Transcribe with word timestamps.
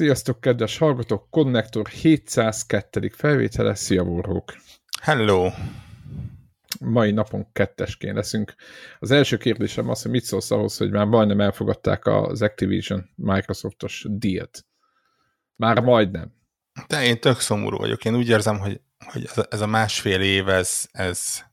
Sziasztok, 0.00 0.40
kedves 0.40 0.78
hallgatók! 0.78 1.26
Connector 1.30 1.88
702. 1.88 3.10
felvétele, 3.16 3.74
szia 3.74 4.04
vorrók! 4.04 4.56
Hello! 5.02 5.50
Mai 6.80 7.10
napon 7.10 7.52
kettesként 7.52 8.14
leszünk. 8.14 8.54
Az 8.98 9.10
első 9.10 9.36
kérdésem 9.36 9.88
az, 9.88 10.02
hogy 10.02 10.10
mit 10.10 10.24
szólsz 10.24 10.50
ahhoz, 10.50 10.76
hogy 10.76 10.90
már 10.90 11.06
majdnem 11.06 11.40
elfogadták 11.40 12.06
az 12.06 12.42
Activision 12.42 13.10
Microsoftos 13.14 14.06
díjat. 14.08 14.66
Már 15.56 15.80
majdnem. 15.80 16.32
De 16.86 17.04
én 17.04 17.20
tök 17.20 17.40
szomorú 17.40 17.76
vagyok. 17.76 18.04
Én 18.04 18.16
úgy 18.16 18.28
érzem, 18.28 18.58
hogy, 18.58 18.80
hogy 19.12 19.24
ez, 19.24 19.38
a, 19.38 19.46
ez 19.50 19.60
a 19.60 19.66
másfél 19.66 20.20
év, 20.20 20.48
ez, 20.48 20.86
ez 20.90 21.44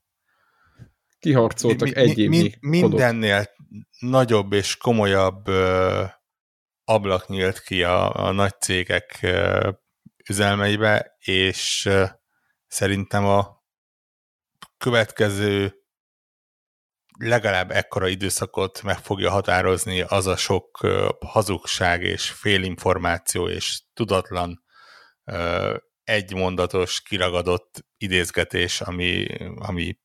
kiharcoltak 1.20 1.88
mi, 1.88 1.96
egy 1.96 2.18
évnyi 2.18 2.56
mi, 2.60 2.80
Mindennél 2.80 3.46
nagyobb 4.00 4.54
és 4.54 4.78
komolyabb 4.78 5.48
ö, 5.48 6.04
ablak 6.90 7.28
nyílt 7.28 7.60
ki 7.60 7.84
a, 7.84 8.26
a 8.26 8.32
nagy 8.32 8.60
cégek 8.60 9.28
üzelmeibe, 10.30 11.16
és 11.20 11.90
szerintem 12.68 13.26
a 13.26 13.64
következő 14.78 15.82
legalább 17.20 17.72
ekkora 17.72 18.08
időszakot 18.08 18.82
meg 18.82 18.98
fogja 18.98 19.30
határozni 19.30 20.02
az 20.02 20.28
a 20.28 20.36
sok 20.36 20.88
hazugság 21.26 22.04
és 22.04 22.30
félinformáció 22.30 23.50
és 23.50 23.82
tudatlan 23.94 24.64
egymondatos, 26.04 27.02
kiragadott 27.02 27.86
idézgetés, 27.98 28.82
ami, 28.82 29.28
ami 29.56 30.00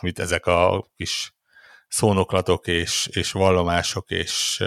amit 0.00 0.18
ezek 0.18 0.46
a 0.46 0.90
kis 0.96 1.34
szónoklatok 1.88 2.66
és, 2.66 3.08
és 3.12 3.32
vallomások 3.32 4.10
és 4.10 4.64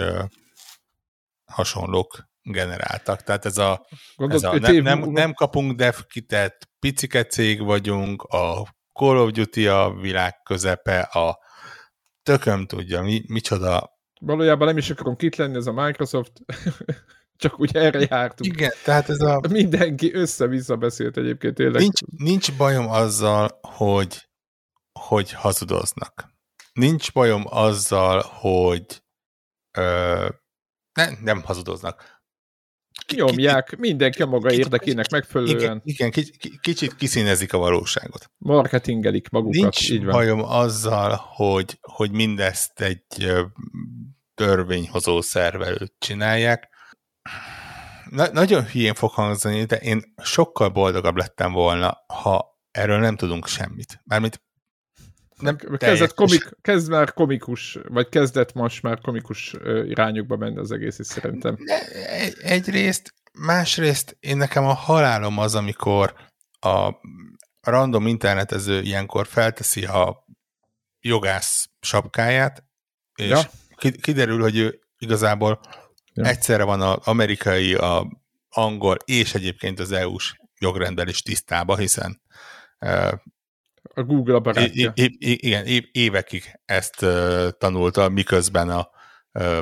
hasonlók 1.52 2.28
generáltak. 2.42 3.22
Tehát 3.22 3.44
ez 3.44 3.58
a, 3.58 3.86
Gondolod, 4.16 4.44
ez 4.44 4.68
a 4.68 4.72
nem, 4.72 4.82
nem, 4.82 5.10
nem 5.10 5.32
kapunk 5.32 5.72
dev 5.72 5.94
kitet, 6.08 6.68
picike 6.78 7.24
cég 7.24 7.62
vagyunk, 7.62 8.22
a 8.22 8.62
Call 8.92 9.16
of 9.16 9.30
Duty 9.30 9.66
a 9.66 9.94
világ 10.00 10.42
közepe, 10.42 11.00
a 11.00 11.38
tököm 12.22 12.66
tudja, 12.66 13.02
mi, 13.02 13.22
micsoda. 13.26 13.94
Valójában 14.20 14.66
nem 14.66 14.76
is 14.76 14.90
akarom 14.90 15.16
kit 15.16 15.36
lenni, 15.36 15.56
ez 15.56 15.66
a 15.66 15.72
Microsoft, 15.72 16.32
csak 17.42 17.60
úgy 17.60 17.76
erre 17.76 18.06
jártunk. 18.10 18.52
Igen, 18.52 18.72
tehát 18.84 19.08
ez 19.08 19.20
a... 19.20 19.40
Mindenki 19.50 20.14
össze-vissza 20.14 20.76
beszélt 20.76 21.16
egyébként 21.16 21.54
tényleg. 21.54 21.80
Nincs, 21.80 22.00
nincs 22.16 22.56
bajom 22.56 22.88
azzal, 22.88 23.58
hogy 23.60 24.26
hogy 24.96 25.32
hazudoznak. 25.32 26.34
Nincs 26.72 27.12
bajom 27.12 27.44
azzal, 27.46 28.22
hogy 28.22 29.02
ö, 29.78 30.28
ne, 30.96 31.08
nem 31.20 31.42
hazudoznak. 31.42 32.14
Nyomják, 33.14 33.76
mindenki 33.76 34.22
a 34.22 34.26
maga 34.26 34.52
érdekének 34.52 35.10
megfelelően. 35.10 35.80
Igen, 35.84 36.10
igen 36.12 36.24
kicsit 36.60 36.94
kiszínezik 36.94 37.52
a 37.52 37.58
valóságot. 37.58 38.30
Marketingelik 38.38 39.28
magukat, 39.28 39.60
Nincs 39.60 39.90
így 39.90 40.04
van. 40.04 40.12
bajom 40.12 40.42
azzal, 40.42 41.20
hogy, 41.34 41.78
hogy 41.80 42.10
mindezt 42.10 42.80
egy 42.80 43.04
törvényhozó 44.34 45.20
szervelőt 45.20 45.94
csinálják. 45.98 46.68
Na, 48.10 48.32
nagyon 48.32 48.66
hülyén 48.66 48.94
fog 48.94 49.10
hangzani, 49.10 49.64
de 49.64 49.76
én 49.76 50.14
sokkal 50.22 50.68
boldogabb 50.68 51.16
lettem 51.16 51.52
volna, 51.52 52.04
ha 52.06 52.60
erről 52.70 52.98
nem 52.98 53.16
tudunk 53.16 53.46
semmit. 53.46 54.00
Mármint 54.04 54.42
nem 55.40 55.56
kezdett 55.56 56.14
komik, 56.14 56.56
kezd 56.60 56.90
már 56.90 57.12
komikus, 57.12 57.78
vagy 57.88 58.08
kezdett 58.08 58.52
most 58.52 58.82
már 58.82 59.00
komikus 59.00 59.54
irányokba 59.86 60.36
menni 60.36 60.58
az 60.58 60.72
egész 60.72 60.98
is 60.98 61.06
szerintem. 61.06 61.56
Egy, 62.20 62.36
egyrészt, 62.40 63.14
másrészt 63.32 64.16
én 64.20 64.36
nekem 64.36 64.64
a 64.64 64.72
halálom 64.72 65.38
az, 65.38 65.54
amikor 65.54 66.14
a 66.60 66.90
random 67.60 68.06
internetező 68.06 68.80
ilyenkor 68.80 69.26
felteszi 69.26 69.84
a 69.84 70.26
jogász 71.00 71.68
sapkáját, 71.80 72.64
és 73.14 73.28
ja. 73.28 73.90
kiderül, 74.00 74.40
hogy 74.40 74.56
ő 74.56 74.80
igazából 74.98 75.60
ja. 76.12 76.24
egyszerre 76.24 76.64
van 76.64 76.80
az 76.80 76.96
amerikai, 77.04 77.74
a 77.74 78.06
angol 78.48 78.96
és 79.04 79.34
egyébként 79.34 79.80
az 79.80 79.92
EU-s 79.92 80.36
jogrendben 80.58 81.08
is 81.08 81.22
tisztába, 81.22 81.76
hiszen 81.76 82.20
a 83.96 84.02
Google 84.02 84.34
a 84.34 84.40
barátja. 84.40 84.92
É, 84.94 85.02
é, 85.02 85.30
igen, 85.30 85.66
évekig 85.92 86.60
ezt 86.64 87.02
uh, 87.02 87.48
tanulta, 87.58 88.08
miközben 88.08 88.68
a 88.70 88.88
uh, 89.32 89.58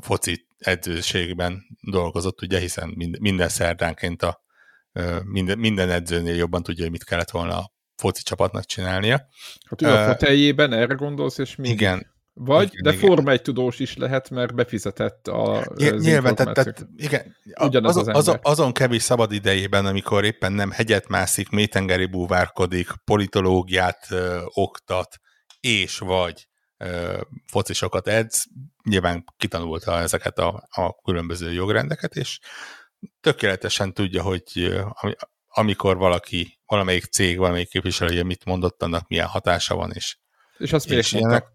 foci 0.00 0.46
edzőségben 0.58 1.62
dolgozott, 1.80 2.42
ugye, 2.42 2.58
hiszen 2.58 2.88
minden, 2.88 3.20
minden 3.20 3.48
szerdánként 3.48 4.22
a 4.22 4.42
uh, 4.92 5.22
minden, 5.24 5.58
minden 5.58 5.90
edzőnél 5.90 6.34
jobban 6.34 6.62
tudja, 6.62 6.82
hogy 6.82 6.92
mit 6.92 7.04
kellett 7.04 7.30
volna 7.30 7.58
a 7.58 7.72
foci 7.96 8.22
csapatnak 8.22 8.64
csinálnia. 8.64 9.28
Hát 9.68 9.82
ő 9.82 9.86
a 9.86 10.06
foteljében 10.06 10.72
erre 10.72 10.94
gondolsz, 10.94 11.38
és 11.38 11.56
mi? 11.56 11.68
Igen, 11.68 12.13
vagy, 12.34 12.70
de. 12.82 12.92
Forma 12.92 13.30
egy 13.30 13.42
tudós 13.42 13.78
is 13.78 13.96
lehet, 13.96 14.30
mert 14.30 14.54
befizetett 14.54 15.28
a 15.28 15.72
Nyilván, 15.76 16.34
tehát, 16.34 16.54
tehát 16.54 16.86
igen, 16.96 17.36
Ugyanaz 17.60 17.96
az, 17.96 18.08
az, 18.08 18.28
az 18.28 18.38
azon 18.42 18.72
kevés 18.72 19.02
szabad 19.02 19.32
idejében, 19.32 19.86
amikor 19.86 20.24
éppen 20.24 20.52
nem 20.52 20.70
hegyet 20.70 21.08
mászik, 21.08 21.48
métengeri 21.48 22.06
búvárkodik, 22.06 22.88
politológiát 23.04 24.06
ö, 24.10 24.40
oktat, 24.46 25.18
és 25.60 25.98
vagy 25.98 26.48
ö, 26.76 27.20
focisokat 27.46 28.08
edz, 28.08 28.44
nyilván 28.84 29.24
kitanulta 29.36 29.98
ezeket 29.98 30.38
a, 30.38 30.68
a 30.70 31.00
különböző 31.04 31.52
jogrendeket, 31.52 32.16
és 32.16 32.38
tökéletesen 33.20 33.92
tudja, 33.92 34.22
hogy 34.22 34.74
amikor 35.46 35.96
valaki, 35.96 36.60
valamelyik 36.66 37.04
cég, 37.04 37.38
valamelyik 37.38 37.68
képviselője 37.68 38.22
mit 38.22 38.44
mondott, 38.44 38.82
annak 38.82 39.08
milyen 39.08 39.26
hatása 39.26 39.74
van, 39.74 39.90
és, 39.90 40.16
és 40.58 40.72
azt 40.72 40.90
és 40.90 41.12
ilyenek, 41.12 41.53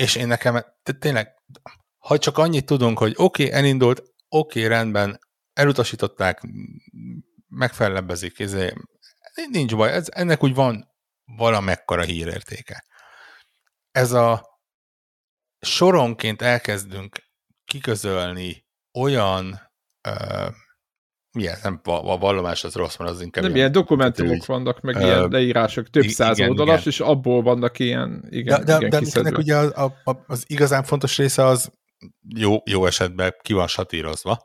és 0.00 0.14
én 0.14 0.26
nekem 0.26 0.64
tényleg, 0.98 1.34
ha 1.98 2.18
csak 2.18 2.38
annyit 2.38 2.66
tudunk, 2.66 2.98
hogy 2.98 3.14
oké, 3.16 3.44
okay, 3.44 3.58
elindult, 3.58 3.98
oké, 4.28 4.64
okay, 4.64 4.66
rendben, 4.66 5.18
elutasították, 5.52 6.40
megfelebbezik, 7.48 8.38
ez, 8.38 8.56
nincs 9.50 9.76
baj, 9.76 9.92
ez, 9.92 10.06
ennek 10.10 10.42
úgy 10.42 10.54
van 10.54 10.88
valamekkora 11.24 12.02
hírértéke. 12.02 12.84
Ez 13.90 14.12
a 14.12 14.58
soronként 15.60 16.42
elkezdünk 16.42 17.18
kiközölni 17.64 18.66
olyan 18.92 19.70
milyen, 21.32 21.56
nem 21.62 21.80
a 21.84 22.18
vallomás 22.18 22.64
az 22.64 22.74
rossz, 22.74 22.96
mert 22.96 23.10
az 23.10 23.20
inkább... 23.20 23.44
Nem, 23.44 23.54
ilyen 23.54 23.72
dokumentumok 23.72 24.32
úgy, 24.32 24.46
vannak, 24.46 24.80
meg 24.80 24.96
uh, 24.96 25.02
ilyen 25.02 25.28
leírások, 25.28 25.90
több 25.90 26.04
száz 26.04 26.38
igen, 26.38 26.50
oldalas, 26.50 26.80
igen. 26.80 26.92
és 26.92 27.00
abból 27.00 27.42
vannak 27.42 27.78
ilyen, 27.78 28.24
igen, 28.28 28.64
de, 28.64 28.76
igen 28.76 28.90
de, 28.90 29.00
de 29.00 29.20
ennek 29.20 29.38
ugye 29.38 29.56
az, 29.56 29.72
a, 30.04 30.16
az 30.26 30.44
igazán 30.46 30.82
fontos 30.82 31.16
része 31.16 31.44
az 31.44 31.72
jó, 32.36 32.56
jó 32.64 32.86
esetben 32.86 33.34
ki 33.42 33.52
van 33.52 33.66
satírozva, 33.66 34.38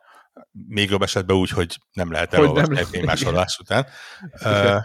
még 0.68 0.90
jobb 0.90 1.02
esetben 1.02 1.36
úgy, 1.36 1.50
hogy 1.50 1.78
nem 1.94 2.12
lehet 2.12 2.34
elolvasni 2.34 2.98
egy 2.98 3.06
másolás 3.06 3.58
után. 3.60 3.86
Uh, 4.44 4.82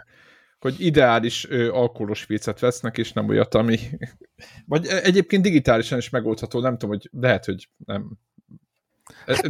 hogy 0.59 0.75
ideális 0.79 1.49
ö, 1.49 1.73
alkoholos 1.73 2.27
viccet 2.27 2.61
vesznek, 2.61 2.99
és 2.99 3.13
nem 3.13 3.29
olyat, 3.29 3.55
ami... 3.55 3.79
Vagy 4.67 4.87
egyébként 4.87 5.43
digitálisan 5.43 5.99
is 5.99 6.11
megoldható, 6.11 6.61
nem 6.61 6.73
tudom, 6.73 6.89
hogy 6.89 7.09
lehet, 7.13 7.45
hogy 7.45 7.69
nem 7.77 8.19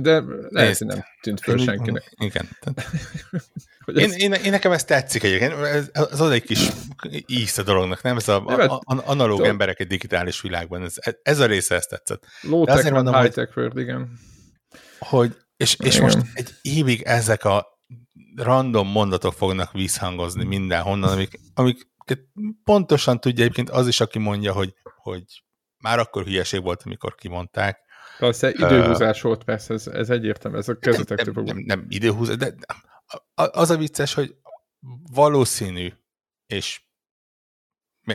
de 0.01 0.23
lehet, 0.49 0.79
hogy 0.79 0.87
nem 0.87 1.05
tűnt 1.21 1.41
föl 1.41 1.59
senkinek. 1.59 2.13
Igen. 2.17 2.49
én, 3.95 4.11
én, 4.11 4.33
én, 4.33 4.51
nekem 4.51 4.73
ez 4.73 4.85
tetszik 4.85 5.23
egyébként. 5.23 5.53
Ez, 5.53 5.91
az 5.93 6.21
az 6.21 6.31
egy 6.31 6.43
kis 6.43 6.69
íz 7.27 7.59
a 7.59 7.63
dolognak, 7.63 8.03
nem? 8.03 8.17
Ez 8.17 8.29
a, 8.29 8.47
a, 8.47 8.81
a 8.85 9.03
analóg 9.05 9.45
emberek 9.45 9.81
egy 9.81 9.87
digitális 9.87 10.41
világban. 10.41 10.83
Ez, 10.83 10.95
ez 11.23 11.39
a 11.39 11.47
része 11.47 11.75
ezt 11.75 11.89
tetszett. 11.89 12.27
Low-tech, 12.41 12.91
mondom, 12.91 13.15
high-tech 13.15 13.57
world, 13.57 13.79
igen. 13.79 14.19
Hogy, 14.99 15.37
és, 15.57 15.77
és 15.79 15.95
igen. 15.95 16.03
most 16.03 16.19
egy 16.35 16.51
évig 16.63 17.03
ezek 17.03 17.45
a 17.45 17.67
random 18.37 18.89
mondatok 18.89 19.33
fognak 19.33 19.73
visszhangozni 19.73 20.45
mindenhonnan, 20.45 21.13
amik, 21.13 21.41
amik 21.55 21.89
pontosan 22.65 23.21
tudja 23.21 23.45
egyébként 23.45 23.71
az 23.71 23.89
is, 23.89 24.01
aki 24.01 24.19
mondja, 24.19 24.53
hogy, 24.53 24.75
hogy 24.97 25.25
már 25.79 25.99
akkor 25.99 26.25
hülyeség 26.25 26.63
volt, 26.63 26.83
amikor 26.85 27.15
kimondták, 27.15 27.79
Persze 28.21 28.51
időhúzás 28.51 29.23
volt, 29.23 29.45
persze, 29.45 29.75
ez, 29.75 29.87
ez 29.87 30.11
egyértelmű, 30.11 30.57
ez 30.59 30.69
a 30.69 30.79
kezdetektől 30.79 31.35
nem, 31.35 31.45
nem, 31.45 31.57
nem, 31.57 31.65
nem 31.65 31.87
időhúzás, 31.89 32.37
de 32.37 32.55
az 33.35 33.71
a 33.71 33.77
vicces, 33.77 34.15
hogy 34.15 34.37
valószínű, 35.13 35.93
és 36.47 36.81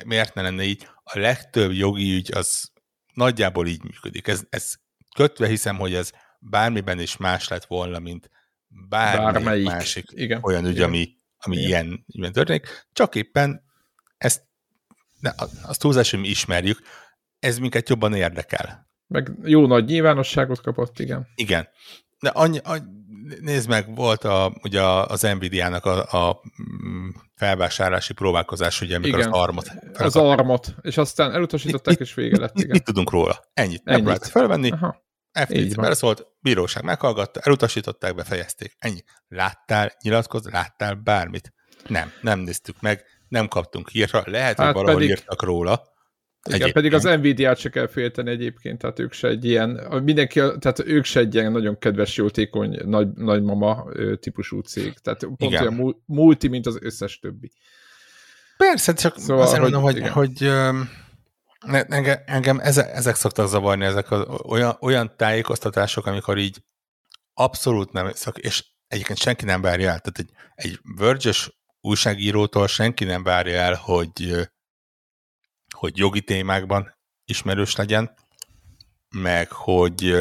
miért 0.05 0.33
ne 0.33 0.41
lenne 0.41 0.63
így, 0.63 0.87
a 1.03 1.19
legtöbb 1.19 1.71
jogi 1.71 2.13
ügy 2.13 2.31
az 2.33 2.71
nagyjából 3.13 3.67
így 3.67 3.83
működik. 3.83 4.27
Ez, 4.27 4.43
ez 4.49 4.73
kötve 5.15 5.47
hiszem, 5.47 5.77
hogy 5.77 5.93
ez 5.93 6.11
bármiben 6.39 6.99
is 6.99 7.17
más 7.17 7.47
lett 7.47 7.65
volna, 7.65 7.99
mint 7.99 8.29
bármelyik 8.67 9.65
másik 9.65 10.05
igen, 10.11 10.43
olyan 10.43 10.65
ügy, 10.65 10.75
igen, 10.75 10.87
ami, 10.87 11.17
ami 11.37 11.55
igen. 11.55 11.67
ilyen, 11.67 12.05
ilyen 12.07 12.31
történik. 12.31 12.87
Csak 12.93 13.15
éppen 13.15 13.63
ezt, 14.17 14.47
ne, 15.19 15.31
azt 15.63 15.79
túlzás, 15.79 16.11
hogy 16.11 16.19
mi 16.19 16.27
ismerjük, 16.27 16.79
ez 17.39 17.57
minket 17.57 17.89
jobban 17.89 18.13
érdekel. 18.13 18.84
Meg 19.07 19.31
jó 19.43 19.67
nagy 19.67 19.85
nyilvánosságot 19.85 20.61
kapott, 20.61 20.99
igen. 20.99 21.27
Igen. 21.35 21.67
De, 22.19 22.29
annyi, 22.29 22.59
annyi, 22.63 22.83
nézd 23.39 23.69
meg, 23.69 23.95
volt 23.95 24.23
a, 24.23 24.55
ugye 24.63 24.81
az 24.83 25.21
Nvidia-nak 25.21 25.85
a, 25.85 26.27
a 26.27 26.41
mm, 26.87 27.09
felvásárlási 27.35 28.13
próbálkozás, 28.13 28.81
ugye, 28.81 28.95
amikor 28.95 29.19
igen, 29.19 29.31
az 29.31 29.39
armot. 29.39 29.71
Az 29.93 30.15
armot, 30.15 30.75
és 30.81 30.97
aztán 30.97 31.31
elutasították, 31.31 31.99
és 31.99 32.13
vége 32.13 32.39
lett. 32.39 32.57
Igen. 32.57 32.69
Mit, 32.69 32.83
tudunk 32.83 33.11
róla? 33.11 33.39
Ennyit. 33.53 33.81
Ennyit. 33.83 33.83
Nem 33.83 34.05
lehet 34.05 34.27
felvenni. 34.27 34.71
Aha. 34.71 35.03
FTC 35.43 35.75
beleszólt, 35.75 36.27
bíróság 36.39 36.83
meghallgatta, 36.83 37.39
elutasították, 37.39 38.15
befejezték. 38.15 38.75
Ennyi. 38.79 39.03
Láttál, 39.27 39.91
nyilatkoz, 40.01 40.49
láttál 40.51 40.93
bármit? 40.93 41.53
Nem, 41.87 42.11
nem 42.21 42.39
néztük 42.39 42.81
meg, 42.81 43.03
nem 43.27 43.47
kaptunk 43.47 43.89
hírra, 43.89 44.23
lehet, 44.25 44.57
hát 44.57 44.65
hogy 44.65 44.75
valahol 44.75 44.93
pedig... 44.93 45.09
írtak 45.09 45.43
róla, 45.43 45.83
igen, 46.49 46.61
egyébként. 46.61 46.73
pedig 46.73 46.93
az 46.93 47.19
Nvidia-t 47.19 47.57
se 47.57 47.69
kell 47.69 47.87
félteni 47.87 48.29
egyébként, 48.29 48.77
tehát 48.77 48.99
ők 48.99 49.13
se 49.13 49.27
egy 49.27 49.45
ilyen, 49.45 49.69
mindenki, 50.03 50.39
tehát 50.39 50.83
ők 50.85 51.05
se 51.05 51.19
egy 51.19 51.33
ilyen 51.35 51.51
nagyon 51.51 51.77
kedves, 51.77 52.17
jótékony, 52.17 52.79
nagy, 52.85 53.07
nagymama 53.13 53.85
típusú 54.19 54.59
cég. 54.59 54.93
Tehát 54.93 55.19
pont 55.19 55.41
igen. 55.41 55.61
olyan 55.61 56.03
multi, 56.05 56.47
mint 56.47 56.65
az 56.65 56.77
összes 56.81 57.19
többi. 57.19 57.51
Persze, 58.57 58.93
csak 58.93 59.17
szóval, 59.17 59.43
azért 59.43 59.61
hogy, 59.61 59.71
mondom, 59.71 59.81
hogy, 59.81 59.97
igen. 59.97 60.11
hogy 60.11 60.51
engem, 61.89 62.17
engem 62.25 62.59
ezek, 62.59 62.89
ezek 62.95 63.15
szoktak 63.15 63.47
zavarni, 63.47 63.85
ezek 63.85 64.11
az 64.11 64.25
olyan, 64.43 64.77
olyan 64.79 65.13
tájékoztatások, 65.17 66.05
amikor 66.05 66.37
így 66.37 66.57
abszolút 67.33 67.91
nem, 67.91 68.11
és 68.33 68.65
egyébként 68.87 69.19
senki 69.19 69.45
nem 69.45 69.61
várja 69.61 69.89
el, 69.89 69.99
tehát 69.99 70.19
egy, 70.19 70.29
egy 70.55 70.79
verge 70.97 71.31
újságírótól 71.81 72.67
senki 72.67 73.03
nem 73.03 73.23
várja 73.23 73.57
el, 73.57 73.73
hogy 73.73 74.47
hogy 75.85 75.97
jogi 75.97 76.21
témákban 76.21 76.95
ismerős 77.25 77.75
legyen, 77.75 78.11
meg 79.15 79.51
hogy, 79.51 80.15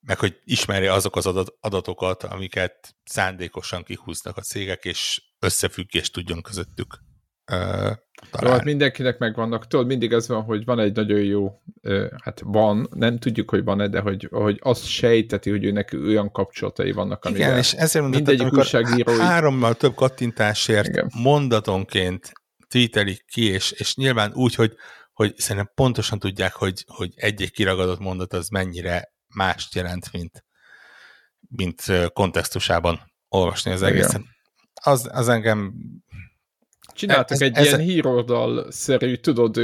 meg 0.00 0.18
hogy 0.18 0.40
ismerje 0.44 0.92
azok 0.92 1.16
az 1.16 1.52
adatokat, 1.60 2.22
amiket 2.22 2.96
szándékosan 3.04 3.82
kihúznak 3.82 4.36
a 4.36 4.40
cégek, 4.40 4.84
és 4.84 5.22
összefüggést 5.38 6.12
tudjon 6.12 6.42
közöttük 6.42 6.98
Jó, 8.42 8.48
hát 8.48 8.64
mindenkinek 8.64 9.18
megvannak, 9.18 9.66
tudod, 9.66 9.86
mindig 9.86 10.12
ez 10.12 10.28
van, 10.28 10.42
hogy 10.42 10.64
van 10.64 10.78
egy 10.78 10.94
nagyon 10.94 11.20
jó, 11.20 11.62
hát 12.22 12.40
van, 12.44 12.88
nem 12.90 13.18
tudjuk, 13.18 13.50
hogy 13.50 13.64
van-e, 13.64 13.88
de 13.88 14.00
hogy, 14.00 14.28
hogy 14.30 14.58
azt 14.62 14.86
sejteti, 14.86 15.50
hogy 15.50 15.64
ő 15.64 15.70
neki 15.70 15.96
olyan 15.96 16.30
kapcsolatai 16.30 16.92
vannak, 16.92 17.24
amivel 17.24 17.46
Igen, 17.46 17.58
és 17.58 17.72
ezért 17.72 18.08
mindegyik 18.08 18.52
újságíró... 18.52 19.12
Hárommal 19.18 19.74
több 19.74 19.94
kattintásért 19.94 20.88
Igen. 20.88 21.10
mondatonként 21.22 22.32
tweetelik 22.72 23.24
ki, 23.26 23.44
és, 23.44 23.70
és 23.70 23.94
nyilván 23.94 24.32
úgy, 24.34 24.54
hogy, 24.54 24.76
hogy 25.12 25.38
szerintem 25.38 25.72
pontosan 25.74 26.18
tudják, 26.18 26.52
hogy, 26.52 26.84
hogy 26.86 27.12
egy-egy 27.14 27.50
kiragadott 27.50 27.98
mondat 27.98 28.32
az 28.32 28.48
mennyire 28.48 29.12
mást 29.34 29.74
jelent, 29.74 30.12
mint, 30.12 30.44
mint 31.48 31.82
kontextusában 32.12 33.12
olvasni 33.28 33.70
az 33.70 33.82
egészen. 33.82 34.26
Az, 34.74 35.08
az 35.12 35.28
engem... 35.28 35.74
Csináltak 36.94 37.30
ez, 37.30 37.40
egy 37.40 37.56
ez, 37.56 37.66
ilyen 37.66 37.80
híroldal-szerű, 37.80 39.16
tudod, 39.16 39.58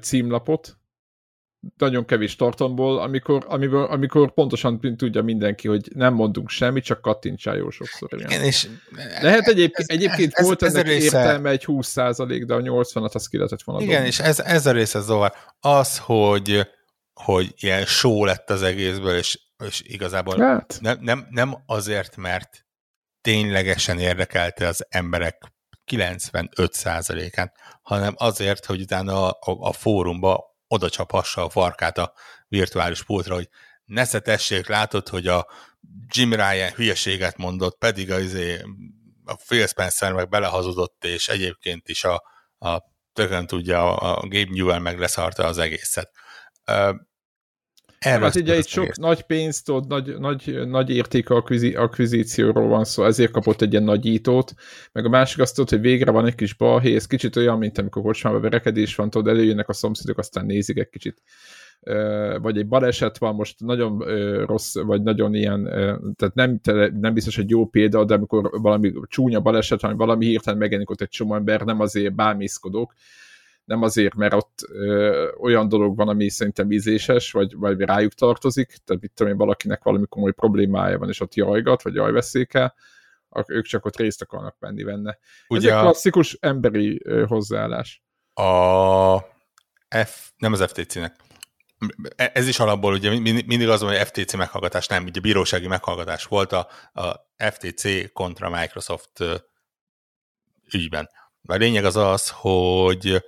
címlapot, 0.00 0.78
nagyon 1.76 2.04
kevés 2.04 2.36
tartalomból, 2.36 2.98
amikor, 2.98 3.44
amikor, 3.48 3.90
amikor 3.90 4.32
pontosan 4.32 4.80
tudja 4.96 5.22
mindenki, 5.22 5.68
hogy 5.68 5.90
nem 5.94 6.14
mondunk 6.14 6.48
semmit, 6.48 6.84
csak 6.84 7.00
kattintsál 7.00 7.56
jó 7.56 7.70
sokszor. 7.70 8.08
Igen, 8.12 8.42
és 8.42 8.68
Lehet 9.20 9.46
egyébként, 9.46 9.90
ez, 9.90 9.96
egyébként 9.96 10.32
ez, 10.32 10.44
volt 10.44 10.62
ez, 10.62 10.74
ennek 10.74 10.86
része... 10.86 11.04
értelme 11.04 11.50
egy 11.50 11.64
20 11.64 11.88
százalék, 11.88 12.44
de 12.44 12.54
a 12.54 12.60
80-at 12.60 13.12
az 13.12 13.26
ki 13.26 13.36
lehetett 13.36 13.62
volna 13.62 13.82
Igen, 13.82 14.04
és 14.04 14.18
ez, 14.18 14.40
ez 14.40 14.66
a 14.66 14.72
része 14.72 15.00
zavar. 15.00 15.32
Az, 15.60 15.98
hogy, 15.98 16.68
hogy 17.12 17.54
ilyen 17.56 17.84
show 17.84 18.24
lett 18.24 18.50
az 18.50 18.62
egészből, 18.62 19.16
és, 19.16 19.40
és 19.64 19.82
igazából 19.84 20.38
hát. 20.38 20.78
nem, 20.80 20.98
nem, 21.00 21.26
nem 21.30 21.54
azért, 21.66 22.16
mert 22.16 22.66
ténylegesen 23.20 23.98
érdekelte 23.98 24.66
az 24.66 24.86
emberek 24.88 25.52
95%-át, 25.92 27.54
hanem 27.82 28.14
azért, 28.16 28.64
hogy 28.64 28.80
utána 28.80 29.28
a, 29.28 29.38
a, 29.40 29.68
a 29.68 29.72
fórumba 29.72 30.53
oda 30.68 30.90
csaphassa 30.90 31.44
a 31.44 31.50
farkát 31.50 31.98
a 31.98 32.12
virtuális 32.48 33.04
pultra, 33.04 33.34
hogy 33.34 33.48
nesze 33.84 34.20
tessék, 34.20 34.68
látod, 34.68 35.08
hogy 35.08 35.26
a 35.26 35.46
Jim 36.08 36.34
Ryan 36.34 36.70
hülyeséget 36.70 37.36
mondott, 37.36 37.78
pedig 37.78 38.10
a, 38.10 38.20
izé, 38.20 38.62
a 39.24 39.34
Phil 39.34 39.66
Spencer 39.66 40.12
meg 40.12 40.28
belehazudott, 40.28 41.04
és 41.04 41.28
egyébként 41.28 41.88
is 41.88 42.04
a, 42.04 42.22
a 42.58 42.82
tökön 43.12 43.46
tudja, 43.46 43.96
a, 43.96 44.20
Gabe 44.20 44.50
Newell 44.50 44.78
meg 44.78 44.98
leszarta 44.98 45.46
az 45.46 45.58
egészet. 45.58 46.10
Hát 48.04 48.34
ugye 48.34 48.56
itt 48.56 48.66
sok 48.66 48.96
nagy 48.96 49.22
pénzt, 49.22 49.68
ott 49.68 49.86
nagy, 49.86 50.18
nagy, 50.18 50.60
nagy 50.66 50.90
érték 50.90 51.30
akvizícióról 51.74 52.68
van 52.68 52.84
szó, 52.84 53.04
ezért 53.04 53.30
kapott 53.30 53.62
egy 53.62 53.72
ilyen 53.72 53.84
nagyítót, 53.84 54.54
meg 54.92 55.04
a 55.04 55.08
másik 55.08 55.40
azt 55.40 55.54
tudod, 55.54 55.70
hogy 55.70 55.80
végre 55.80 56.10
van 56.10 56.26
egy 56.26 56.34
kis 56.34 56.54
balhé, 56.54 56.94
ez 56.94 57.06
kicsit 57.06 57.36
olyan, 57.36 57.58
mint 57.58 57.78
amikor 57.78 58.02
kocsmában 58.02 58.40
verekedés 58.40 58.94
van, 58.94 59.10
tudod, 59.10 59.34
előjönnek 59.34 59.68
a 59.68 59.72
szomszédok, 59.72 60.18
aztán 60.18 60.46
nézik 60.46 60.78
egy 60.78 60.88
kicsit. 60.88 61.22
Vagy 62.40 62.58
egy 62.58 62.66
baleset 62.66 63.18
van, 63.18 63.34
most 63.34 63.60
nagyon 63.60 63.98
rossz, 64.46 64.74
vagy 64.74 65.02
nagyon 65.02 65.34
ilyen, 65.34 65.64
tehát 66.16 66.34
nem, 66.34 66.60
nem 67.00 67.14
biztos 67.14 67.38
egy 67.38 67.50
jó 67.50 67.66
példa, 67.66 68.04
de 68.04 68.14
amikor 68.14 68.50
valami 68.60 68.92
csúnya 69.08 69.40
baleset 69.40 69.80
van, 69.80 69.96
valami 69.96 70.26
hirtelen 70.26 70.58
megjelenik 70.58 70.90
ott 70.90 71.00
egy 71.00 71.08
csomó 71.08 71.34
ember, 71.34 71.60
nem 71.60 71.80
azért 71.80 72.14
bámészkodók, 72.14 72.94
nem 73.64 73.82
azért, 73.82 74.14
mert 74.14 74.34
ott 74.34 74.58
ö, 74.68 75.28
olyan 75.40 75.68
dolog 75.68 75.96
van, 75.96 76.08
ami 76.08 76.28
szerintem 76.30 76.72
ízéses, 76.72 77.32
vagy, 77.32 77.56
vagy 77.56 77.80
rájuk 77.80 78.12
tartozik, 78.12 78.76
tehát 78.84 79.02
mit 79.02 79.12
tudom 79.14 79.32
én, 79.32 79.38
valakinek 79.38 79.82
valami 79.82 80.06
komoly 80.08 80.32
problémája 80.32 80.98
van, 80.98 81.08
és 81.08 81.20
ott 81.20 81.34
jajgat, 81.34 81.82
vagy 81.82 81.94
jajveszékel, 81.94 82.74
ők 83.46 83.64
csak 83.64 83.84
ott 83.84 83.96
részt 83.96 84.22
akarnak 84.22 84.56
venni 84.58 84.84
benne. 84.84 85.18
Ugye 85.48 85.70
Ez 85.70 85.76
egy 85.76 85.82
klasszikus 85.82 86.36
emberi 86.40 87.00
ö, 87.04 87.24
hozzáállás. 87.26 88.02
A 88.34 89.18
F, 90.04 90.30
nem 90.36 90.52
az 90.52 90.62
FTC-nek. 90.62 91.16
E, 92.16 92.30
ez 92.34 92.48
is 92.48 92.58
alapból 92.58 92.92
ugye 92.92 93.10
mindig 93.46 93.68
az, 93.68 93.80
hogy 93.80 93.96
FTC 93.96 94.34
meghallgatás, 94.34 94.86
nem, 94.86 95.04
ugye 95.04 95.20
bírósági 95.20 95.66
meghallgatás 95.66 96.24
volt 96.24 96.52
a, 96.52 96.68
a 96.92 97.32
FTC 97.50 98.12
kontra 98.12 98.50
Microsoft 98.50 99.24
ügyben. 100.72 101.08
A 101.46 101.54
lényeg 101.54 101.84
az 101.84 101.96
az, 101.96 102.30
hogy 102.30 103.24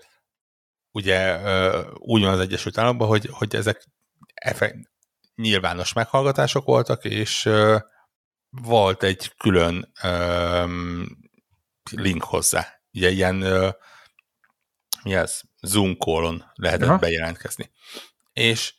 ugye 0.96 1.38
úgy 1.94 2.22
van 2.22 2.32
az 2.32 2.40
Egyesült 2.40 2.78
Államokban, 2.78 3.08
hogy, 3.08 3.28
hogy 3.32 3.54
ezek 3.54 3.86
nyilvános 5.34 5.92
meghallgatások 5.92 6.64
voltak, 6.64 7.04
és 7.04 7.50
volt 8.50 9.02
egy 9.02 9.32
külön 9.36 9.92
link 11.90 12.22
hozzá. 12.22 12.66
Ugye 12.92 13.10
ilyen 13.10 13.34
mi 15.02 15.14
ez? 15.14 15.40
Zoom 15.60 15.96
call 15.96 16.42
lehetett 16.54 16.88
Aha. 16.88 16.98
bejelentkezni. 16.98 17.70
És 18.32 18.74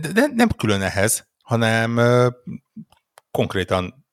de, 0.00 0.12
de 0.12 0.26
nem 0.26 0.48
külön 0.48 0.82
ehhez, 0.82 1.28
hanem 1.42 2.00
konkrétan 3.30 4.06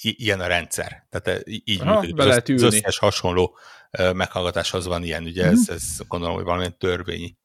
ilyen 0.00 0.40
a 0.40 0.46
rendszer. 0.46 1.06
Tehát 1.10 1.42
így 1.46 1.80
Aha, 1.80 2.00
működik. 2.00 2.18
Az, 2.18 2.62
az 2.64 2.74
összes 2.74 2.98
hasonló 2.98 3.58
meghallgatáshoz 3.90 4.86
van 4.86 5.02
ilyen, 5.02 5.24
ugye 5.24 5.44
mm-hmm. 5.44 5.52
ez, 5.52 5.68
ez 5.68 5.98
gondolom, 6.08 6.34
hogy 6.34 6.44
valamilyen 6.44 6.78
törvényi 6.78 7.36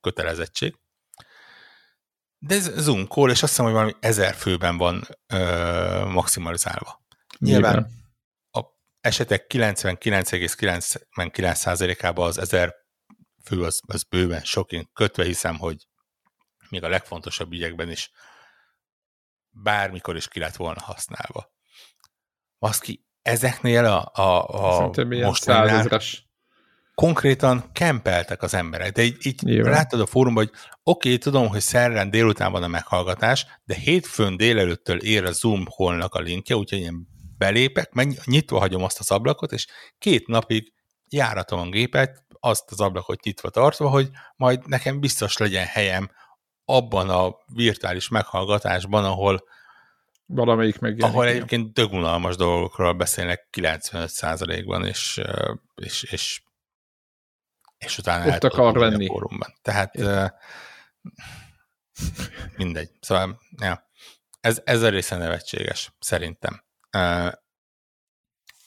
kötelezettség. 0.00 0.76
De 2.38 2.54
ez 2.54 2.72
Zoom 2.76 3.06
call, 3.06 3.30
és 3.30 3.42
azt 3.42 3.50
hiszem, 3.50 3.64
hogy 3.64 3.74
valami 3.74 3.94
ezer 4.00 4.34
főben 4.34 4.76
van 4.76 5.06
ö, 5.26 6.04
maximalizálva. 6.08 7.04
Nyilván 7.38 7.90
a 8.50 8.62
esetek 9.00 9.46
99,99%-ában 9.48 12.26
az 12.26 12.38
ezer 12.38 12.74
fő 13.44 13.62
az, 13.62 13.80
az 13.86 14.02
bőven 14.02 14.42
sok, 14.42 14.72
én 14.72 14.90
kötve 14.92 15.24
hiszem, 15.24 15.58
hogy 15.58 15.86
még 16.68 16.82
a 16.82 16.88
legfontosabb 16.88 17.52
ügyekben 17.52 17.90
is 17.90 18.10
bármikor 19.50 20.16
is 20.16 20.28
ki 20.28 20.38
lett 20.38 20.56
volna 20.56 20.80
használva. 20.80 21.54
ki 22.80 23.05
ezeknél 23.26 23.84
a, 23.84 24.10
a, 24.14 24.46
a 24.48 24.90
mostanánál 25.08 26.00
konkrétan 26.94 27.64
kempeltek 27.72 28.42
az 28.42 28.54
emberek. 28.54 28.92
De 28.92 29.02
így, 29.02 29.26
így 29.26 29.42
láttad 29.42 30.00
a 30.00 30.06
fórumban, 30.06 30.44
hogy 30.44 30.54
oké, 30.82 31.08
okay, 31.08 31.18
tudom, 31.18 31.48
hogy 31.48 31.60
szerren 31.60 32.10
délután 32.10 32.52
van 32.52 32.62
a 32.62 32.66
meghallgatás, 32.66 33.46
de 33.64 33.74
hétfőn 33.74 34.36
délelőttől 34.36 34.98
ér 34.98 35.24
a 35.24 35.32
Zoom 35.32 35.64
holnak 35.68 36.14
a 36.14 36.20
linkje, 36.20 36.56
úgyhogy 36.56 36.78
én 36.78 37.06
belépek, 37.38 37.92
menj, 37.92 38.14
nyitva 38.24 38.58
hagyom 38.58 38.82
azt 38.82 38.98
az 38.98 39.10
ablakot, 39.10 39.52
és 39.52 39.66
két 39.98 40.26
napig 40.26 40.72
járatom 41.08 41.60
a 41.60 41.68
gépet, 41.68 42.24
azt 42.40 42.70
az 42.70 42.80
ablakot 42.80 43.22
nyitva 43.22 43.50
tartva, 43.50 43.88
hogy 43.88 44.08
majd 44.36 44.66
nekem 44.66 45.00
biztos 45.00 45.36
legyen 45.36 45.66
helyem 45.66 46.10
abban 46.64 47.08
a 47.08 47.36
virtuális 47.54 48.08
meghallgatásban, 48.08 49.04
ahol 49.04 49.44
Valamelyik 50.26 50.78
meg. 50.78 51.02
Ahol 51.02 51.26
egyébként 51.26 51.72
dögunalmas 51.72 52.36
dolgokról 52.36 52.92
beszélnek 52.92 53.48
95%-ban, 53.52 54.86
és, 54.86 55.20
és, 55.74 56.02
és, 56.02 56.42
és 57.78 57.98
utána 57.98 58.34
Ott 58.34 58.44
akar 58.44 58.78
venni. 58.78 59.06
A 59.06 59.54
Tehát 59.62 59.96
uh, 59.96 60.28
mindegy. 62.56 62.90
Szóval, 63.00 63.40
ja. 63.60 63.84
Ez, 64.40 64.60
ez 64.64 64.82
a 64.82 64.88
része 64.88 65.16
nevetséges, 65.16 65.92
szerintem. 65.98 66.64
Uh, 66.96 67.32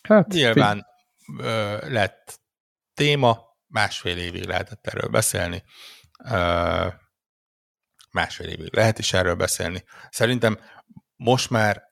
Hát, 0.01 0.28
Nyilván 0.28 0.86
uh, 1.38 1.89
lett 1.89 2.39
téma, 2.94 3.39
másfél 3.68 4.18
évig 4.18 4.46
lehetett 4.46 4.88
erről 4.88 5.10
beszélni. 5.10 5.63
Másfél 8.12 8.48
évig 8.48 8.75
lehet 8.75 9.00
is 9.00 9.13
erről 9.13 9.36
beszélni. 9.36 9.84
Szerintem 10.10 10.60
most 11.20 11.50
már, 11.50 11.84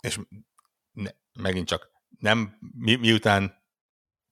és 0.00 0.18
ne, 0.92 1.10
megint 1.32 1.66
csak 1.66 1.90
nem, 2.18 2.58
mi, 2.76 2.94
miután 2.94 3.54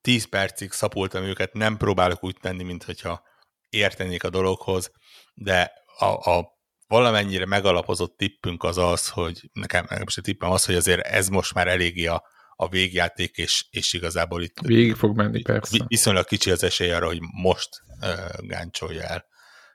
10 0.00 0.24
percig 0.28 0.72
szapultam 0.72 1.22
őket, 1.22 1.52
nem 1.52 1.76
próbálok 1.76 2.24
úgy 2.24 2.36
tenni, 2.40 2.62
mint 2.62 2.84
hogyha 2.84 3.22
értenék 3.68 4.24
a 4.24 4.30
dologhoz, 4.30 4.92
de 5.34 5.72
a, 5.98 6.30
a 6.30 6.58
valamennyire 6.86 7.46
megalapozott 7.46 8.16
tippünk 8.16 8.62
az 8.62 8.78
az, 8.78 9.08
hogy 9.08 9.50
nekem 9.52 9.86
most 10.04 10.18
a 10.18 10.20
tippem 10.20 10.50
az, 10.50 10.64
hogy 10.64 10.74
azért 10.74 11.06
ez 11.06 11.28
most 11.28 11.54
már 11.54 11.68
eléggé 11.68 12.06
a, 12.06 12.24
a 12.56 12.68
végjáték, 12.68 13.36
és, 13.36 13.66
és 13.70 13.92
igazából 13.92 14.42
itt 14.42 14.60
végig 14.60 14.94
fog 14.94 15.16
menni, 15.16 15.42
persze. 15.42 15.84
Viszonylag 15.86 16.24
kicsi 16.24 16.50
az 16.50 16.62
esély 16.62 16.90
arra, 16.90 17.06
hogy 17.06 17.20
most 17.42 17.68
uh, 18.00 18.46
gáncsolja 18.46 19.02
el 19.02 19.26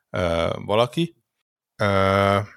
uh, 0.09 0.65
valaki. 0.65 1.15
Uh, 1.83 2.47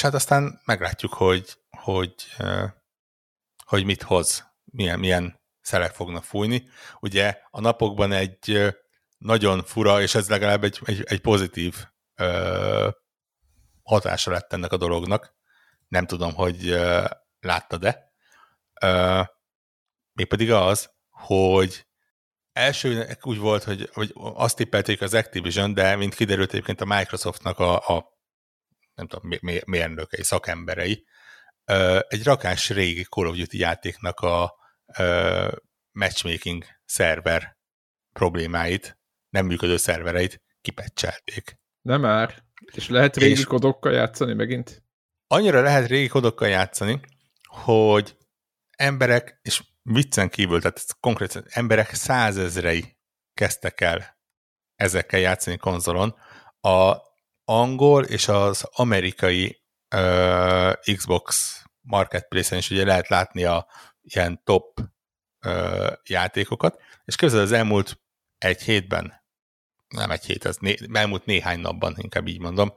hát 0.00 0.14
aztán 0.14 0.60
meglátjuk, 0.64 1.14
hogy, 1.14 1.58
hogy, 1.70 2.14
hogy 3.64 3.84
mit 3.84 4.02
hoz, 4.02 4.52
milyen, 4.64 4.98
milyen 4.98 5.40
szelek 5.60 5.94
fognak 5.94 6.24
fújni. 6.24 6.68
Ugye 7.00 7.38
a 7.50 7.60
napokban 7.60 8.12
egy 8.12 8.72
nagyon 9.18 9.64
fura, 9.64 10.00
és 10.00 10.14
ez 10.14 10.28
legalább 10.28 10.64
egy, 10.64 10.80
egy, 10.84 11.02
egy 11.04 11.20
pozitív 11.20 11.86
uh, 12.20 12.92
hatása 13.82 14.30
lett 14.30 14.52
ennek 14.52 14.72
a 14.72 14.76
dolognak. 14.76 15.34
Nem 15.88 16.06
tudom, 16.06 16.34
hogy 16.34 16.70
uh, 16.70 17.04
láttad-e. 17.40 18.12
Uh, 18.82 19.26
mégpedig 20.12 20.52
az, 20.52 20.90
hogy 21.10 21.86
első 22.52 23.16
úgy 23.22 23.38
volt, 23.38 23.64
hogy, 23.64 23.90
hogy 23.92 24.12
azt 24.14 24.56
tippelték 24.56 25.00
az 25.00 25.14
Activision, 25.14 25.74
de 25.74 25.96
mint 25.96 26.14
kiderült 26.14 26.52
egyébként 26.52 26.80
a 26.80 26.84
Microsoftnak 26.84 27.58
a, 27.58 27.96
a 27.96 28.13
nem 28.94 29.06
tudom, 29.06 29.38
mérnökei, 29.66 30.22
szakemberei, 30.22 31.06
egy 32.08 32.24
rakás 32.24 32.70
régi 32.70 33.02
Call 33.02 33.26
of 33.26 33.36
Duty 33.36 33.58
játéknak 33.58 34.20
a 34.20 34.54
matchmaking 35.92 36.64
szerver 36.84 37.56
problémáit, 38.12 38.98
nem 39.28 39.46
működő 39.46 39.76
szervereit 39.76 40.42
kipecselték. 40.60 41.58
Nem 41.82 42.00
már. 42.00 42.42
És 42.72 42.88
lehet 42.88 43.16
régi 43.16 43.30
és 43.30 43.44
kodokkal 43.44 43.92
játszani 43.92 44.34
megint? 44.34 44.82
Annyira 45.26 45.60
lehet 45.60 45.88
régi 45.88 46.08
kodokkal 46.08 46.48
játszani, 46.48 47.00
hogy 47.42 48.16
emberek, 48.76 49.38
és 49.42 49.62
viccen 49.82 50.28
kívül, 50.28 50.60
tehát 50.60 50.96
konkrétan 51.00 51.44
emberek 51.48 51.94
százezrei 51.94 52.96
kezdtek 53.34 53.80
el 53.80 54.18
ezekkel 54.74 55.20
játszani 55.20 55.56
konzolon. 55.56 56.14
A 56.60 56.96
angol 57.44 58.04
és 58.04 58.28
az 58.28 58.68
amerikai 58.72 59.62
uh, 59.96 60.72
Xbox 60.96 61.58
Marketplace-en 61.80 62.58
is 62.58 62.70
ugye 62.70 62.84
lehet 62.84 63.08
látni 63.08 63.44
a 63.44 63.66
ilyen 64.02 64.40
top 64.44 64.80
uh, 65.46 65.92
játékokat, 66.08 66.80
és 67.04 67.16
közben 67.16 67.42
az 67.42 67.52
elmúlt 67.52 68.00
egy 68.38 68.62
hétben, 68.62 69.12
nem 69.88 70.10
egy 70.10 70.24
hét, 70.24 70.44
ez 70.44 70.56
né, 70.56 70.74
elmúlt 70.92 71.24
néhány 71.24 71.60
napban, 71.60 71.94
inkább 71.98 72.26
így 72.26 72.40
mondom, 72.40 72.74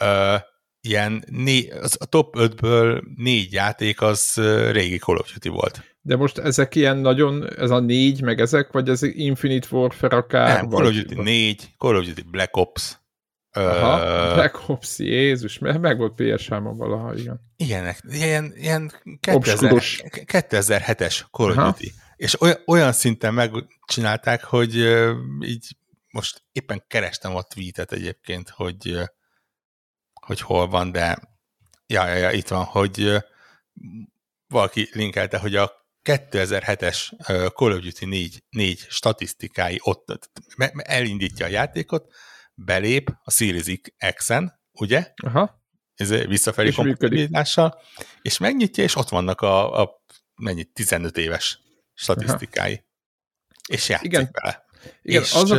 uh, 0.00 0.40
ilyen 0.80 1.24
né, 1.26 1.70
az 1.70 1.96
a 2.00 2.06
top 2.06 2.34
5-ből 2.38 3.02
négy 3.16 3.52
játék 3.52 4.00
az 4.00 4.32
régi 4.70 4.98
Call 4.98 5.16
of 5.16 5.32
Duty 5.32 5.48
volt. 5.48 5.96
De 6.00 6.16
most 6.16 6.38
ezek 6.38 6.74
ilyen 6.74 6.96
nagyon, 6.96 7.48
ez 7.56 7.70
a 7.70 7.80
négy, 7.80 8.22
meg 8.22 8.40
ezek, 8.40 8.72
vagy 8.72 8.88
ez 8.88 9.02
Infinite 9.02 9.68
Warfare 9.70 10.16
akár? 10.16 10.56
Nem, 10.56 10.70
Call 10.70 10.86
of 10.86 10.94
Duty 10.94 11.14
4, 11.14 11.74
Call 11.78 11.96
of 11.96 12.06
Duty 12.06 12.22
Black 12.22 12.56
Ops. 12.56 12.97
Aha, 13.58 14.28
uh, 14.28 14.34
Black 14.34 14.68
Ops, 14.68 14.98
Jézus, 14.98 15.58
mert 15.58 15.80
meg 15.80 15.98
volt 15.98 16.12
PS3-on 16.16 16.74
valaha, 16.76 17.14
igen. 17.14 17.40
Ilyenek, 17.56 18.00
ilyen, 18.10 18.52
ilyen 18.56 18.92
2000, 19.20 19.82
2007-es 20.10 21.20
Call 21.30 21.50
of 21.50 21.56
Duty. 21.56 21.92
És 22.16 22.40
olyan, 22.40 22.56
olyan 22.66 22.92
szinten 22.92 23.34
megcsinálták, 23.34 24.44
hogy 24.44 24.74
így 25.40 25.76
most 26.10 26.42
éppen 26.52 26.84
kerestem 26.86 27.36
a 27.36 27.42
tweetet 27.42 27.92
egyébként, 27.92 28.48
hogy 28.48 29.08
hogy 30.28 30.40
hol 30.40 30.68
van, 30.68 30.92
de 30.92 31.18
ja, 31.86 32.06
ja, 32.06 32.14
ja 32.14 32.30
itt 32.30 32.48
van, 32.48 32.64
hogy 32.64 33.16
valaki 34.48 34.88
linkelte, 34.92 35.38
hogy 35.38 35.56
a 35.56 35.72
2007-es 36.04 37.12
Call 37.54 37.72
of 37.72 37.80
Duty 37.80 38.06
4, 38.06 38.44
4 38.50 38.86
statisztikái 38.88 39.78
ott 39.82 40.20
elindítja 40.76 41.46
a 41.46 41.48
játékot, 41.48 42.12
belép 42.64 43.10
a 43.22 43.30
Series 43.30 43.80
X-en, 44.14 44.60
ugye? 44.72 45.12
Aha. 45.22 45.62
Ez 45.94 46.26
visszafelé 46.26 46.70
kompatibilitással, 46.70 47.80
és 48.22 48.38
megnyitja, 48.38 48.84
és 48.84 48.96
ott 48.96 49.08
vannak 49.08 49.40
a, 49.40 49.82
a 49.82 50.02
mennyi, 50.36 50.64
15 50.64 51.16
éves 51.16 51.60
statisztikái. 51.94 52.72
Aha. 52.72 52.82
És 53.68 53.88
játszik 53.88 54.06
Igen. 54.06 54.28
vele. 54.32 54.64
Igen, 55.02 55.22
és, 55.22 55.34
azok, 55.34 55.58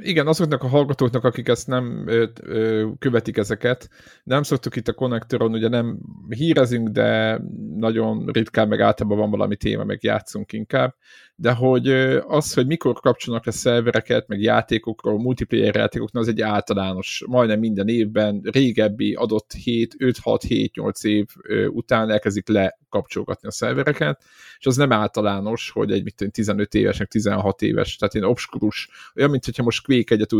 igen, 0.00 0.26
azoknak 0.26 0.62
a 0.62 0.68
hallgatóknak, 0.68 1.24
akik 1.24 1.48
ezt 1.48 1.66
nem 1.66 2.04
ö, 2.06 2.26
ö, 2.42 2.88
követik 2.98 3.36
ezeket, 3.36 3.88
nem 4.22 4.42
szoktuk 4.42 4.76
itt 4.76 4.88
a 4.88 4.92
konnektoron, 4.92 5.52
ugye 5.52 5.68
nem 5.68 5.98
hírezünk, 6.28 6.88
de 6.88 7.40
nagyon 7.76 8.26
ritkán 8.26 8.68
meg 8.68 8.80
általában 8.80 9.18
van 9.18 9.30
valami 9.30 9.56
téma, 9.56 9.84
meg 9.84 10.02
játszunk 10.02 10.52
inkább, 10.52 10.94
de 11.36 11.52
hogy 11.52 11.88
az, 12.26 12.54
hogy 12.54 12.66
mikor 12.66 12.94
kapcsolnak 13.00 13.46
le 13.46 13.52
szervereket, 13.52 14.28
meg 14.28 14.40
játékokról, 14.40 15.18
multiplayer 15.18 15.74
játékoknak, 15.74 16.22
az 16.22 16.28
egy 16.28 16.40
általános, 16.40 17.24
majdnem 17.26 17.58
minden 17.58 17.88
évben, 17.88 18.40
régebbi 18.42 19.14
adott 19.14 19.52
7, 19.52 19.94
5, 19.98 20.18
6, 20.18 20.42
7, 20.42 20.74
8 20.74 21.04
év 21.04 21.26
után 21.68 22.10
elkezdik 22.10 22.48
lekapcsolgatni 22.48 23.48
a 23.48 23.50
szervereket, 23.50 24.22
és 24.58 24.66
az 24.66 24.76
nem 24.76 24.92
általános, 24.92 25.70
hogy 25.70 25.92
egy 25.92 26.02
mit 26.02 26.14
tudom, 26.14 26.32
15 26.32 26.74
évesnek, 26.74 27.08
16 27.08 27.62
éves, 27.62 27.96
tehát 27.96 28.14
én 28.14 28.22
obskurus, 28.22 28.88
olyan, 29.14 29.30
mint 29.30 29.44
hogyha 29.44 29.62
most 29.62 29.84
Quake 29.84 30.14
egyet 30.14 30.32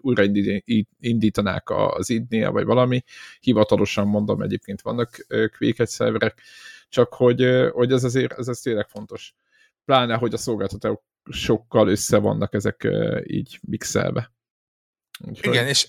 újraindítanák 0.00 1.70
az 1.70 2.10
idnél, 2.10 2.50
vagy 2.50 2.64
valami, 2.64 3.02
hivatalosan 3.40 4.06
mondom, 4.06 4.42
egyébként 4.42 4.82
vannak 4.82 5.26
Quake 5.58 5.84
szerverek, 5.84 6.40
csak 6.88 7.14
hogy, 7.14 7.68
hogy 7.72 7.92
ez 7.92 8.04
azért 8.04 8.32
ez, 8.32 8.48
ez 8.48 8.58
tényleg 8.58 8.88
fontos 8.88 9.34
pláne, 9.90 10.16
hogy 10.16 10.34
a 10.34 10.36
szolgáltatók 10.36 11.02
sokkal 11.30 11.88
össze 11.88 12.18
vannak 12.18 12.54
ezek 12.54 12.88
így 13.26 13.58
mixelve. 13.62 14.32
Úgyhogy, 15.24 15.54
Igen, 15.54 15.66
és 15.66 15.88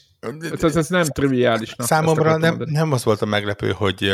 ez, 0.61 0.75
ez 0.75 0.89
nem 0.89 1.03
triviális. 1.03 1.75
Számomra 1.77 2.37
nem, 2.37 2.57
nem 2.57 2.91
az 2.91 3.03
volt 3.03 3.21
a 3.21 3.25
meglepő, 3.25 3.71
hogy 3.71 4.13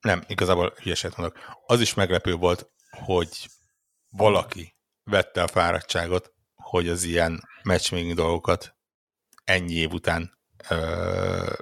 nem, 0.00 0.22
igazából 0.26 0.74
hülyeset 0.82 1.16
mondok. 1.16 1.38
Az 1.66 1.80
is 1.80 1.94
meglepő 1.94 2.34
volt, 2.34 2.70
hogy 2.90 3.48
valaki 4.08 4.76
vette 5.04 5.42
a 5.42 5.48
fáradtságot, 5.48 6.32
hogy 6.54 6.88
az 6.88 7.04
ilyen 7.04 7.40
matchmaking 7.62 8.14
dolgokat 8.14 8.76
ennyi 9.44 9.74
év 9.74 9.92
után 9.92 10.38
ö, 10.68 11.52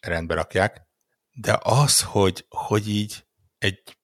rendbe 0.00 0.34
rakják, 0.34 0.88
de 1.30 1.58
az, 1.62 2.02
hogy, 2.02 2.46
hogy 2.48 2.88
így 2.88 3.26
egy 3.58 3.99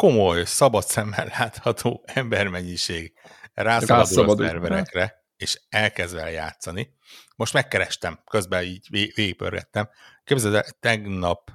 komoly, 0.00 0.44
szabad 0.44 0.84
szemmel 0.84 1.26
látható 1.38 2.04
embermennyiség 2.06 3.12
rászabadul 3.54 4.44
a 4.44 4.48
szerverekre, 4.48 5.24
és 5.36 5.60
elkezd 5.68 6.14
vele 6.14 6.30
játszani. 6.30 6.96
Most 7.36 7.52
megkerestem, 7.52 8.22
közben 8.24 8.62
így 8.62 8.86
végigpörgettem. 8.90 9.88
Képzeld 10.24 10.54
el, 10.54 10.64
tegnap 10.80 11.50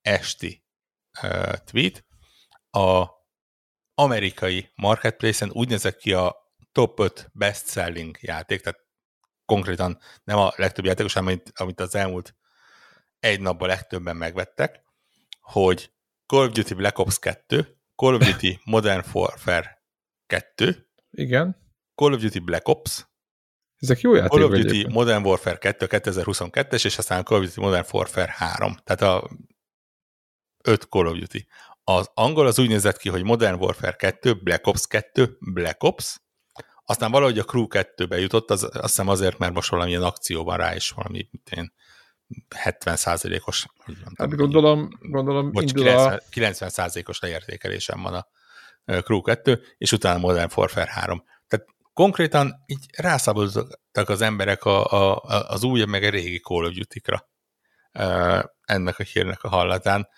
esti 0.00 0.64
uh, 1.22 1.52
tweet, 1.52 2.04
a 2.70 3.06
amerikai 3.94 4.72
marketplace-en 4.74 5.50
úgy 5.52 5.68
nézett 5.68 5.96
ki 5.96 6.12
a 6.12 6.36
top 6.72 7.00
5 7.00 7.30
best-selling 7.32 8.16
játék, 8.20 8.60
tehát 8.60 8.80
konkrétan 9.44 9.98
nem 10.24 10.38
a 10.38 10.52
legtöbb 10.56 10.84
játékos, 10.84 11.16
amit, 11.16 11.52
amit 11.54 11.80
az 11.80 11.94
elmúlt 11.94 12.34
egy 13.18 13.40
napban 13.40 13.68
legtöbben 13.68 14.16
megvettek, 14.16 14.82
hogy 15.40 15.92
Call 16.32 16.46
of 16.46 16.52
Duty 16.52 16.74
Black 16.74 16.98
Ops 16.98 17.18
2, 17.46 17.76
Call 17.94 18.14
of 18.14 18.20
Duty 18.20 18.60
Modern 18.74 19.02
Warfare 19.12 19.82
2, 20.56 20.88
igen. 21.10 21.56
Call 21.94 22.12
of 22.12 22.20
Duty 22.20 22.38
Black 22.38 22.68
Ops, 22.68 23.06
ezek 23.76 24.00
jó 24.00 24.14
játékok. 24.14 24.38
Call 24.38 24.48
of 24.48 24.54
Duty 24.54 24.68
egyébként. 24.68 24.94
Modern 24.94 25.24
Warfare 25.24 25.56
2 25.56 25.86
2022-es, 25.90 26.84
és 26.84 26.98
aztán 26.98 27.24
Call 27.24 27.38
of 27.38 27.44
Duty 27.44 27.60
Modern 27.60 27.86
Warfare 27.92 28.32
3. 28.36 28.76
Tehát 28.84 29.02
a 29.02 29.30
5 30.64 30.82
Call 30.82 31.06
of 31.06 31.18
Duty. 31.18 31.46
Az 31.84 32.10
angol 32.14 32.46
az 32.46 32.58
úgy 32.58 32.68
nézett 32.68 32.96
ki, 32.96 33.08
hogy 33.08 33.22
Modern 33.22 33.62
Warfare 33.62 33.96
2, 33.96 34.34
Black 34.34 34.66
Ops 34.66 34.86
2, 34.86 35.36
Black 35.52 35.82
Ops, 35.82 36.20
aztán 36.84 37.10
valahogy 37.10 37.38
a 37.38 37.44
Crew 37.44 37.66
2-be 37.68 38.18
jutott, 38.18 38.50
az, 38.50 38.62
azt 38.62 38.80
hiszem 38.80 39.08
azért, 39.08 39.38
mert 39.38 39.52
most 39.52 39.70
valamilyen 39.70 40.02
akció 40.02 40.44
van 40.44 40.56
rá, 40.56 40.74
és 40.74 40.90
valami 40.90 41.30
én, 41.50 41.72
70%-os. 42.64 43.66
Hát 44.16 44.34
gondolom, 44.36 44.88
gondolom 45.00 45.52
bocs, 45.52 45.70
indul 45.70 45.84
90, 45.84 46.12
a... 46.12 46.20
90%-os 46.30 47.20
leértékelésem 47.20 48.02
van 48.02 48.14
a 48.14 48.26
Crew 49.00 49.20
2, 49.20 49.62
és 49.78 49.92
utána 49.92 50.18
Modern 50.18 50.50
Warfare 50.54 50.90
3. 50.90 51.24
Tehát 51.48 51.66
konkrétan 51.92 52.62
így 52.66 52.86
rászabadultak 52.96 54.08
az 54.08 54.20
emberek 54.20 54.64
a, 54.64 54.84
a, 54.84 55.22
az 55.48 55.62
új, 55.62 55.84
meg 55.84 56.02
a 56.02 56.10
régi 56.10 56.38
Call 56.38 56.64
of 56.64 56.72
Duty-kra 56.72 57.30
ennek 58.64 58.98
a 58.98 59.02
hírnek 59.02 59.42
a 59.42 59.48
hallatán. 59.48 60.08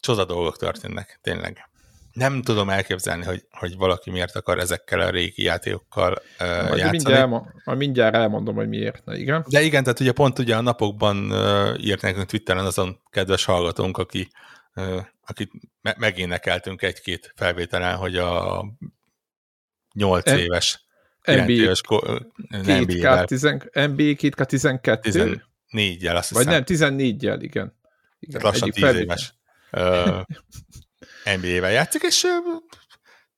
Csoda 0.00 0.24
dolgok 0.24 0.56
történnek, 0.56 1.18
tényleg. 1.22 1.69
Nem 2.12 2.42
tudom 2.42 2.68
elképzelni, 2.68 3.24
hogy, 3.24 3.44
hogy 3.50 3.76
valaki 3.76 4.10
miért 4.10 4.36
akar 4.36 4.58
ezekkel 4.58 5.00
a 5.00 5.10
régi 5.10 5.42
játékokkal 5.42 6.12
uh, 6.12 6.46
játszani. 6.46 6.90
Mindjárt, 6.90 7.18
elmond, 7.18 7.44
mindjárt 7.64 8.14
elmondom, 8.14 8.54
hogy 8.54 8.68
miért. 8.68 9.04
Na, 9.04 9.16
igen. 9.16 9.44
De 9.48 9.62
igen, 9.62 9.82
tehát 9.82 10.00
ugye 10.00 10.12
pont 10.12 10.38
ugye 10.38 10.56
a 10.56 10.60
napokban 10.60 11.30
uh, 11.30 11.84
írt 11.84 12.02
nekünk 12.02 12.26
Twitteren 12.26 12.64
azon 12.64 13.00
kedves 13.10 13.44
hallgatónk, 13.44 13.98
aki, 13.98 14.28
uh, 14.74 15.04
akit 15.26 15.50
me- 15.80 15.96
megénekeltünk 15.96 16.82
egy-két 16.82 17.32
felvételen, 17.36 17.96
hogy 17.96 18.16
a 18.16 18.64
8 19.92 20.28
e- 20.28 20.38
éves, 20.38 20.84
9 21.22 21.42
NBA, 21.42 21.52
éves 21.52 21.80
NBA-vel. 22.48 23.26
NBA 23.72 24.14
2K12? 24.16 24.98
14-jel, 25.72 26.16
azt 26.16 26.30
Vagy 26.30 26.46
nem, 26.46 26.62
14-jel, 26.66 27.38
igen. 27.40 27.78
igen 28.18 28.40
lassan 28.42 28.70
10 28.70 28.94
éves 28.94 29.34
uh, 29.72 30.20
NBA-vel 31.24 31.70
játszik, 31.70 32.02
és 32.02 32.26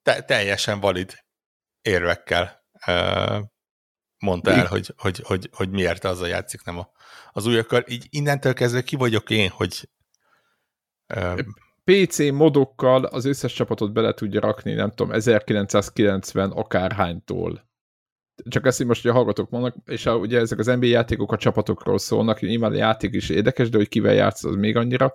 te, 0.01 0.21
teljesen 0.21 0.79
valid 0.79 1.23
érvekkel 1.81 2.63
mondta 4.17 4.51
el, 4.51 4.65
hogy, 4.65 4.93
hogy, 4.97 5.21
hogy, 5.23 5.49
hogy 5.51 5.69
miért 5.69 6.03
azzal 6.03 6.27
játszik, 6.27 6.63
nem 6.63 6.77
a, 6.77 6.89
az 7.31 7.45
újakkal. 7.45 7.83
Így 7.87 8.07
innentől 8.09 8.53
kezdve 8.53 8.81
ki 8.81 8.95
vagyok 8.95 9.29
én, 9.29 9.49
hogy 9.49 9.89
PC 11.83 12.19
modokkal 12.31 13.03
az 13.03 13.25
összes 13.25 13.53
csapatot 13.53 13.93
bele 13.93 14.13
tudja 14.13 14.39
rakni, 14.39 14.73
nem 14.73 14.89
tudom, 14.89 15.11
1990 15.11 16.51
akárhánytól 16.51 17.71
csak 18.49 18.65
ezt, 18.65 18.77
hogy 18.77 18.87
most 18.87 19.05
a 19.05 19.13
hallgatók 19.13 19.49
mondnak, 19.49 19.75
és 19.85 20.05
a, 20.05 20.15
ugye 20.15 20.39
ezek 20.39 20.59
az 20.59 20.65
NBA 20.65 20.85
játékok 20.85 21.31
a 21.31 21.37
csapatokról 21.37 21.97
szólnak, 21.97 22.39
nyilván 22.39 22.71
a 22.71 22.75
játék 22.75 23.13
is 23.13 23.29
érdekes, 23.29 23.69
de 23.69 23.77
hogy 23.77 23.87
kivel 23.87 24.13
játsz, 24.13 24.43
az 24.43 24.55
még 24.55 24.75
annyira. 24.75 25.13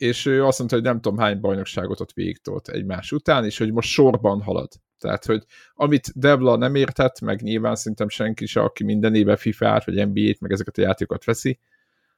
És 0.00 0.26
ő 0.26 0.44
azt 0.44 0.58
mondta, 0.58 0.76
hogy 0.76 0.84
nem 0.84 1.00
tudom 1.00 1.18
hány 1.18 1.40
bajnokságot 1.40 2.00
ott 2.00 2.12
végigtolt 2.12 2.68
egymás 2.68 3.12
után, 3.12 3.44
és 3.44 3.58
hogy 3.58 3.72
most 3.72 3.88
sorban 3.88 4.42
halad. 4.42 4.72
Tehát, 4.98 5.24
hogy 5.24 5.44
amit 5.74 6.12
Devla 6.14 6.56
nem 6.56 6.74
értett, 6.74 7.20
meg 7.20 7.42
nyilván 7.42 7.76
szerintem 7.76 8.08
senki 8.08 8.46
se, 8.46 8.60
aki 8.60 8.84
minden 8.84 9.14
éve 9.14 9.36
FIFA-t, 9.36 9.84
vagy 9.84 10.08
NBA-t, 10.08 10.40
meg 10.40 10.52
ezeket 10.52 10.78
a 10.78 10.80
játékokat 10.80 11.24
veszi, 11.24 11.58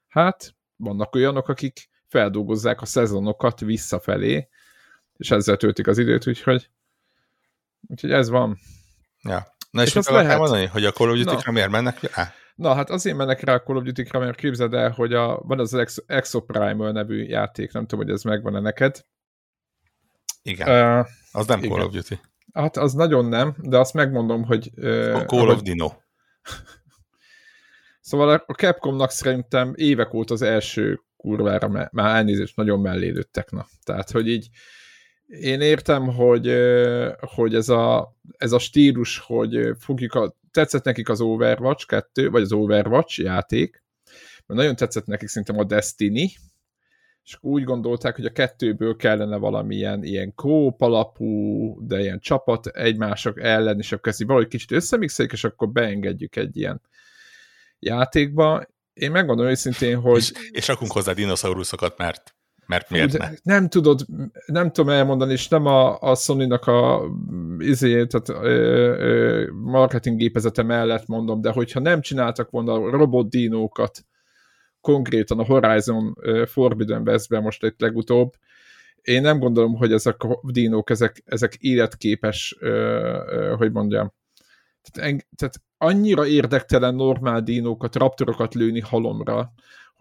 hát 0.09 0.55
vannak 0.77 1.15
olyanok, 1.15 1.49
akik 1.49 1.89
feldolgozzák 2.07 2.81
a 2.81 2.87
szezonokat 2.87 3.61
visszafelé, 3.61 4.49
és 5.17 5.31
ezzel 5.31 5.57
töltik 5.57 5.87
az 5.87 5.99
időt, 5.99 6.27
úgyhogy, 6.27 6.71
úgyhogy 7.89 8.11
ez 8.13 8.29
van. 8.29 8.59
Ja. 9.23 9.47
Na 9.71 9.83
és, 9.83 9.89
és 9.89 9.97
azt 9.97 10.11
lehet 10.11 10.39
mondani, 10.39 10.67
hogy 10.67 10.85
a 10.85 10.93
Call 10.93 11.11
of 11.11 11.19
Duty-ra 11.19 11.53
miért 11.53 11.71
mennek 11.71 12.15
rá? 12.15 12.33
Na, 12.63 12.75
hát 12.75 12.91
azért 12.91 13.17
mennek 13.17 13.41
rá 13.41 13.55
a 13.55 13.63
Call 13.63 13.77
of 13.77 13.83
Duty-ra, 13.83 14.19
mert 14.19 14.37
képzeld 14.37 14.75
el, 14.75 14.91
hogy 14.91 15.15
a, 15.15 15.41
van 15.41 15.61
az 15.61 15.75
Ex 15.75 16.03
Exoprimal 16.07 16.93
nevű 16.93 17.25
játék, 17.25 17.73
nem 17.73 17.87
tudom, 17.87 18.05
hogy 18.05 18.15
ez 18.15 18.23
megvan-e 18.23 18.61
neked. 18.61 19.05
Igen, 20.43 20.99
uh, 20.99 21.07
az 21.33 21.47
nem 21.47 21.59
igen. 21.59 21.71
Call 21.71 21.87
of 21.87 21.93
Duty. 21.93 22.21
Hát 22.53 22.77
az 22.77 22.93
nagyon 22.93 23.25
nem, 23.25 23.55
de 23.59 23.79
azt 23.79 23.95
megmondom, 23.95 24.45
hogy... 24.45 24.71
Uh, 24.77 25.15
a 25.15 25.25
Call 25.25 25.49
of 25.49 25.63
Dino. 25.63 25.93
szóval 28.11 28.45
a 28.47 28.53
Capcomnak 28.53 29.11
szerintem 29.11 29.73
évek 29.77 30.15
óta 30.15 30.35
az 30.35 30.43
első 30.43 31.01
kurvára, 31.17 31.69
már 31.69 32.17
elnézést, 32.17 32.57
nagyon 32.57 32.81
mellé 32.81 33.09
lőttek, 33.09 33.51
na. 33.51 33.67
Tehát, 33.85 34.11
hogy 34.11 34.29
így 34.29 34.49
én 35.41 35.61
értem, 35.61 36.07
hogy, 36.07 36.55
hogy 37.21 37.55
ez, 37.55 37.69
a, 37.69 38.17
ez 38.37 38.53
a 38.53 38.59
stílus, 38.59 39.19
hogy 39.19 39.71
fogjuk 39.79 40.15
a, 40.15 40.37
tetszett 40.51 40.85
nekik 40.85 41.09
az 41.09 41.21
Overwatch 41.21 41.87
2, 41.87 42.31
vagy 42.31 42.43
az 42.43 42.53
Overwatch 42.53 43.21
játék, 43.21 43.83
mert 44.47 44.61
nagyon 44.61 44.77
tetszett 44.77 45.07
nekik 45.07 45.29
szerintem 45.29 45.59
a 45.59 45.65
Destiny, 45.65 46.31
és 47.25 47.37
úgy 47.41 47.65
gondolták, 47.65 48.17
hogy 48.17 48.25
a 48.25 48.33
kettőből 48.33 48.97
kellene 48.97 49.37
valamilyen 49.37 50.05
ilyen 50.05 50.35
kóp 50.35 50.81
alapú, 50.81 51.77
de 51.87 52.01
ilyen 52.01 52.21
csapat 52.21 52.67
egymások 52.67 53.41
ellen, 53.41 53.79
és 53.79 53.93
akkor 53.93 54.13
ezt 54.13 54.23
valahogy 54.23 54.49
kicsit 54.49 54.71
összemixeljük, 54.71 55.35
és 55.35 55.45
akkor 55.45 55.69
beengedjük 55.69 56.37
egy 56.37 56.57
ilyen 56.57 56.81
játékba. 57.79 58.67
Én 58.93 59.11
megmondom 59.11 59.47
őszintén, 59.47 60.01
hogy... 60.01 60.19
És, 60.19 60.33
és 60.51 60.69
rakunk 60.69 60.93
hozzá 60.93 61.13
dinoszauruszokat, 61.13 61.99
mert 61.99 62.35
mert 62.67 62.91
miért 62.91 63.19
ne? 63.19 63.31
Nem 63.43 63.69
tudod, 63.69 64.01
nem 64.47 64.73
tudom 64.73 64.91
elmondani, 64.91 65.33
és 65.33 65.49
nem 65.49 65.67
a, 65.67 65.99
a 66.01 66.15
Sony-nak 66.15 66.67
a 66.67 67.03
izé, 67.59 68.07
tehát, 68.07 68.29
ö, 68.29 68.49
ö, 68.99 69.51
marketing 69.53 70.19
gépezete 70.19 70.63
mellett 70.63 71.07
mondom, 71.07 71.41
de 71.41 71.51
hogyha 71.51 71.81
nem 71.81 72.01
csináltak 72.01 72.51
volna 72.51 72.91
robotdínókat 72.91 74.05
konkrétan 74.81 75.39
a 75.39 75.45
Horizon 75.45 76.17
Forbidden 76.47 77.03
West-ben 77.09 77.43
most 77.43 77.65
egy 77.65 77.75
legutóbb, 77.79 78.33
én 79.03 79.21
nem 79.21 79.39
gondolom, 79.39 79.75
hogy 79.75 79.93
ezek 79.93 80.23
a 80.23 80.41
dínók, 80.43 80.91
ezek, 80.91 81.23
ezek 81.25 81.55
életképes, 81.55 82.57
ö, 82.61 82.69
ö, 83.27 83.55
hogy 83.57 83.73
mondjam, 83.73 84.13
tehát, 84.83 85.11
en, 85.11 85.23
tehát 85.37 85.63
annyira 85.79 86.27
érdektelen 86.27 86.95
normál 86.95 87.43
dínókat, 87.43 87.97
raptorokat 87.97 88.55
lőni 88.55 88.81
halomra, 88.81 89.53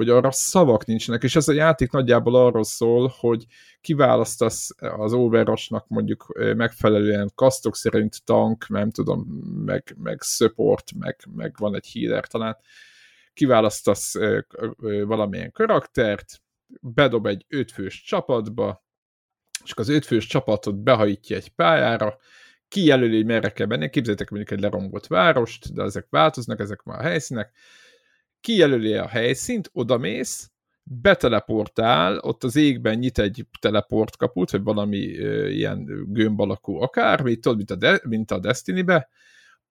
hogy 0.02 0.10
arra 0.10 0.32
szavak 0.32 0.86
nincsenek, 0.86 1.24
és 1.24 1.36
ez 1.36 1.48
a 1.48 1.54
játék 1.54 1.92
nagyjából 1.92 2.36
arról 2.36 2.64
szól, 2.64 3.14
hogy 3.20 3.46
kiválasztasz 3.82 4.70
az 4.78 5.14
Overwatch-nak 5.14 5.88
mondjuk 5.88 6.34
megfelelően 6.56 7.32
kasztok 7.36 7.76
szerint 7.76 8.24
tank, 8.26 8.70
nem 8.70 8.92
tudom, 8.92 9.22
meg, 9.66 9.96
meg 9.98 10.22
support, 10.22 10.92
meg, 11.00 11.20
meg 11.36 11.56
van 11.58 11.76
egy 11.76 11.92
healer 11.94 12.28
talán, 12.28 12.58
kiválasztasz 13.34 14.14
valamilyen 15.06 15.52
karaktert, 15.52 16.42
bedob 16.82 17.26
egy 17.26 17.46
ötfős 17.50 18.04
csapatba, 18.04 18.86
és 19.64 19.74
az 19.76 19.90
ötfős 19.90 20.26
csapatot 20.26 20.84
behajítja 20.84 21.36
egy 21.36 21.50
pályára, 21.50 22.18
kijelöli, 22.68 23.16
hogy 23.16 23.26
merre 23.26 23.50
kell 23.50 23.68
menni. 23.68 23.90
Képzeljétek 23.90 24.30
mondjuk 24.30 24.52
egy 24.52 24.64
lerombolt 24.64 25.08
várost, 25.08 25.74
de 25.74 25.84
ezek 25.84 26.08
változnak, 26.10 26.60
ezek 26.60 26.84
már 26.84 27.00
a 27.00 27.04
helyszínek, 27.04 27.52
kijelöli 28.42 28.94
a 28.94 29.08
helyszínt, 29.08 29.70
odamész, 29.74 30.52
beteleportál, 30.84 32.18
ott 32.18 32.44
az 32.44 32.56
égben 32.56 32.98
nyit 32.98 33.20
egy 33.20 33.46
teleportkaput, 33.60 34.52
vagy 34.52 34.64
valami 34.64 34.98
ilyen 34.98 36.06
gömb 36.08 36.40
alakú 36.40 36.76
akármi, 36.76 37.36
tudod, 37.36 37.58
mint 37.58 37.72
a, 37.72 37.76
De- 37.76 38.02
mint 38.04 38.32
a 38.32 38.40
Destiny-be, 38.40 39.10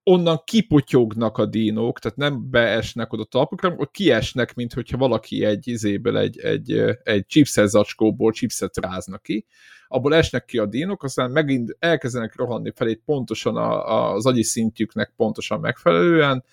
onnan 0.02 0.42
kipotyognak 0.44 1.38
a 1.38 1.46
dínók, 1.46 1.98
tehát 1.98 2.18
nem 2.18 2.50
beesnek 2.50 3.12
oda 3.12 3.24
talpukra, 3.24 3.74
ott 3.76 3.90
kiesnek, 3.90 4.54
mint 4.54 4.72
hogyha 4.72 4.96
valaki 4.96 5.44
egy 5.44 5.68
izéből, 5.68 6.18
egy, 6.18 6.38
egy, 6.38 6.72
egy 7.02 7.26
chipset 7.26 7.68
zacskóból 7.68 8.32
chipset 8.32 8.76
rázna 8.76 9.18
ki, 9.18 9.46
abból 9.88 10.14
esnek 10.14 10.44
ki 10.44 10.58
a 10.58 10.66
dínok, 10.66 11.02
aztán 11.02 11.30
megint 11.30 11.76
elkezdenek 11.78 12.36
rohanni 12.36 12.72
felé 12.74 12.94
pontosan 12.94 13.56
a, 13.56 13.88
a, 13.88 14.12
az 14.12 14.26
agyi 14.26 14.42
szintjüknek 14.42 15.12
pontosan 15.16 15.60
megfelelően, 15.60 16.44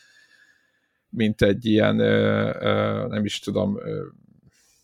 mint 1.09 1.41
egy 1.41 1.65
ilyen, 1.65 1.95
nem 3.09 3.25
is 3.25 3.39
tudom, 3.39 3.77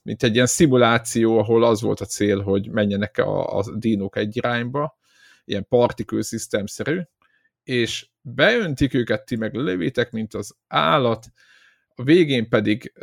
mint 0.01 0.23
egy 0.23 0.33
ilyen 0.33 0.45
szimuláció, 0.45 1.37
ahol 1.37 1.63
az 1.63 1.81
volt 1.81 1.99
a 1.99 2.05
cél, 2.05 2.41
hogy 2.41 2.69
menjenek 2.69 3.17
a, 3.17 3.57
a 3.57 3.63
dinók 3.75 4.17
egy 4.17 4.37
irányba, 4.37 4.97
ilyen 5.45 5.65
particle 5.67 6.21
system-szerű, 6.21 7.01
és 7.63 8.07
beöntik 8.21 8.93
őket, 8.93 9.25
ti 9.25 9.35
meg 9.35 9.53
lövétek, 9.53 10.11
mint 10.11 10.33
az 10.33 10.55
állat, 10.67 11.25
a 11.95 12.03
végén 12.03 12.49
pedig 12.49 12.93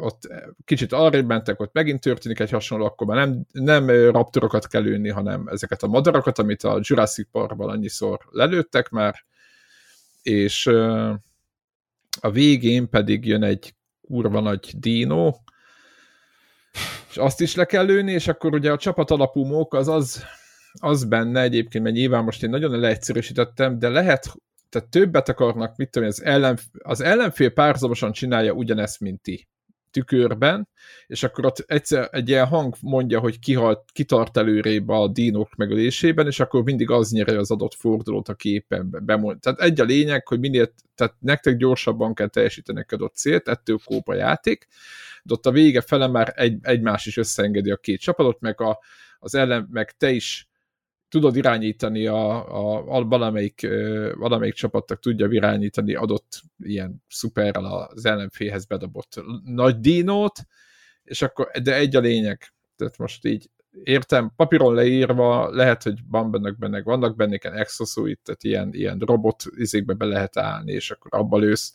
ott 0.00 0.28
kicsit 0.64 0.92
arrébb 0.92 1.26
mentek, 1.26 1.60
ott 1.60 1.72
megint 1.72 2.00
történik 2.00 2.40
egy 2.40 2.50
hasonló, 2.50 2.84
akkor 2.84 3.06
már 3.06 3.16
nem, 3.26 3.46
nem 3.52 4.10
raptorokat 4.10 4.66
kell 4.66 4.82
lőni, 4.82 5.08
hanem 5.08 5.46
ezeket 5.48 5.82
a 5.82 5.86
madarakat, 5.86 6.38
amit 6.38 6.62
a 6.62 6.80
Jurassic 6.82 7.28
Parkban 7.30 7.68
annyiszor 7.68 8.18
lelőttek 8.30 8.88
már, 8.88 9.24
és 10.22 10.66
uh, 10.66 11.14
a 12.20 12.30
végén 12.30 12.88
pedig 12.88 13.26
jön 13.26 13.42
egy 13.42 13.74
kurva 14.00 14.40
nagy 14.40 14.74
dino, 14.78 15.32
és 17.10 17.16
azt 17.16 17.40
is 17.40 17.54
le 17.54 17.64
kell 17.64 17.84
lőni, 17.84 18.12
és 18.12 18.28
akkor 18.28 18.54
ugye 18.54 18.72
a 18.72 18.76
csapat 18.76 19.10
alapú 19.10 19.44
mók 19.44 19.74
az, 19.74 19.88
az, 19.88 20.24
az 20.80 21.04
benne 21.04 21.40
egyébként, 21.40 21.84
mert 21.84 21.96
nyilván 21.96 22.24
most 22.24 22.42
én 22.42 22.50
nagyon 22.50 22.78
leegyszerűsítettem, 22.78 23.78
de 23.78 23.88
lehet, 23.88 24.34
tehát 24.68 24.88
többet 24.88 25.28
akarnak, 25.28 25.76
mit 25.76 25.90
tudom, 25.90 26.08
az, 26.08 26.22
ellen, 26.22 26.58
az 26.78 27.00
ellenfél 27.00 27.50
párhuzamosan 27.50 28.12
csinálja 28.12 28.52
ugyanezt, 28.52 29.00
mint 29.00 29.22
ti. 29.22 29.48
Tükörben, 29.94 30.68
és 31.06 31.22
akkor 31.22 31.46
ott 31.46 31.58
egyszer 31.66 32.08
egy 32.10 32.28
ilyen 32.28 32.46
hang 32.46 32.74
mondja, 32.80 33.18
hogy 33.20 33.38
kihalt, 33.38 33.84
kitart 33.92 34.36
előrébb 34.36 34.88
a 34.88 35.08
dínok 35.08 35.54
megölésében, 35.56 36.26
és 36.26 36.40
akkor 36.40 36.62
mindig 36.62 36.90
az 36.90 37.10
nyeri 37.10 37.34
az 37.34 37.50
adott 37.50 37.74
fordulót 37.74 38.28
a 38.28 38.34
képen 38.34 38.98
bemond. 39.02 39.40
Tehát 39.40 39.60
egy 39.60 39.80
a 39.80 39.84
lényeg, 39.84 40.26
hogy 40.26 40.40
minél, 40.40 40.74
tehát 40.94 41.14
nektek 41.18 41.56
gyorsabban 41.56 42.14
kell 42.14 42.28
teljesíteni 42.28 42.80
a 42.80 42.94
adott 42.94 43.14
célt, 43.14 43.48
ettől 43.48 43.78
kóp 43.84 44.08
a 44.08 44.14
játék, 44.14 44.66
de 45.22 45.34
ott 45.34 45.46
a 45.46 45.50
vége 45.50 45.80
fele 45.80 46.06
már 46.06 46.32
egy, 46.36 46.58
egymás 46.62 47.06
is 47.06 47.16
összeengedi 47.16 47.70
a 47.70 47.76
két 47.76 48.00
csapatot, 48.00 48.40
meg 48.40 48.60
a, 48.60 48.78
az 49.18 49.34
ellen, 49.34 49.68
meg 49.70 49.90
te 49.90 50.10
is 50.10 50.48
tudod 51.14 51.36
irányítani 51.36 52.06
a, 52.06 52.54
a, 52.54 52.96
a 52.96 53.04
valamelyik, 53.04 53.66
valamelyik 54.14 54.54
csapatnak 54.54 55.00
tudja 55.00 55.26
irányítani 55.30 55.94
adott 55.94 56.40
ilyen 56.58 57.02
szuperrel 57.08 57.64
az 57.64 58.04
ellenféhez 58.04 58.64
bedobott 58.64 59.22
nagy 59.44 59.80
dinót, 59.80 60.38
és 61.04 61.22
akkor, 61.22 61.50
de 61.62 61.74
egy 61.74 61.96
a 61.96 62.00
lényeg, 62.00 62.52
tehát 62.76 62.98
most 62.98 63.24
így 63.24 63.50
értem, 63.82 64.32
papíron 64.36 64.74
leírva, 64.74 65.50
lehet, 65.50 65.82
hogy 65.82 65.98
van 66.08 66.30
benne 66.30 66.50
benne, 66.50 66.82
vannak 66.82 67.16
benne 67.16 67.38
ilyen 67.42 67.56
exosuit, 67.56 68.20
tehát 68.22 68.44
ilyen, 68.44 68.68
ilyen 68.72 68.98
robot 68.98 69.42
izékbe 69.56 69.94
be 69.94 70.04
lehet 70.04 70.36
állni, 70.36 70.72
és 70.72 70.90
akkor 70.90 71.20
abba 71.20 71.38
lősz, 71.38 71.74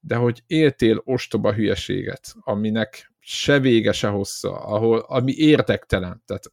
de 0.00 0.14
hogy 0.14 0.42
éltél 0.46 1.02
ostoba 1.04 1.52
hülyeséget, 1.52 2.34
aminek 2.40 3.12
se 3.18 3.58
vége, 3.58 3.92
se 3.92 4.08
hossza, 4.08 4.52
ahol, 4.52 4.98
ami 4.98 5.32
érdektelen. 5.32 6.22
Tehát 6.26 6.50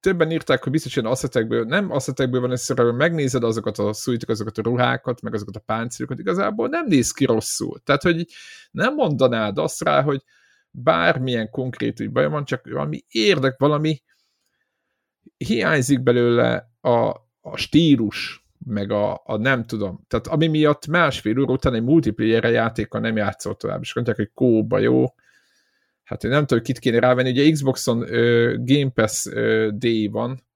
többen 0.00 0.30
írták, 0.30 0.62
hogy 0.62 0.72
biztos 0.72 0.96
ilyen 0.96 1.10
asszetekből, 1.10 1.64
nem 1.64 1.90
asszetekből 1.90 2.40
van 2.40 2.52
egyszerűen, 2.52 2.94
megnézed 2.94 3.44
azokat 3.44 3.78
a 3.78 3.92
szújtok, 3.92 4.28
azokat 4.28 4.58
a 4.58 4.62
ruhákat, 4.62 5.20
meg 5.20 5.34
azokat 5.34 5.56
a 5.56 5.62
páncélokat, 5.66 6.18
igazából 6.18 6.68
nem 6.68 6.86
néz 6.86 7.10
ki 7.10 7.24
rosszul. 7.24 7.80
Tehát, 7.84 8.02
hogy 8.02 8.26
nem 8.70 8.94
mondanád 8.94 9.58
azt 9.58 9.82
rá, 9.82 10.02
hogy 10.02 10.22
bármilyen 10.70 11.50
konkrét 11.50 12.00
úgy 12.00 12.10
baj 12.10 12.28
van, 12.28 12.44
csak 12.44 12.68
valami 12.70 13.04
érdek, 13.08 13.58
valami 13.58 14.02
hiányzik 15.36 16.02
belőle 16.02 16.70
a, 16.80 17.08
a 17.40 17.56
stílus, 17.56 18.46
meg 18.66 18.90
a, 18.90 19.22
a 19.24 19.36
nem 19.36 19.64
tudom. 19.64 20.04
Tehát 20.08 20.26
ami 20.26 20.46
miatt 20.46 20.86
másfél 20.86 21.38
óra 21.38 21.52
után 21.52 21.74
egy 21.74 21.82
multiplayer 21.82 22.44
játékkal 22.44 23.00
nem 23.00 23.16
játszott 23.16 23.58
tovább, 23.58 23.80
és 23.80 23.94
mondják, 23.94 24.16
hogy 24.16 24.30
kóba 24.34 24.78
jó, 24.78 25.04
hát 26.08 26.24
én 26.24 26.30
nem 26.30 26.46
tudom, 26.46 26.62
kit 26.62 26.78
kéne 26.78 26.98
rávenni, 26.98 27.30
ugye 27.30 27.50
Xboxon 27.50 28.14
ö, 28.14 28.54
Game 28.58 28.90
Pass 28.90 29.26
ö, 29.26 29.70
D 29.72 30.10
van, 30.10 30.46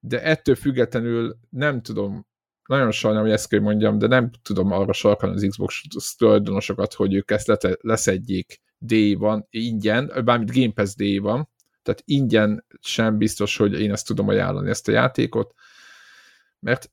de 0.00 0.22
ettől 0.22 0.54
függetlenül 0.54 1.38
nem 1.50 1.82
tudom, 1.82 2.26
nagyon 2.66 2.90
sajnálom, 2.90 3.26
hogy 3.26 3.34
ezt 3.34 3.48
kell 3.48 3.60
mondjam, 3.60 3.98
de 3.98 4.06
nem 4.06 4.30
tudom 4.42 4.72
arra 4.72 4.92
sarkalni 4.92 5.34
az 5.34 5.46
Xbox 5.48 5.82
tulajdonosokat, 6.16 6.94
hogy 6.94 7.14
ők 7.14 7.30
ezt 7.30 7.46
lete, 7.46 7.76
leszedjék. 7.80 8.62
D 8.78 9.18
van, 9.18 9.46
ingyen, 9.50 10.12
bármit 10.24 10.54
Game 10.54 10.72
Pass 10.72 10.94
D 10.94 11.20
van, 11.20 11.48
tehát 11.82 12.02
ingyen 12.04 12.64
sem 12.80 13.18
biztos, 13.18 13.56
hogy 13.56 13.80
én 13.80 13.92
ezt 13.92 14.06
tudom 14.06 14.28
ajánlani, 14.28 14.70
ezt 14.70 14.88
a 14.88 14.92
játékot, 14.92 15.54
mert 16.60 16.90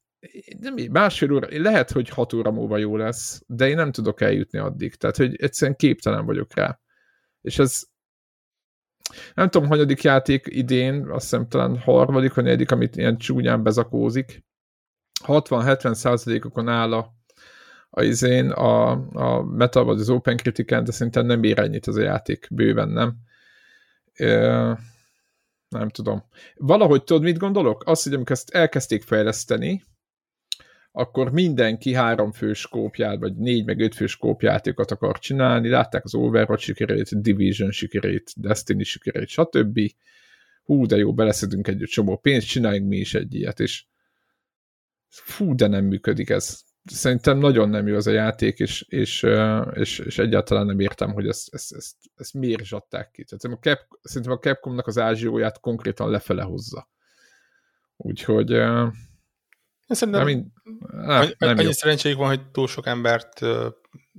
nem, 0.60 0.76
másfél 0.92 1.32
óra, 1.32 1.48
lehet, 1.50 1.92
hogy 1.92 2.10
hat 2.10 2.34
óra 2.34 2.52
múlva 2.52 2.78
jó 2.78 2.98
lesz, 2.98 3.44
de 3.48 3.70
én 3.70 3.76
nem 3.76 3.92
tudok 3.92 4.22
eljutni 4.22 4.60
addig, 4.60 4.96
tehát 4.96 5.18
hogy 5.18 5.36
egyszerűen 5.36 5.78
képtelen 5.78 6.26
vagyok 6.26 6.56
rá. 6.56 6.80
És 7.42 7.60
ez 7.60 7.84
nem 9.34 9.50
tudom, 9.50 9.68
hanyadik 9.68 10.02
játék 10.02 10.46
idén, 10.50 11.10
azt 11.10 11.22
hiszem 11.22 11.48
talán 11.48 11.80
harmadik 11.80 12.34
vagy 12.34 12.44
negyedik, 12.44 12.72
amit 12.72 12.96
ilyen 12.96 13.18
csúnyán 13.18 13.64
bezakózik. 13.64 14.44
60-70 15.28 15.94
százalékokon 15.94 16.68
áll 16.68 16.94
a, 16.94 17.14
a, 17.90 18.02
izén, 18.02 18.50
a, 18.50 18.92
a 19.14 19.44
meta 19.44 19.84
vagy 19.84 20.00
az 20.00 20.10
Open 20.10 20.38
Critic-en, 20.38 20.84
de 20.84 20.92
szerintem 20.92 21.26
nem 21.26 21.44
ér 21.44 21.60
ennyit 21.60 21.88
az 21.88 21.96
a 21.96 22.02
játék, 22.02 22.48
bőven 22.52 22.90
nem. 22.90 23.16
E, 24.14 24.30
nem 25.70 25.90
tudom. 25.90 26.24
Valahogy 26.56 27.04
tudod, 27.04 27.24
mit 27.24 27.38
gondolok? 27.38 27.84
Azt, 27.86 28.04
hogy 28.04 28.14
amikor 28.14 28.36
ezt 28.36 28.50
elkezdték 28.50 29.04
fejleszteni, 29.04 29.84
akkor 30.92 31.32
mindenki 31.32 31.94
három 31.94 32.32
fős 32.32 32.68
kópját, 32.68 33.20
vagy 33.20 33.36
négy 33.36 33.66
meg 33.66 33.80
öt 33.80 33.96
fős 33.96 34.18
kópjátékokat 34.18 34.92
akar 34.92 35.20
csinálni, 35.20 35.70
látták 35.70 36.04
az 36.04 36.16
Overwatch 36.16 36.64
sikerét, 36.64 37.22
Division 37.22 37.72
sikerét, 37.72 38.32
Destiny 38.36 38.84
sikerét, 38.84 39.28
stb. 39.28 39.80
Hú, 40.64 40.86
de 40.86 40.98
jó, 40.98 41.14
beleszedünk 41.14 41.68
egy 41.68 41.84
csomó 41.86 42.18
pénzt, 42.18 42.48
csináljunk 42.48 42.88
mi 42.88 42.98
is 42.98 43.14
egy 43.14 43.34
ilyet, 43.34 43.60
és 43.60 43.86
fú, 45.08 45.56
de 45.56 45.68
nem 45.68 45.86
működik 45.86 46.30
ez. 46.30 46.60
Szerintem 46.84 47.38
nagyon 47.38 47.70
nem 47.70 47.88
jó 47.88 47.96
az 47.96 48.08
a 48.08 48.12
játék, 48.12 48.60
és, 48.60 48.82
és, 48.82 49.26
és, 49.74 50.00
és 50.00 50.18
egyáltalán 50.18 50.66
nem 50.66 50.80
értem, 50.80 51.12
hogy 51.12 51.28
ezt, 51.28 51.54
ezt, 51.54 51.74
ezt, 51.74 51.96
ezt 52.16 52.34
miért 52.34 52.62
is 52.62 52.72
adták 52.72 53.12
ki. 53.12 53.24
Tehát 53.24 53.58
a 53.58 53.62
Cap, 53.62 53.80
szerintem 54.02 54.32
a 54.32 54.40
Capcomnak 54.40 54.88
az 54.88 54.98
ázsióját 54.98 55.60
konkrétan 55.60 56.10
lefele 56.10 56.44
hozza. 56.44 56.90
Úgyhogy 57.98 58.62
Szerintem 59.92 60.52
nem, 60.92 61.06
nem, 61.06 61.34
nem 61.38 61.58
annyi 61.58 61.74
szerencséjük 61.74 62.18
van, 62.18 62.28
hogy 62.28 62.50
túl 62.52 62.68
sok 62.68 62.88
embert 62.88 63.42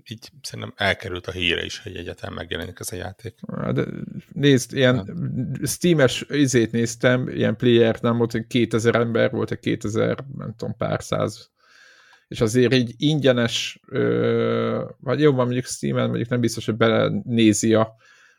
így 0.04 0.30
szerintem 0.42 0.74
elkerült 0.76 1.26
a 1.26 1.30
híre 1.30 1.64
is, 1.64 1.78
hogy 1.78 1.96
egyáltalán 1.96 2.34
megjelenik 2.34 2.78
ez 2.80 2.92
a 2.92 2.96
játék. 2.96 3.34
De 3.72 3.84
nézd, 4.32 4.74
ilyen 4.74 5.16
Steam-es 5.64 6.24
izét 6.28 6.72
néztem, 6.72 7.28
ilyen 7.28 7.56
player 7.56 7.98
nem 8.00 8.16
volt, 8.16 8.32
hogy 8.32 8.46
2000 8.46 8.94
ember 8.94 9.30
volt, 9.30 9.50
egy 9.50 9.58
2000, 9.58 10.24
nem 10.36 10.54
tudom, 10.56 10.76
pár 10.76 11.02
száz. 11.02 11.50
És 12.28 12.40
azért 12.40 12.74
így 12.74 12.94
ingyenes, 12.96 13.80
vagy 14.98 15.20
jó, 15.20 15.32
van 15.32 15.44
mondjuk 15.44 15.64
Steam-en, 15.64 16.06
mondjuk 16.06 16.28
nem 16.28 16.40
biztos, 16.40 16.64
hogy 16.64 16.76
belenézi 16.76 17.74
a, 17.74 17.94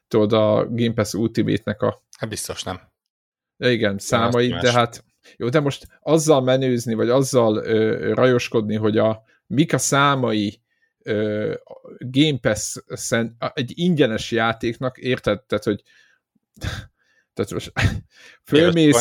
tudod, 0.08 0.34
a 0.34 0.68
Game 0.70 0.94
Pass 0.94 1.14
Ultimate-nek 1.14 1.82
a... 1.82 2.04
Hát 2.18 2.30
biztos 2.30 2.64
nem. 2.64 2.82
Ja, 3.58 3.72
igen, 3.72 3.98
számait, 3.98 4.60
de 4.60 4.72
hát 4.72 5.04
jó, 5.38 5.50
de 5.50 5.60
most 5.60 5.88
azzal 6.02 6.42
menőzni, 6.42 6.94
vagy 6.94 7.10
azzal 7.10 7.58
ö, 7.58 8.14
rajoskodni, 8.14 8.76
hogy 8.76 8.98
a 8.98 9.24
mik 9.48 9.74
a 9.74 9.78
számai 9.78 10.62
ö, 11.04 11.54
Game 11.98 12.38
pass 12.38 12.76
egy 13.54 13.72
ingyenes 13.76 14.32
játéknak, 14.32 14.98
érted? 14.98 15.44
Tehát, 15.44 15.64
hogy 15.64 15.84
tehát 17.34 17.52
most 17.52 17.72
fölmész... 18.44 18.96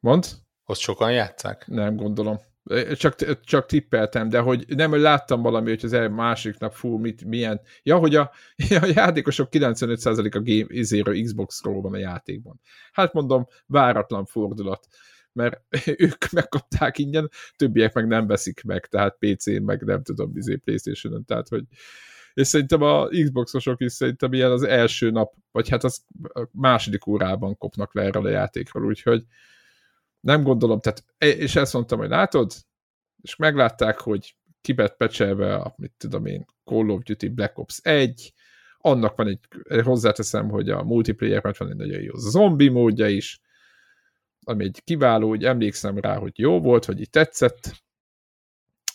Mond? 0.00 0.26
Ott 0.64 0.78
sokan 0.78 1.12
játszák? 1.12 1.66
Nem 1.66 1.96
gondolom. 1.96 2.40
Csak, 2.94 3.40
csak 3.40 3.66
tippeltem, 3.66 4.28
de 4.28 4.38
hogy 4.38 4.64
nem, 4.68 4.90
hogy 4.90 5.00
láttam 5.00 5.42
valami, 5.42 5.68
hogy 5.68 5.84
az 5.84 5.92
el 5.92 6.08
másik 6.08 6.58
nap, 6.58 6.72
fú, 6.72 6.96
mit, 6.98 7.24
milyen. 7.24 7.60
Ja, 7.82 7.96
hogy 7.96 8.14
a, 8.14 8.30
a 8.82 8.86
játékosok 8.94 9.48
95% 9.50 10.34
a 10.34 10.42
game 10.42 10.66
izéről 10.68 11.22
Xbox-ról 11.22 11.80
van 11.80 11.92
a 11.92 11.98
játékban. 11.98 12.60
Hát 12.92 13.12
mondom, 13.12 13.46
váratlan 13.66 14.24
fordulat 14.24 14.86
mert 15.32 15.60
ők 16.06 16.30
megkapták 16.30 16.98
ingyen, 16.98 17.30
többiek 17.56 17.94
meg 17.94 18.06
nem 18.06 18.26
veszik 18.26 18.62
meg, 18.64 18.86
tehát 18.86 19.16
PC-n, 19.18 19.62
meg 19.62 19.82
nem 19.82 20.02
tudom, 20.02 20.36
izé 20.36 20.54
Playstation-on, 20.56 21.24
tehát 21.24 21.48
hogy 21.48 21.64
és 22.34 22.46
szerintem 22.46 22.82
a 22.82 23.06
Xboxosok 23.06 23.80
is 23.80 23.92
szerintem 23.92 24.32
ilyen 24.32 24.50
az 24.50 24.62
első 24.62 25.10
nap, 25.10 25.34
vagy 25.52 25.68
hát 25.68 25.84
az 25.84 26.04
második 26.52 27.06
órában 27.06 27.56
kopnak 27.58 27.94
le 27.94 28.02
erről 28.02 28.26
a 28.26 28.30
játékról, 28.30 28.84
úgyhogy 28.84 29.24
gondolom, 30.42 30.80
tehát, 30.80 31.04
és 31.18 31.56
ezt 31.56 31.72
mondtam, 31.72 31.98
hogy 31.98 32.08
látod, 32.08 32.52
és 33.22 33.36
meglátták, 33.36 34.00
hogy 34.00 34.36
kibet 34.60 34.96
pecselve 34.96 35.54
a, 35.54 35.74
mit 35.76 35.92
tudom 35.96 36.26
én, 36.26 36.44
Call 36.64 36.88
of 36.88 37.02
Duty 37.02 37.28
Black 37.28 37.58
Ops 37.58 37.80
1, 37.82 38.32
annak 38.78 39.16
van 39.16 39.26
egy, 39.28 39.82
hozzáteszem, 39.82 40.48
hogy 40.48 40.70
a 40.70 40.82
multiplayer 40.82 41.42
van 41.58 41.70
egy 41.70 41.76
nagyon 41.76 42.02
jó 42.02 42.14
zombi 42.14 42.68
módja 42.68 43.08
is, 43.08 43.40
ami 44.44 44.64
egy 44.64 44.80
kiváló, 44.84 45.28
hogy 45.28 45.44
emlékszem 45.44 45.98
rá, 45.98 46.16
hogy 46.16 46.38
jó 46.38 46.60
volt, 46.60 46.84
hogy 46.84 47.00
itt 47.00 47.10
tetszett, 47.10 47.84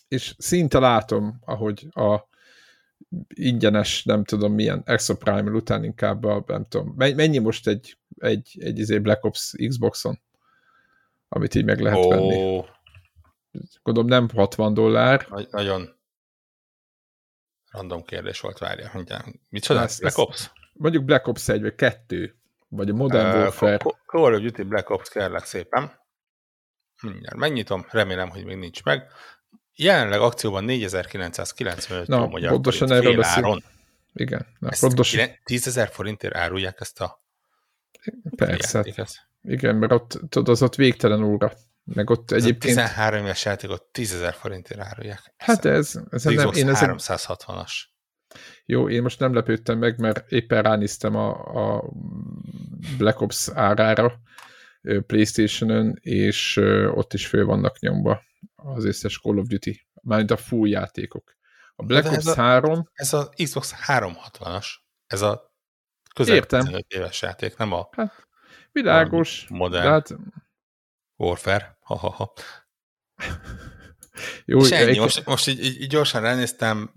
és 0.08 0.36
szinte 0.38 0.80
látom, 0.80 1.38
ahogy 1.46 1.88
a 1.90 2.30
ingyenes, 3.28 4.04
nem 4.04 4.24
tudom 4.24 4.54
milyen 4.54 4.82
Exo 4.86 5.16
Primal 5.16 5.56
után 5.56 5.84
inkább 5.84 6.24
a, 6.24 6.44
nem 6.48 6.66
tudom, 6.70 6.94
mennyi 6.96 7.38
most 7.38 7.68
egy, 7.68 7.98
egy, 8.18 8.58
egy 8.60 8.80
izé 8.80 9.00
Black 9.00 9.26
Ops 9.26 9.54
Xboxon? 9.68 10.20
Amit 11.34 11.56
így 11.56 11.66
meg 11.66 11.80
lehet 11.80 11.98
oh. 11.98 12.10
venni. 12.10 12.64
Gondolom 13.84 14.10
nem 14.10 14.30
60 14.36 14.74
dollár. 14.74 15.28
Nagy, 15.30 15.48
nagyon 15.52 15.90
random 17.72 18.04
kérdés 18.04 18.40
volt, 18.40 18.58
várja. 18.58 18.92
Mit 18.94 19.14
Micsoda? 19.50 19.82
Ezt, 19.82 20.00
Black 20.00 20.18
Ops? 20.18 20.52
Mondjuk 20.74 21.04
Black 21.04 21.28
Ops 21.28 21.48
1 21.48 21.62
vagy 21.62 21.76
2, 21.76 22.36
vagy 22.68 22.90
a 22.90 22.94
Modern 22.94 23.28
uh, 23.28 23.36
Warfare. 23.36 23.78
Call 24.06 24.34
of 24.34 24.42
Duty 24.42 24.64
Black 24.64 24.90
Ops 24.90 25.10
kérlek 25.10 25.46
szépen. 25.46 26.00
Mindjárt 27.02 27.36
megnyitom, 27.36 27.86
remélem, 27.90 28.30
hogy 28.30 28.46
még 28.46 28.58
nincs 28.58 28.84
meg. 28.84 29.12
Jelenleg 29.76 30.20
akcióban 30.20 30.64
4995 30.64 32.08
Na, 32.08 32.28
magyar 32.28 32.52
pontosan 32.52 32.92
erről 32.92 33.16
beszél. 33.16 33.62
Igen. 34.14 34.48
Na, 34.60 34.70
pontosan. 34.80 35.30
10 35.44 35.68
ezer 35.68 35.90
forintért 35.90 36.36
árulják 36.36 36.78
ezt 36.80 37.02
a 37.02 37.22
Persze. 38.36 38.86
Igen, 39.44 39.76
mert 39.76 39.92
ott, 39.92 40.20
tudod, 40.30 40.50
az 40.50 40.62
ott 40.62 40.76
végtelen 40.76 41.24
óra. 41.24 41.52
Meg 41.84 42.10
ott 42.10 42.32
ez 42.32 42.44
egyébként... 42.44 42.76
13 42.76 43.24
éves 43.24 43.46
játékot 43.46 43.84
10 43.84 44.14
ezer 44.14 44.34
forintért 44.34 44.80
árulják. 44.80 45.34
Hát 45.38 45.66
ez... 45.66 46.00
ez 46.10 46.24
nem, 46.24 46.52
én 46.54 46.70
ez 46.70 46.80
360-as. 46.82 47.72
Jó, 48.66 48.90
én 48.90 49.02
most 49.02 49.20
nem 49.20 49.34
lepődtem 49.34 49.78
meg, 49.78 50.00
mert 50.00 50.32
éppen 50.32 50.62
ránéztem 50.62 51.16
a, 51.16 51.30
a 51.76 51.84
Black 52.98 53.22
Ops 53.22 53.50
árára 53.54 54.20
Playstation-ön, 55.06 55.98
és 56.02 56.58
ott 56.94 57.14
is 57.14 57.28
föl 57.28 57.46
vannak 57.46 57.80
nyomva 57.80 58.22
az 58.56 58.86
összes 58.86 59.20
Call 59.20 59.38
of 59.38 59.48
Duty, 59.48 59.88
mármint 60.02 60.32
a 60.32 60.38
full 60.38 60.68
játékok. 60.68 61.36
A 61.76 61.84
Black 61.84 62.06
Ops 62.06 62.16
ez 62.16 62.34
3... 62.34 62.72
A, 62.72 62.84
ez 62.94 63.14
a 63.14 63.30
Xbox 63.44 63.74
360-as, 63.88 64.66
ez 65.08 65.22
a 65.22 65.56
közel 66.16 66.36
Értem. 66.36 66.60
15 66.60 66.86
éves 66.88 67.22
játék, 67.22 67.58
nem 67.58 67.72
a... 67.72 67.90
Hát, 67.92 68.28
világos. 68.72 69.46
Modern. 69.50 69.88
Hát... 69.88 70.16
Warfare. 71.16 71.78
Ha, 71.80 71.96
ha, 71.96 72.10
ha. 72.10 72.34
Jó, 74.46 74.60
és 74.60 74.72
ennyi, 74.72 74.90
egy... 74.90 75.00
most, 75.00 75.26
most 75.26 75.48
így, 75.48 75.64
így, 75.64 75.82
így 75.82 75.90
gyorsan 75.90 76.22
ránéztem, 76.22 76.94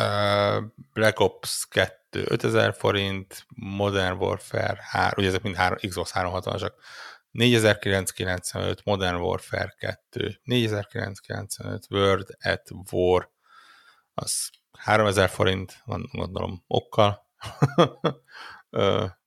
uh, 0.00 0.62
Black 0.92 1.20
Ops 1.20 1.66
2, 1.68 2.24
5000 2.28 2.74
forint, 2.74 3.46
Modern 3.54 4.16
Warfare 4.16 4.78
3, 4.82 5.10
ugye 5.16 5.26
ezek 5.26 5.42
mind 5.42 5.56
3, 5.56 5.76
Xbox 5.88 6.12
360-asak, 6.14 6.72
4995, 7.30 8.84
Modern 8.84 9.16
Warfare 9.16 9.74
2, 10.10 10.40
4995, 10.42 11.86
World 11.90 12.36
at 12.40 12.70
War, 12.92 13.30
az 14.14 14.50
3000 14.78 15.28
forint, 15.28 15.82
van 15.84 16.08
gondolom 16.12 16.64
okkal. 16.66 17.26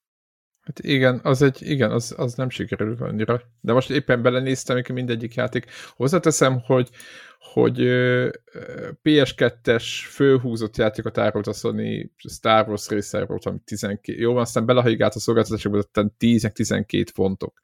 Hát 0.75 0.85
igen, 0.85 1.19
az 1.23 1.41
egy, 1.41 1.57
igen, 1.61 1.91
az, 1.91 2.13
az 2.17 2.33
nem 2.33 2.49
sikerül 2.49 2.95
annyira. 2.99 3.41
De 3.61 3.73
most 3.73 3.89
éppen 3.89 4.21
belenéztem, 4.21 4.81
mindegyik 4.93 5.33
játék. 5.33 5.65
Hozzáteszem, 5.95 6.59
hogy, 6.59 6.89
hogy 7.39 7.75
PS2-es 9.03 9.83
főhúzott 10.09 10.77
játékot 10.77 11.17
árult 11.17 11.47
a 11.47 11.53
Sony 11.53 12.11
Star 12.29 12.67
Wars 12.67 12.87
része 12.87 13.25
volt, 13.25 13.45
ami 13.45 13.59
12, 13.65 14.19
jó, 14.19 14.35
aztán 14.37 14.65
belehajigált 14.65 15.15
a 15.15 15.19
szolgáltatásokba, 15.19 15.83
10-12 15.93 17.07
fontok. 17.13 17.61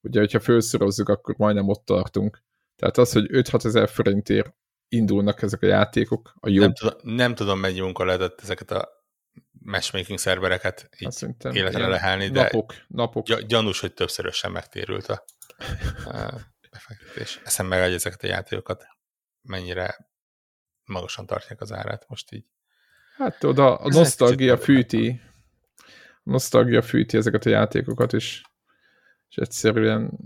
Ugye, 0.00 0.20
hogyha 0.20 0.40
felszorozzuk, 0.40 1.08
akkor 1.08 1.34
majdnem 1.38 1.68
ott 1.68 1.84
tartunk. 1.84 2.42
Tehát 2.76 2.98
az, 2.98 3.12
hogy 3.12 3.28
5-6 3.32 3.64
ezer 3.64 3.88
forintért 3.88 4.54
indulnak 4.88 5.42
ezek 5.42 5.62
a 5.62 5.66
játékok, 5.66 6.34
a 6.40 6.48
jobb. 6.48 6.60
Nem, 6.60 6.72
tudom, 6.74 6.94
nem 7.02 7.34
tudom, 7.34 7.58
mennyi 7.60 7.80
munka 7.80 8.04
lehetett 8.04 8.40
ezeket 8.42 8.70
a 8.70 8.97
matchmaking 9.52 10.18
szervereket 10.18 10.88
így 10.98 11.26
életre 11.52 11.86
lehelni, 11.86 12.28
de 12.28 12.42
napok, 12.42 12.74
napok. 12.88 13.26
gyanús, 13.26 13.80
hogy 13.80 13.94
többszörösen 13.94 14.52
megtérült 14.52 15.06
a, 15.06 15.24
a 16.04 16.40
befektetés. 16.70 17.40
Eszem 17.44 17.66
meg, 17.66 17.82
hogy 17.82 17.92
ezeket 17.92 18.22
a 18.22 18.26
játékokat 18.26 18.86
mennyire 19.42 20.10
magasan 20.84 21.26
tartják 21.26 21.60
az 21.60 21.72
árát 21.72 22.08
most 22.08 22.32
így. 22.32 22.44
Hát 23.16 23.44
oda 23.44 23.74
a 23.76 23.88
nosztalgia 23.88 24.58
fűti, 24.58 25.20
a 26.24 26.30
nosztalgia 26.30 26.82
fűti 26.82 27.16
ezeket 27.16 27.46
a 27.46 27.50
játékokat 27.50 28.12
is, 28.12 28.42
és 29.28 29.36
egyszerűen 29.36 30.18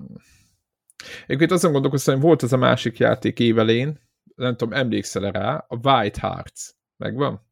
Egyébként 1.23 1.51
azon 1.51 1.73
gondolkoztam, 1.73 2.15
hogy 2.15 2.23
volt 2.23 2.43
ez 2.43 2.53
a 2.53 2.57
másik 2.57 2.99
játék 2.99 3.39
évelén, 3.39 4.01
nem 4.35 4.57
tudom, 4.57 4.79
emlékszel 4.79 5.27
-e 5.27 5.31
rá, 5.31 5.65
a 5.69 5.77
White 5.77 6.21
Hearts. 6.21 6.71
Megvan? 6.97 7.51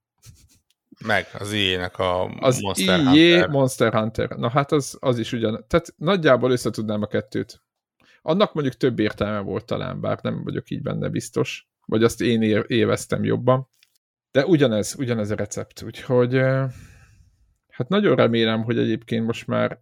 Meg, 1.06 1.26
az 1.38 1.52
IE-nek 1.52 1.98
a 1.98 2.24
az 2.24 2.60
Monster 2.60 2.98
Hunter. 2.98 3.48
Monster 3.48 3.92
Hunter. 3.92 4.28
Na 4.28 4.48
hát 4.48 4.72
az, 4.72 4.96
az 5.00 5.18
is 5.18 5.32
ugyan. 5.32 5.64
Tehát 5.68 5.94
nagyjából 5.96 6.50
összetudnám 6.50 7.02
a 7.02 7.06
kettőt. 7.06 7.62
Annak 8.22 8.54
mondjuk 8.54 8.76
több 8.76 8.98
értelme 8.98 9.38
volt 9.38 9.64
talán, 9.64 10.00
bár 10.00 10.18
nem 10.22 10.42
vagyok 10.44 10.70
így 10.70 10.82
benne 10.82 11.08
biztos. 11.08 11.68
Vagy 11.86 12.04
azt 12.04 12.20
én 12.20 12.42
élveztem 12.66 13.24
jobban. 13.24 13.68
De 14.30 14.46
ugyanez, 14.46 14.94
ugyanez 14.98 15.30
a 15.30 15.34
recept. 15.34 15.82
Úgyhogy 15.82 16.34
hát 17.68 17.88
nagyon 17.88 18.16
remélem, 18.16 18.62
hogy 18.62 18.78
egyébként 18.78 19.26
most 19.26 19.46
már 19.46 19.80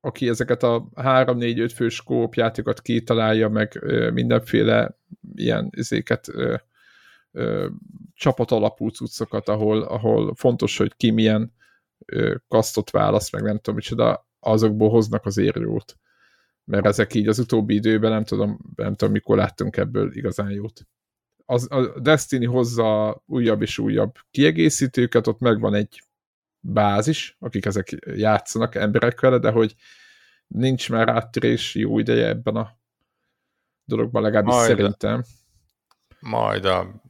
aki 0.00 0.28
ezeket 0.28 0.62
a 0.62 0.88
3-4-5 0.94 1.70
fős 1.74 2.02
kóp 2.02 2.34
játékokat 2.34 2.80
kitalálja, 2.80 3.48
meg 3.48 3.84
mindenféle 4.12 4.98
ilyen 5.34 5.70
izéket 5.76 6.28
csapat 8.14 8.50
alapú 8.50 8.88
cuccokat, 8.88 9.48
ahol, 9.48 9.82
ahol 9.82 10.34
fontos, 10.34 10.76
hogy 10.76 10.96
ki 10.96 11.10
milyen 11.10 11.52
kasztot 12.48 12.90
választ, 12.90 13.32
meg 13.32 13.42
nem 13.42 13.56
tudom 13.56 13.74
micsoda, 13.74 14.28
azokból 14.40 14.90
hoznak 14.90 15.26
az 15.26 15.38
jót. 15.38 15.96
Mert 16.64 16.86
ezek 16.86 17.14
így 17.14 17.28
az 17.28 17.38
utóbbi 17.38 17.74
időben 17.74 18.10
nem 18.10 18.24
tudom, 18.24 18.58
nem 18.74 18.94
tudom 18.94 19.12
mikor 19.12 19.36
láttunk 19.36 19.76
ebből 19.76 20.16
igazán 20.16 20.50
jót. 20.50 20.80
Az, 21.44 21.70
a 21.70 22.00
Destiny 22.00 22.46
hozza 22.46 23.22
újabb 23.26 23.62
és 23.62 23.78
újabb 23.78 24.14
kiegészítőket, 24.30 25.26
ott 25.26 25.38
megvan 25.38 25.74
egy 25.74 26.02
bázis, 26.60 27.36
akik 27.38 27.64
ezek 27.64 27.96
játszanak 28.04 28.74
emberek 28.74 29.20
vele, 29.20 29.38
de 29.38 29.50
hogy 29.50 29.74
nincs 30.46 30.90
már 30.90 31.08
áttérés 31.08 31.74
jó 31.74 31.98
ideje 31.98 32.26
ebben 32.26 32.56
a 32.56 32.78
dologban, 33.84 34.22
legalábbis 34.22 34.54
majd, 34.54 34.66
szerintem. 34.66 35.24
Majd 36.20 36.64
a 36.64 37.02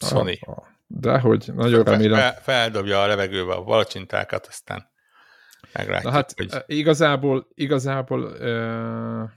Sony. 0.00 0.38
De 0.86 1.18
hogy 1.18 1.50
nagyon 1.54 1.84
remélem. 1.84 2.18
Fel, 2.18 2.40
feldobja 2.42 3.02
a 3.02 3.06
levegőbe 3.06 3.52
a 3.52 3.62
valacsintákat, 3.62 4.46
aztán 4.46 4.90
meglátjuk. 5.72 6.12
Na 6.12 6.16
hát 6.18 6.32
hogy... 6.36 6.62
igazából, 6.66 7.48
igazából 7.54 8.22
uh, 8.22 9.30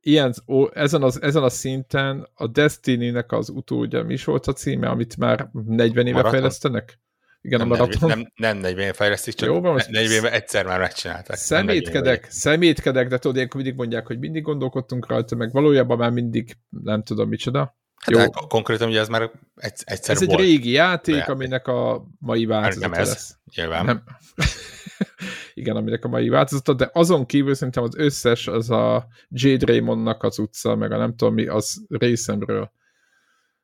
ilyen, 0.00 0.34
ó, 0.46 0.66
ezen, 0.72 1.02
az, 1.02 1.22
ezen 1.22 1.42
a 1.42 1.48
szinten 1.48 2.28
a 2.34 2.46
Destiny-nek 2.46 3.32
az 3.32 3.48
utódja, 3.48 4.02
mi 4.02 4.12
is 4.12 4.24
volt 4.24 4.46
a 4.46 4.52
címe, 4.52 4.88
amit 4.88 5.16
már 5.16 5.50
40 5.52 6.06
éve 6.06 6.16
Marathon? 6.16 6.32
fejlesztenek? 6.32 7.00
Igen, 7.40 7.58
nem, 7.58 7.70
a 7.70 7.76
maraton. 7.76 8.08
Nem, 8.08 8.32
nem 8.34 8.56
40 8.58 8.82
éve 8.82 8.92
fejlesztik, 8.92 9.34
csak 9.34 9.48
Jó, 9.48 9.60
most 9.60 9.88
40 9.88 10.12
éve 10.12 10.32
egyszer 10.32 10.66
már 10.66 10.80
megcsinálták. 10.80 11.36
Szemétkedek, 11.36 12.26
szemétkedek, 12.30 13.08
de 13.08 13.18
tudod, 13.18 13.36
ilyenkor 13.36 13.60
mindig 13.60 13.78
mondják, 13.78 14.06
hogy 14.06 14.18
mindig 14.18 14.42
gondolkodtunk 14.42 15.06
rajta, 15.06 15.36
meg 15.36 15.52
valójában 15.52 15.98
már 15.98 16.10
mindig 16.10 16.56
nem 16.68 17.02
tudom 17.02 17.28
micsoda. 17.28 17.76
Hát 18.14 18.34
Jó. 18.34 18.46
Konkrétan 18.48 18.88
ugye 18.88 19.00
ez 19.00 19.08
már 19.08 19.30
egyszer 19.54 20.16
Ez 20.16 20.26
volt. 20.26 20.40
egy 20.40 20.46
régi 20.46 20.70
játék, 20.70 21.14
játék, 21.14 21.34
aminek 21.34 21.66
a 21.66 22.06
mai 22.18 22.46
változata 22.46 22.88
nem 22.88 23.00
ez, 23.00 23.08
lesz. 23.08 23.38
Nyilván. 23.54 23.84
Nem. 23.84 24.02
Igen, 25.54 25.76
aminek 25.76 26.04
a 26.04 26.08
mai 26.08 26.28
változata, 26.28 26.74
de 26.74 26.90
azon 26.92 27.26
kívül 27.26 27.54
szerintem 27.54 27.82
az 27.82 27.96
összes, 27.96 28.46
az 28.46 28.70
a 28.70 29.06
Jade 29.28 29.66
Raymondnak 29.66 30.22
az 30.22 30.38
utca, 30.38 30.76
meg 30.76 30.92
a 30.92 30.96
nem 30.96 31.16
tudom 31.16 31.34
mi, 31.34 31.46
az 31.46 31.84
részemről. 31.88 32.72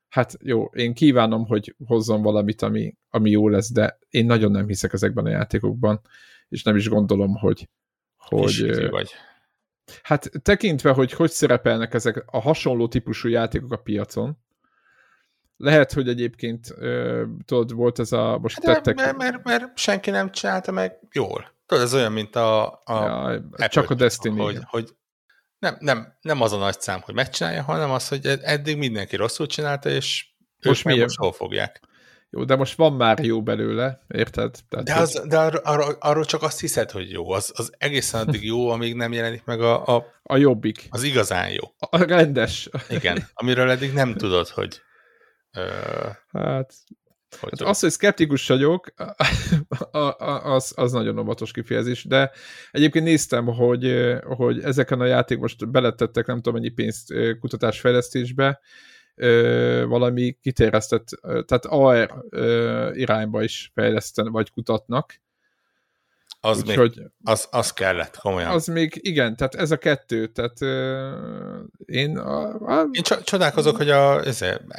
Hát 0.09 0.37
jó, 0.41 0.63
én 0.63 0.93
kívánom, 0.93 1.45
hogy 1.45 1.75
hozzon 1.85 2.21
valamit, 2.21 2.61
ami, 2.61 2.95
ami 3.09 3.29
jó 3.29 3.49
lesz, 3.49 3.71
de 3.71 3.99
én 4.09 4.25
nagyon 4.25 4.51
nem 4.51 4.67
hiszek 4.67 4.93
ezekben 4.93 5.25
a 5.25 5.29
játékokban, 5.29 6.01
és 6.49 6.63
nem 6.63 6.75
is 6.75 6.89
gondolom, 6.89 7.35
hogy, 7.35 7.69
hogy 8.17 8.89
vagy. 8.89 9.11
Hát 10.01 10.31
tekintve, 10.41 10.91
hogy 10.91 11.11
hogy 11.11 11.31
szerepelnek 11.31 11.93
ezek 11.93 12.23
a 12.25 12.41
hasonló 12.41 12.87
típusú 12.87 13.27
játékok 13.29 13.71
a 13.71 13.77
piacon, 13.77 14.37
lehet, 15.57 15.93
hogy 15.93 16.07
egyébként 16.07 16.75
tudod, 17.45 17.73
volt 17.73 17.99
ez 17.99 18.11
a... 18.11 18.37
Most 18.37 18.63
hát 18.63 18.75
tettek... 18.75 18.95
mert, 18.95 19.17
mert, 19.17 19.43
mert 19.43 19.77
senki 19.77 20.09
nem 20.09 20.31
csinálta 20.31 20.71
meg 20.71 20.99
jól. 21.11 21.51
Tudod, 21.65 21.83
ez 21.83 21.93
olyan, 21.93 22.11
mint 22.11 22.35
a, 22.35 22.71
a 22.83 23.31
ja, 23.57 23.67
csak 23.67 23.89
a 23.89 23.93
Destiny. 23.93 24.37
Hogy, 24.37 24.59
hogy 24.63 24.95
nem, 25.59 25.77
nem, 25.79 26.17
nem 26.21 26.41
az 26.41 26.51
a 26.51 26.57
nagy 26.57 26.81
szám, 26.81 27.01
hogy 27.01 27.13
megcsinálja, 27.13 27.63
hanem 27.63 27.91
az, 27.91 28.07
hogy 28.07 28.25
eddig 28.25 28.77
mindenki 28.77 29.15
rosszul 29.15 29.45
csinálta, 29.45 29.89
és 29.89 30.25
most 30.61 30.87
ők 30.87 31.01
most 31.01 31.17
hol 31.17 31.31
fogják. 31.31 31.81
Jó, 32.35 32.43
de 32.43 32.55
most 32.55 32.75
van 32.75 32.93
már 32.93 33.19
jó 33.19 33.43
belőle, 33.43 33.99
érted? 34.07 34.55
Tehát, 34.69 34.85
de 34.85 34.95
az, 34.95 35.21
de 35.27 35.39
ar- 35.39 35.61
ar- 35.63 35.97
arról 35.99 36.25
csak 36.25 36.41
azt 36.41 36.59
hiszed, 36.59 36.91
hogy 36.91 37.11
jó. 37.11 37.31
Az, 37.31 37.51
az 37.55 37.73
egészen 37.77 38.27
addig 38.27 38.43
jó, 38.45 38.69
amíg 38.69 38.95
nem 38.95 39.13
jelenik 39.13 39.43
meg 39.45 39.61
a... 39.61 39.85
A, 39.95 40.05
a 40.23 40.37
jobbik. 40.37 40.87
Az 40.89 41.03
igazán 41.03 41.49
jó. 41.49 41.63
A 41.79 42.03
rendes. 42.03 42.69
Igen, 42.89 43.27
amiről 43.33 43.69
eddig 43.69 43.93
nem 43.93 44.13
tudod, 44.13 44.47
hogy... 44.47 44.81
Uh, 45.57 46.11
hát... 46.31 46.73
Hogy 47.39 47.59
hát 47.59 47.69
az, 47.69 47.79
hogy 47.79 47.89
szkeptikus 47.91 48.47
vagyok, 48.47 48.93
az, 50.43 50.73
az 50.75 50.91
nagyon 50.91 51.19
óvatos 51.19 51.51
kifejezés, 51.51 52.03
de 52.03 52.31
egyébként 52.71 53.05
néztem, 53.05 53.45
hogy, 53.45 54.13
hogy 54.23 54.63
ezeken 54.63 54.99
a 54.99 55.05
játék 55.05 55.37
most 55.37 55.69
beletettek 55.69 56.25
nem 56.25 56.35
tudom 56.35 56.53
mennyi 56.53 56.69
pénzt 56.69 57.13
kutatásfejlesztésbe, 57.39 58.59
valami 59.87 60.37
kitéreztett, 60.41 61.07
tehát 61.21 61.65
AR 61.65 62.23
irányba 62.93 63.43
is 63.43 63.71
fejleszten, 63.73 64.31
vagy 64.31 64.51
kutatnak. 64.51 65.21
Az, 66.45 66.57
Úgy, 66.57 66.67
még, 66.67 66.77
hogy 66.77 67.01
az, 67.23 67.47
az 67.51 67.73
kellett, 67.73 68.17
komolyan. 68.17 68.51
Az 68.51 68.67
még, 68.67 68.99
igen, 69.01 69.35
tehát 69.35 69.55
ez 69.55 69.71
a 69.71 69.77
kettő, 69.77 70.27
tehát 70.27 70.61
uh, 70.61 71.63
én... 71.85 72.17
A, 72.17 72.79
a... 72.79 72.87
Én 72.91 73.03
csodálkozok, 73.23 73.77
hogy 73.77 73.89
a 73.89 74.19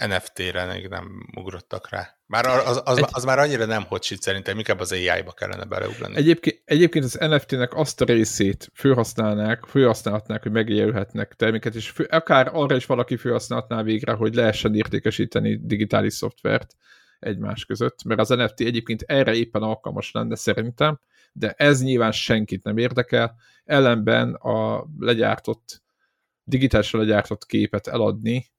NFT-re 0.07 0.65
még 0.73 0.89
nem 0.89 1.29
ugrottak 1.37 1.91
rá. 1.91 2.19
Már 2.27 2.47
az, 2.47 2.81
az, 2.85 2.99
Egy... 2.99 3.05
az 3.11 3.25
már 3.25 3.39
annyira 3.39 3.65
nem 3.65 3.85
hotsit 3.85 4.23
szerintem, 4.23 4.59
inkább 4.59 4.81
az 4.81 4.93
AI-ba 4.93 5.33
kellene 5.33 5.65
beleugrani. 5.65 6.17
Egyébként, 6.17 6.63
egyébként 6.65 7.05
az 7.05 7.19
NFT-nek 7.21 7.75
azt 7.75 8.01
a 8.01 8.05
részét 8.05 8.71
főhasználnák, 8.75 9.65
főhasználhatnák, 9.69 10.43
hogy 10.43 10.53
megélhetnek 10.53 11.35
terméket, 11.37 11.75
és 11.75 11.91
fő, 11.91 12.05
akár 12.05 12.51
arra 12.53 12.77
is 12.77 12.87
valaki 12.87 13.17
főhasználhatná 13.17 13.83
végre, 13.83 14.13
hogy 14.13 14.35
lehessen 14.35 14.75
értékesíteni 14.75 15.61
digitális 15.63 16.15
szoftvert, 16.15 16.77
egymás 17.19 17.65
között, 17.65 18.05
mert 18.05 18.21
az 18.21 18.29
NFT 18.29 18.61
egyébként 18.61 19.03
erre 19.07 19.35
éppen 19.35 19.63
alkalmas 19.63 20.11
lenne 20.13 20.37
szerintem, 20.37 21.01
de 21.37 21.55
ez 21.57 21.83
nyilván 21.83 22.13
senkit 22.13 22.63
nem 22.63 22.77
érdekel, 22.77 23.35
ellenben 23.65 24.35
a 24.35 24.87
legyártott, 24.99 25.83
digitálisan 26.45 27.01
legyártott 27.01 27.47
képet 27.47 27.87
eladni, 27.87 28.53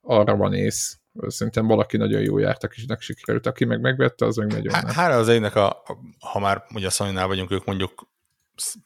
arra 0.00 0.36
van 0.36 0.54
ész. 0.54 0.98
Szerintem 1.26 1.66
valaki 1.66 1.96
nagyon 1.96 2.20
jó 2.20 2.38
járt, 2.38 2.64
akinek 2.64 3.00
sikerült, 3.00 3.46
aki 3.46 3.64
meg 3.64 3.80
megvette, 3.80 4.26
az 4.26 4.36
meg 4.36 4.46
nagyon 4.46 4.72
Há, 4.72 4.92
Hála 4.92 5.16
az 5.16 5.28
egynek, 5.28 5.54
a, 5.54 5.82
ha 6.18 6.38
már 6.38 6.64
ugye 6.74 6.86
a 6.86 6.90
sony 6.90 7.14
vagyunk, 7.14 7.50
ők 7.50 7.64
mondjuk 7.64 8.08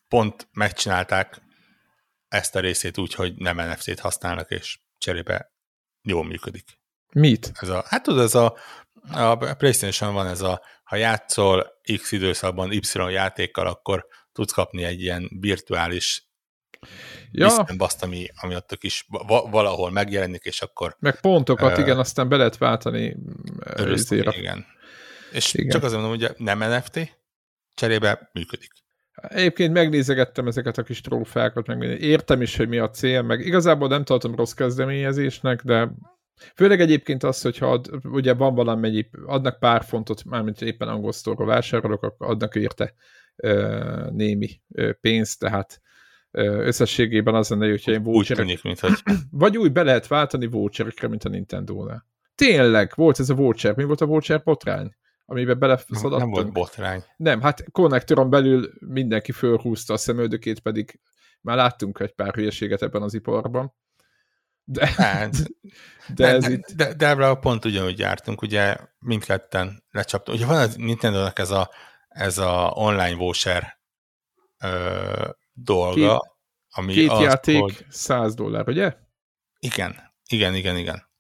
pont 0.09 0.49
megcsinálták 0.53 1.43
ezt 2.29 2.57
a 2.57 2.61
részét 2.61 2.99
úgy, 2.99 3.15
hogy 3.15 3.35
nem 3.37 3.57
NFT-t 3.57 4.01
használnak, 4.01 4.51
és 4.51 4.79
cserébe 4.99 5.53
jól 6.03 6.25
működik. 6.25 6.79
Mit? 7.15 7.53
Ez 7.61 7.69
a, 7.69 7.85
hát 7.87 8.03
tudod, 8.03 8.21
ez 8.21 8.35
a, 8.35 8.57
a 9.13 9.55
PlayStation 9.55 10.15
van 10.15 10.27
ez 10.27 10.41
a, 10.41 10.63
ha 10.85 10.97
játszol 10.97 11.67
X 11.97 12.13
időszakban 12.13 12.73
Y 12.73 12.81
játékkal, 13.11 13.67
akkor 13.67 14.07
tudsz 14.33 14.53
kapni 14.53 14.85
egy 14.85 15.01
ilyen 15.01 15.31
virtuális 15.41 16.29
ja. 17.31 17.65
azt, 17.79 18.03
ami, 18.03 18.27
ami 18.41 18.55
ott 18.55 18.77
is 18.81 19.07
valahol 19.51 19.91
megjelenik, 19.91 20.45
és 20.45 20.63
akkor... 20.63 20.97
Meg 20.99 21.21
pontokat, 21.21 21.73
uh, 21.73 21.79
igen, 21.79 21.99
aztán 21.99 22.29
be 22.29 22.37
lehet 22.37 22.57
váltani 22.57 23.17
örözteni, 23.65 24.37
igen. 24.37 24.67
És 25.33 25.55
igen. 25.55 25.71
csak 25.71 25.83
azért 25.83 26.01
mondom, 26.01 26.19
hogy 26.21 26.35
nem 26.37 26.59
NFT, 26.59 27.19
cserébe 27.75 28.31
működik. 28.33 28.73
Egyébként 29.15 29.73
megnézegettem 29.73 30.47
ezeket 30.47 30.79
a 30.79 30.83
kis 30.83 31.01
trófákat, 31.01 31.67
meg 31.67 31.83
értem 32.01 32.43
is, 32.43 32.57
hogy 32.57 32.69
mi 32.69 32.79
a 32.79 32.91
cél, 32.91 33.23
meg 33.23 33.41
igazából 33.41 33.89
nem 33.89 34.05
tartom 34.05 34.35
rossz 34.35 34.53
kezdeményezésnek, 34.53 35.63
de 35.63 35.91
főleg 36.55 36.81
egyébként 36.81 37.23
az, 37.23 37.43
hogyha 37.43 37.71
ad, 37.71 37.89
ugye 38.03 38.35
van 38.35 38.55
valamennyi, 38.55 39.11
adnak 39.27 39.59
pár 39.59 39.85
fontot, 39.85 40.25
mármint 40.25 40.63
éppen 40.63 40.89
angol 40.89 41.13
sztorról 41.13 41.47
vásárolok, 41.47 42.03
akkor 42.03 42.29
adnak 42.29 42.55
érte 42.55 42.95
ö, 43.37 44.09
némi 44.11 44.49
ö, 44.75 44.93
pénzt, 44.93 45.39
tehát 45.39 45.81
összességében 46.37 47.35
az 47.35 47.49
lenne, 47.49 47.69
hogyha 47.69 47.93
én 47.93 48.03
voucherek... 48.03 48.45
Úgy 48.45 48.61
tűnik, 48.61 48.63
mint 48.63 48.81
hogy... 48.81 49.17
Vagy 49.31 49.59
úgy 49.59 49.73
be 49.73 49.83
lehet 49.83 50.07
váltani 50.07 50.47
voucherekre, 50.47 51.09
mint 51.09 51.25
a 51.25 51.29
Nintendo-nál. 51.29 52.07
Tényleg, 52.35 52.93
volt 52.95 53.19
ez 53.19 53.31
a 53.31 53.35
voucher. 53.35 53.77
Mi 53.77 53.85
volt 53.85 54.01
a 54.01 54.07
voucher 54.07 54.43
botrány? 54.43 54.95
amiben 55.27 55.59
beleszaladtunk. 55.59 56.21
Nem 56.21 56.31
volt 56.31 56.53
botrány. 56.53 57.03
Nem, 57.17 57.41
hát 57.41 57.71
konnektoron 57.71 58.31
belül 58.31 58.73
mindenki 58.79 59.33
fölhúzta 59.33 59.93
a 59.93 59.97
szemöldökét, 59.97 60.61
pedig 60.61 61.01
már 61.41 61.57
láttunk 61.57 61.99
egy 61.99 62.13
pár 62.13 62.35
hülyeséget 62.35 62.83
ebben 62.83 63.03
az 63.03 63.15
iparban. 63.15 63.75
De, 64.65 64.87
hát, 64.97 65.35
de, 66.15 66.27
ez 66.27 66.43
de, 66.43 66.51
itt... 66.51 66.67
de, 66.75 66.95
de, 66.95 67.15
de 67.15 67.35
pont 67.35 67.65
ugyanúgy 67.65 67.99
jártunk, 67.99 68.43
ugye 68.43 68.77
mindketten 68.99 69.85
lecsaptunk. 69.91 70.39
Ugye 70.39 70.47
van 70.47 70.69
a 70.69 70.73
Nintendo-nak 70.77 71.39
ez 71.39 71.51
a, 71.51 71.71
ez 72.09 72.39
a 72.39 72.73
online 72.75 73.15
voucher 73.15 73.79
ö, 74.59 75.29
dolga, 75.53 76.19
két, 76.19 76.33
ami 76.69 76.93
Két 76.93 77.11
az, 77.11 77.21
játék, 77.21 77.61
hogy... 77.61 77.87
100 77.89 78.35
dollár, 78.35 78.69
ugye? 78.69 78.97
Igen, 79.59 80.13
igen, 80.27 80.55
igen, 80.55 80.77
igen. 80.77 81.13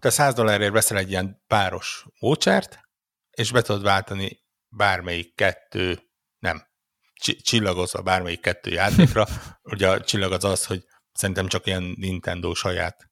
Te 0.00 0.10
100 0.10 0.34
dollárért 0.34 0.72
veszel 0.72 0.98
egy 0.98 1.10
ilyen 1.10 1.42
páros 1.46 2.06
vouchert, 2.18 2.80
és 3.30 3.52
be 3.52 3.62
tudod 3.62 3.82
váltani 3.82 4.42
bármelyik 4.68 5.34
kettő, 5.34 5.98
nem, 6.38 6.66
csillagozva 7.42 8.02
bármelyik 8.02 8.40
kettő 8.40 8.70
játékra. 8.70 9.26
Ugye 9.72 9.88
a 9.88 10.00
csillag 10.00 10.32
az 10.32 10.44
az, 10.44 10.66
hogy 10.66 10.84
szerintem 11.14 11.46
csak 11.46 11.66
ilyen 11.66 11.94
Nintendo 11.98 12.54
saját 12.54 13.10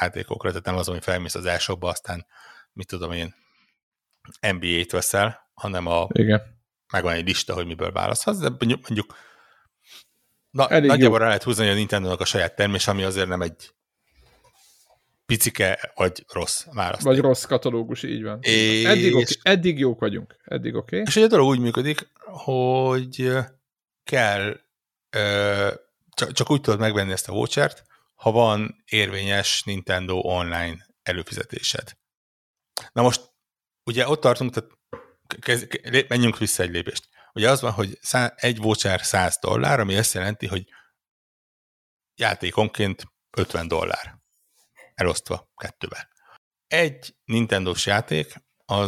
játékokra, 0.00 0.48
tehát 0.48 0.64
nem 0.64 0.76
az, 0.76 0.86
hogy 0.86 1.02
felmész 1.02 1.34
az 1.34 1.46
elsőbe, 1.46 1.88
aztán 1.88 2.26
mit 2.72 2.86
tudom 2.86 3.12
én, 3.12 3.34
NBA-t 4.40 4.90
veszel, 4.90 5.50
hanem 5.54 5.86
a, 5.86 6.06
Igen. 6.12 6.42
megvan 6.92 7.14
egy 7.14 7.26
lista, 7.26 7.54
hogy 7.54 7.66
miből 7.66 7.92
választhatsz, 7.92 8.38
de 8.38 8.48
mondjuk 8.58 9.14
na, 10.50 10.80
nagyjából 10.80 11.18
rá 11.18 11.26
lehet 11.26 11.42
húzni, 11.42 11.64
hogy 11.64 11.72
a 11.72 11.76
Nintendo-nak 11.76 12.20
a 12.20 12.24
saját 12.24 12.56
termés, 12.56 12.88
ami 12.88 13.02
azért 13.02 13.28
nem 13.28 13.42
egy 13.42 13.74
picike 15.26 15.92
vagy 15.94 16.24
rossz 16.32 16.64
választék. 16.72 17.06
Vagy 17.06 17.18
rossz 17.18 17.44
katalógus, 17.44 18.02
így 18.02 18.22
van. 18.22 18.38
És... 18.42 18.84
Eddig, 18.84 19.14
okay, 19.14 19.24
eddig 19.42 19.78
jók 19.78 20.00
vagyunk. 20.00 20.36
Eddig 20.44 20.74
oké. 20.74 20.96
Okay. 20.96 21.06
És 21.08 21.16
egy 21.16 21.28
dolog 21.28 21.48
úgy 21.48 21.58
működik, 21.58 22.10
hogy 22.24 23.28
kell, 24.04 24.60
csak, 26.20 26.32
csak 26.32 26.50
úgy 26.50 26.60
tudod 26.60 26.78
megvenni 26.78 27.12
ezt 27.12 27.28
a 27.28 27.32
vouchert, 27.32 27.82
ha 28.14 28.30
van 28.30 28.82
érvényes 28.84 29.62
Nintendo 29.62 30.16
online 30.16 30.86
előfizetésed. 31.02 31.96
Na 32.92 33.02
most, 33.02 33.32
ugye 33.84 34.08
ott 34.08 34.20
tartunk, 34.20 34.54
tehát 34.54 34.70
kez, 35.40 35.66
menjünk 36.08 36.38
vissza 36.38 36.62
egy 36.62 36.70
lépést. 36.70 37.08
Ugye 37.32 37.50
az 37.50 37.60
van, 37.60 37.72
hogy 37.72 37.98
szá, 38.00 38.32
egy 38.36 38.58
voucher 38.58 39.00
100 39.04 39.38
dollár, 39.40 39.80
ami 39.80 39.96
azt 39.96 40.14
jelenti, 40.14 40.46
hogy 40.46 40.64
játékonként 42.14 43.04
50 43.36 43.68
dollár 43.68 44.18
elosztva 44.94 45.50
kettővel. 45.56 46.08
Egy 46.66 47.14
Nintendo-s 47.24 47.86
játék, 47.86 48.42
az 48.64 48.84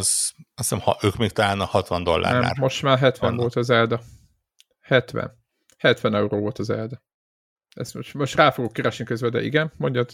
azt 0.55 0.69
hiszem, 0.69 0.79
ha 0.79 0.97
ők 1.01 1.15
még 1.15 1.31
talán 1.31 1.59
a 1.59 1.65
60 1.65 2.03
dollárnál. 2.03 2.41
Nem, 2.41 2.53
most 2.59 2.81
már 2.81 2.97
70 2.97 3.29
vannak. 3.29 3.39
volt 3.39 3.55
az 3.55 3.69
Elda. 3.69 4.01
70. 4.81 5.43
70 5.77 6.15
euró 6.15 6.39
volt 6.39 6.59
az 6.59 6.69
Elda. 6.69 7.01
Ezt 7.73 7.93
most, 7.93 8.13
most 8.13 8.35
rá 8.35 8.51
fogok 8.51 8.73
keresni 8.73 9.05
közben, 9.05 9.31
de 9.31 9.41
igen, 9.41 9.73
mondjad. 9.77 10.11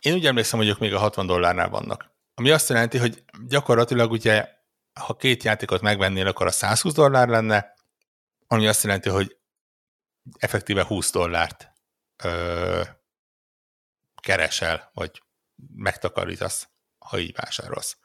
Én 0.00 0.14
úgy 0.14 0.26
emlékszem, 0.26 0.58
hogy 0.58 0.68
ők 0.68 0.78
még 0.78 0.94
a 0.94 0.98
60 0.98 1.26
dollárnál 1.26 1.68
vannak. 1.68 2.10
Ami 2.34 2.50
azt 2.50 2.68
jelenti, 2.68 2.98
hogy 2.98 3.24
gyakorlatilag 3.46 4.10
ugye, 4.10 4.48
ha 5.00 5.16
két 5.16 5.42
játékot 5.42 5.80
megvennél, 5.80 6.26
akkor 6.26 6.46
a 6.46 6.50
120 6.50 6.92
dollár 6.94 7.28
lenne, 7.28 7.74
ami 8.46 8.66
azt 8.66 8.82
jelenti, 8.82 9.08
hogy 9.08 9.36
effektíve 10.38 10.84
20 10.84 11.10
dollárt 11.10 11.72
ö, 12.24 12.82
keresel, 14.22 14.90
vagy 14.94 15.22
megtakarítasz, 15.74 16.68
ha 16.98 17.18
így 17.18 17.34
vásárolsz. 17.36 17.98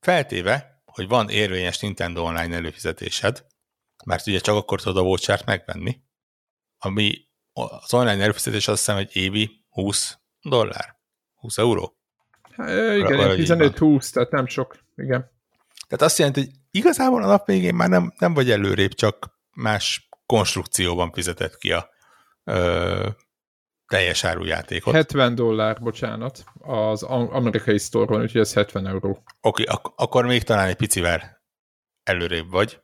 Feltéve, 0.00 0.82
hogy 0.84 1.08
van 1.08 1.28
érvényes 1.28 1.78
Nintendo 1.78 2.22
Online 2.22 2.56
előfizetésed, 2.56 3.46
mert 4.04 4.26
ugye 4.26 4.38
csak 4.38 4.56
akkor 4.56 4.80
tudod 4.80 4.96
a 4.96 5.02
vouchert 5.02 5.44
megvenni, 5.44 6.02
ami 6.78 7.29
az 7.66 7.94
online 7.94 8.22
előfizetés 8.22 8.68
azt 8.68 8.78
hiszem, 8.78 8.96
hogy 8.96 9.08
évi 9.12 9.50
20 9.68 10.18
dollár, 10.42 10.96
20 11.34 11.58
euró. 11.58 11.96
Igen, 12.56 13.34
15-20, 13.36 14.10
tehát 14.10 14.30
nem 14.30 14.46
sok, 14.46 14.78
igen. 14.96 15.30
Tehát 15.88 16.04
azt 16.04 16.18
jelenti, 16.18 16.40
hogy 16.40 16.50
igazából 16.70 17.22
a 17.22 17.26
nap 17.26 17.46
végén 17.46 17.74
már 17.74 17.88
nem, 17.88 18.12
nem 18.18 18.34
vagy 18.34 18.50
előrébb, 18.50 18.92
csak 18.92 19.38
más 19.52 20.08
konstrukcióban 20.26 21.12
fizetett 21.12 21.56
ki 21.56 21.72
a 21.72 21.88
ö, 22.44 23.08
teljes 23.86 24.24
árujátékot. 24.24 24.94
70 24.94 25.34
dollár, 25.34 25.80
bocsánat, 25.80 26.44
az 26.60 27.02
amerikai 27.02 27.78
sztorban, 27.78 28.20
úgyhogy 28.20 28.40
ez 28.40 28.52
70 28.52 28.86
euró. 28.86 29.10
Oké, 29.10 29.22
okay, 29.40 29.64
ak- 29.64 29.92
akkor 29.96 30.26
még 30.26 30.42
talán 30.42 30.68
egy 30.68 30.76
picivel 30.76 31.42
előrébb 32.02 32.50
vagy. 32.50 32.80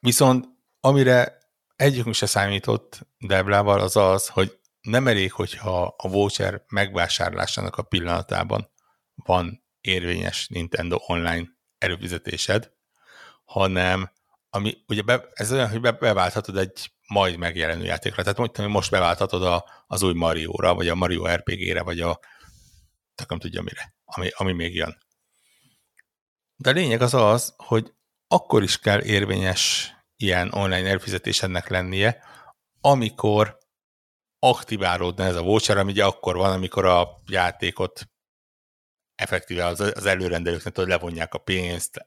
Viszont 0.00 0.48
amire 0.80 1.38
egyikünk 1.76 2.14
se 2.14 2.26
számított 2.26 3.06
Deblával 3.18 3.80
az 3.80 3.96
az, 3.96 4.28
hogy 4.28 4.58
nem 4.80 5.06
elég, 5.06 5.32
hogyha 5.32 5.94
a 5.96 6.08
voucher 6.08 6.64
megvásárlásának 6.68 7.76
a 7.76 7.82
pillanatában 7.82 8.70
van 9.14 9.64
érvényes 9.80 10.48
Nintendo 10.48 10.96
online 11.06 11.46
előfizetésed, 11.78 12.72
hanem 13.44 14.10
ami, 14.50 14.84
ugye 14.86 15.02
be, 15.02 15.28
ez 15.32 15.52
olyan, 15.52 15.70
hogy 15.70 15.80
be, 15.80 15.92
beválthatod 15.92 16.56
egy 16.56 16.92
majd 17.08 17.36
megjelenő 17.36 17.84
játékra. 17.84 18.22
Tehát 18.22 18.38
mondtam, 18.38 18.70
most 18.70 18.90
beváltatod 18.90 19.42
a, 19.42 19.64
az 19.86 20.02
új 20.02 20.14
Mario-ra, 20.14 20.74
vagy 20.74 20.88
a 20.88 20.94
Mario 20.94 21.26
RPG-re, 21.26 21.82
vagy 21.82 22.00
a 22.00 22.20
csak 23.14 23.28
nem 23.28 23.38
tudja 23.38 23.62
mire, 23.62 23.94
ami, 24.04 24.28
ami 24.32 24.52
még 24.52 24.74
jön. 24.74 24.98
De 26.56 26.70
a 26.70 26.72
lényeg 26.72 27.00
az 27.00 27.14
az, 27.14 27.54
hogy 27.56 27.94
akkor 28.28 28.62
is 28.62 28.78
kell 28.78 29.02
érvényes 29.02 29.95
ilyen 30.16 30.52
online 30.52 30.88
előfizetésednek 30.88 31.68
lennie, 31.68 32.22
amikor 32.80 33.58
aktiválódna 34.38 35.24
ez 35.24 35.36
a 35.36 35.42
voucher, 35.42 35.76
ami 35.76 35.90
ugye 35.90 36.04
akkor 36.04 36.36
van, 36.36 36.52
amikor 36.52 36.84
a 36.84 37.08
játékot 37.26 38.08
effektíve 39.14 39.66
az, 39.66 39.80
az 39.80 40.06
előrendelőknek 40.06 40.72
tudod, 40.72 40.88
levonják 40.88 41.34
a 41.34 41.38
pénzt, 41.38 42.06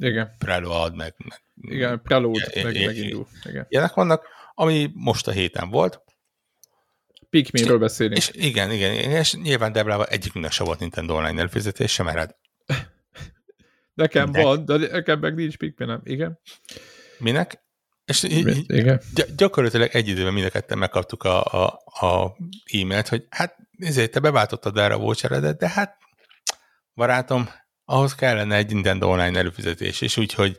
Igen. 0.00 0.34
preload, 0.38 0.96
meg, 0.96 1.14
meg 1.28 1.42
igen, 1.60 2.02
preload, 2.02 2.50
meg, 2.54 2.64
meg 2.64 2.86
megindul. 2.86 3.26
Igen. 3.44 3.66
Ilyenek 3.68 3.94
vannak, 3.94 4.26
ami 4.54 4.90
most 4.94 5.28
a 5.28 5.30
héten 5.30 5.70
volt. 5.70 6.00
Pikminről 7.30 7.78
beszélünk. 7.78 8.16
És 8.16 8.30
igen, 8.32 8.70
igen, 8.70 8.92
és 8.94 9.34
nyilván 9.34 9.72
Debrával 9.72 10.06
egyikünknek 10.06 10.52
se 10.52 10.64
volt 10.64 10.78
Nintendo 10.78 11.14
Online 11.14 11.38
előfizetése, 11.38 12.02
mert 12.02 12.16
hát... 12.16 12.38
Nekem 13.94 14.30
Minek? 14.30 14.44
van, 14.44 14.64
de 14.64 14.76
nekem 14.76 15.18
meg 15.18 15.34
nincs 15.34 15.56
Pikminem. 15.56 16.00
Igen. 16.04 16.40
Minek? 17.22 17.64
És 18.04 18.22
így, 18.22 18.64
igen. 18.66 19.00
gyakorlatilag 19.36 19.88
egy 19.92 20.08
időben 20.08 20.32
mind 20.32 20.46
a 20.46 20.50
ketten 20.50 20.78
megkaptuk 20.78 21.22
a, 21.22 21.44
a, 21.44 21.82
a 21.84 22.36
e-mailt, 22.64 23.08
hogy 23.08 23.26
hát 23.30 23.56
nézzél, 23.70 24.08
te 24.08 24.20
beváltottad 24.20 24.78
erre 24.78 24.94
a 24.94 24.98
voucheredet, 24.98 25.58
de 25.58 25.68
hát 25.68 25.96
barátom, 26.94 27.48
ahhoz 27.84 28.14
kellene 28.14 28.56
egy 28.56 28.72
Nintendo 28.72 29.08
Online 29.08 29.38
előfizetés, 29.38 30.00
és 30.00 30.16
úgyhogy 30.16 30.58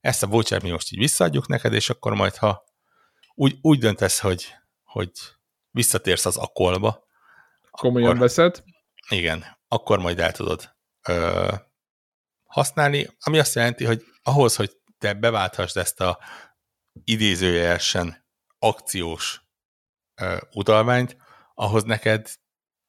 ezt 0.00 0.22
a 0.22 0.26
voucher 0.26 0.62
mi 0.62 0.70
most 0.70 0.92
így 0.92 0.98
visszaadjuk 0.98 1.48
neked, 1.48 1.72
és 1.72 1.90
akkor 1.90 2.14
majd, 2.14 2.36
ha 2.36 2.64
úgy, 3.34 3.58
úgy 3.60 3.78
döntesz, 3.78 4.20
hogy, 4.20 4.54
hogy 4.84 5.10
visszatérsz 5.70 6.26
az 6.26 6.36
akolba, 6.36 7.06
Komolyan 7.70 8.08
akkor, 8.08 8.20
veszed? 8.20 8.62
Igen, 9.08 9.44
akkor 9.68 9.98
majd 9.98 10.18
el 10.18 10.32
tudod 10.32 10.74
ö, 11.08 11.52
használni, 12.44 13.08
ami 13.20 13.38
azt 13.38 13.54
jelenti, 13.54 13.84
hogy 13.84 14.04
ahhoz, 14.22 14.56
hogy 14.56 14.82
te 15.04 15.14
beválthasd 15.14 15.76
ezt 15.76 16.00
a 16.00 16.18
idézőjelesen 17.04 18.26
akciós 18.58 19.42
ö, 20.20 20.36
utalványt, 20.52 21.16
ahhoz 21.54 21.84
neked 21.84 22.30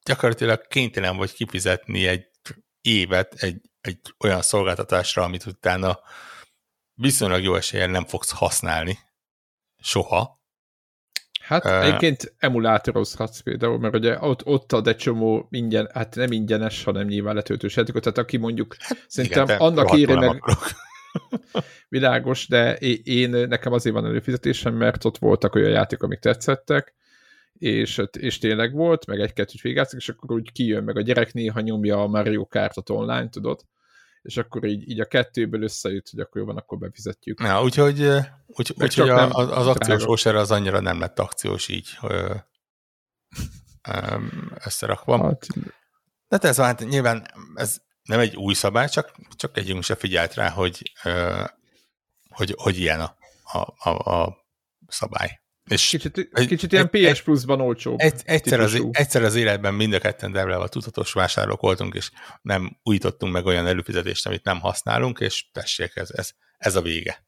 gyakorlatilag 0.05 0.67
kénytelen 0.67 1.17
vagy 1.17 1.33
kifizetni 1.33 2.07
egy 2.07 2.29
évet 2.81 3.33
egy, 3.33 3.61
egy 3.81 3.99
olyan 4.19 4.41
szolgáltatásra, 4.41 5.23
amit 5.23 5.45
utána 5.45 5.99
viszonylag 6.93 7.43
jó 7.43 7.55
eséllyel 7.55 7.87
nem 7.87 8.05
fogsz 8.05 8.31
használni. 8.31 8.99
Soha. 9.77 10.43
Hát 11.41 11.65
uh, 11.65 11.85
egyébként 11.85 12.35
emulátorozhatsz 12.37 13.39
például, 13.39 13.79
mert 13.79 13.95
ugye 13.95 14.19
ott, 14.19 14.45
ott 14.45 14.71
ad 14.71 14.87
egy 14.87 14.97
csomó 14.97 15.47
ingyen, 15.49 15.89
hát 15.93 16.15
nem 16.15 16.31
ingyenes, 16.31 16.83
hanem 16.83 17.07
nyilván 17.07 17.35
letöltős 17.35 17.75
játékot, 17.75 18.01
tehát 18.01 18.17
aki 18.17 18.37
mondjuk 18.37 18.75
hát, 18.79 19.05
szerintem 19.07 19.43
igen, 19.43 19.57
annak 19.57 19.97
írja 19.97 20.19
meg... 20.19 20.43
Világos, 21.89 22.47
de 22.47 22.75
én, 23.03 23.29
nekem 23.29 23.73
azért 23.73 23.95
van 23.95 24.05
előfizetésem, 24.05 24.75
mert 24.75 25.05
ott 25.05 25.17
voltak 25.17 25.55
olyan 25.55 25.69
játékok, 25.69 26.03
amik 26.03 26.19
tetszettek, 26.19 26.95
és, 27.53 28.01
és 28.19 28.37
tényleg 28.37 28.73
volt, 28.73 29.05
meg 29.05 29.19
egy-kettőt 29.19 29.61
végigátszik, 29.61 29.99
és 29.99 30.09
akkor 30.09 30.31
úgy 30.31 30.51
kijön, 30.51 30.83
meg 30.83 30.97
a 30.97 31.01
gyerek 31.01 31.33
néha 31.33 31.59
nyomja 31.59 32.01
a 32.01 32.07
Mario 32.07 32.47
Kartot 32.47 32.89
online, 32.89 33.29
tudod, 33.29 33.65
és 34.21 34.37
akkor 34.37 34.63
így, 34.63 34.89
így 34.89 34.99
a 34.99 35.05
kettőből 35.05 35.63
összejött, 35.63 36.09
hogy 36.09 36.19
akkor 36.19 36.41
jó 36.41 36.47
van, 36.47 36.57
akkor 36.57 36.77
befizetjük. 36.77 37.39
Ja, 37.41 37.63
úgyhogy, 37.63 38.01
úgy, 38.45 38.73
úgy, 38.81 38.93
hogy 38.93 39.09
a, 39.09 39.29
az, 39.29 39.49
az 39.51 39.67
akciós 39.67 40.05
óser 40.05 40.35
az 40.35 40.51
annyira 40.51 40.79
nem 40.79 40.99
lett 40.99 41.19
akciós 41.19 41.67
így 41.67 41.89
ö, 42.01 42.07
ö, 43.91 44.17
összerakva. 44.65 45.23
Hát, 45.23 45.47
De 46.27 46.47
ez 46.47 46.57
hát 46.57 46.87
nyilván 46.87 47.25
ez 47.55 47.81
nem 48.05 48.19
egy 48.19 48.35
új 48.35 48.53
szabály, 48.53 48.89
csak, 48.89 49.11
csak 49.35 49.57
együnk 49.57 49.83
se 49.83 49.95
figyelt 49.95 50.33
rá, 50.33 50.49
hogy, 50.49 50.91
hogy, 52.29 52.53
hogy 52.57 52.79
ilyen 52.79 52.99
a, 52.99 53.15
a, 53.43 53.89
a, 53.89 54.23
a 54.23 54.37
szabály. 54.87 55.39
És 55.69 55.89
kicsit, 55.89 56.29
egy, 56.31 56.47
kicsit 56.47 56.71
ilyen 56.71 56.89
egy, 56.91 57.11
PS 57.11 57.21
Plus-ban 57.21 57.61
olcsóbb. 57.61 57.99
Egy, 57.99 58.21
egyszer, 58.25 58.59
az, 58.59 58.87
egyszer 58.91 59.23
az 59.23 59.35
életben 59.35 59.73
mind 59.73 59.93
a 59.93 59.99
ketten 59.99 60.31
Devlával 60.31 60.69
tudatos 60.69 61.13
vásárlók 61.13 61.61
voltunk, 61.61 61.95
és 61.95 62.11
nem 62.41 62.79
újítottunk 62.83 63.33
meg 63.33 63.45
olyan 63.45 63.67
előfizetést, 63.67 64.25
amit 64.25 64.43
nem 64.43 64.59
használunk, 64.59 65.19
és 65.19 65.49
tessék, 65.51 65.95
ez, 65.95 66.09
ez, 66.11 66.31
ez 66.57 66.75
a 66.75 66.81
vége. 66.81 67.25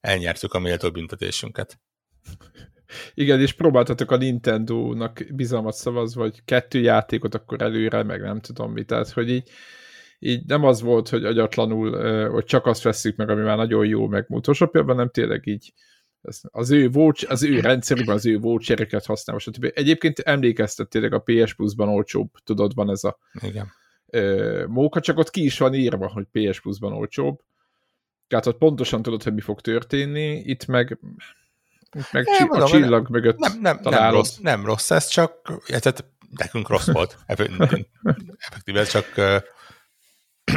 Elnyertük 0.00 0.54
a 0.54 0.58
méltó 0.58 0.90
büntetésünket. 0.90 1.80
Igen, 3.14 3.40
és 3.40 3.52
próbáltatok 3.52 4.10
a 4.10 4.16
Nintendo-nak 4.16 5.24
bizalmat 5.30 5.74
szavazva, 5.74 6.20
vagy 6.20 6.44
kettő 6.44 6.80
játékot 6.80 7.34
akkor 7.34 7.62
előre, 7.62 8.02
meg 8.02 8.20
nem 8.20 8.40
tudom 8.40 8.72
mit, 8.72 8.86
tehát 8.86 9.10
hogy 9.10 9.30
így, 9.30 9.50
így 10.22 10.44
nem 10.46 10.64
az 10.64 10.80
volt, 10.80 11.08
hogy 11.08 11.24
agyatlanul, 11.24 12.28
hogy 12.30 12.44
csak 12.44 12.66
azt 12.66 12.82
veszük 12.82 13.16
meg, 13.16 13.28
ami 13.30 13.42
már 13.42 13.56
nagyon 13.56 13.86
jó, 13.86 14.06
meg 14.06 14.26
Photoshopjában, 14.26 14.96
nem 14.96 15.10
tényleg 15.10 15.46
így 15.46 15.72
az 16.50 16.70
ő, 16.70 16.90
vouch, 16.90 17.24
az 17.28 17.42
ő 17.42 17.60
rendszerében 17.60 18.14
az 18.14 18.26
ő 18.26 18.38
vouchereket 18.38 19.06
használ, 19.06 19.38
stb. 19.38 19.70
Egyébként 19.74 20.18
emlékeztet 20.18 20.88
tényleg 20.88 21.12
a 21.12 21.22
PS 21.24 21.54
Plus-ban 21.54 21.88
olcsóbb, 21.88 22.30
tudod, 22.44 22.74
van 22.74 22.90
ez 22.90 23.04
a 23.04 23.18
Igen. 23.40 23.72
Ö, 24.06 24.64
móka, 24.68 25.00
csak 25.00 25.18
ott 25.18 25.30
ki 25.30 25.44
is 25.44 25.58
van 25.58 25.74
írva, 25.74 26.08
hogy 26.08 26.24
PS 26.32 26.60
Plus-ban 26.60 26.92
olcsóbb. 26.92 27.40
Tehát 28.28 28.46
ott 28.46 28.58
pontosan 28.58 29.02
tudod, 29.02 29.22
hogy 29.22 29.34
mi 29.34 29.40
fog 29.40 29.60
történni, 29.60 30.42
itt 30.44 30.66
meg 30.66 30.98
itt 31.96 32.12
meg 32.12 32.26
mondom, 32.38 32.60
a 32.60 32.66
csillag 32.66 33.02
nem, 33.02 33.12
mögött 33.12 33.38
nem, 33.38 33.58
nem, 33.60 33.78
nem, 33.82 34.12
rossz, 34.12 34.36
nem 34.36 34.64
rossz, 34.64 34.90
ez 34.90 35.06
csak, 35.06 35.62
tehát 35.66 36.04
nekünk 36.36 36.68
rossz 36.68 36.90
volt, 36.90 37.18
effektíve, 38.38 38.84
csak 38.84 39.06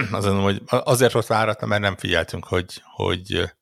azon, 0.12 0.42
hogy 0.42 0.62
azért 0.66 1.14
rossz 1.14 1.28
váratna, 1.28 1.68
mert 1.68 1.82
nem 1.82 1.96
figyeltünk, 1.96 2.46
hogy, 2.46 2.82
hogy 2.84 3.54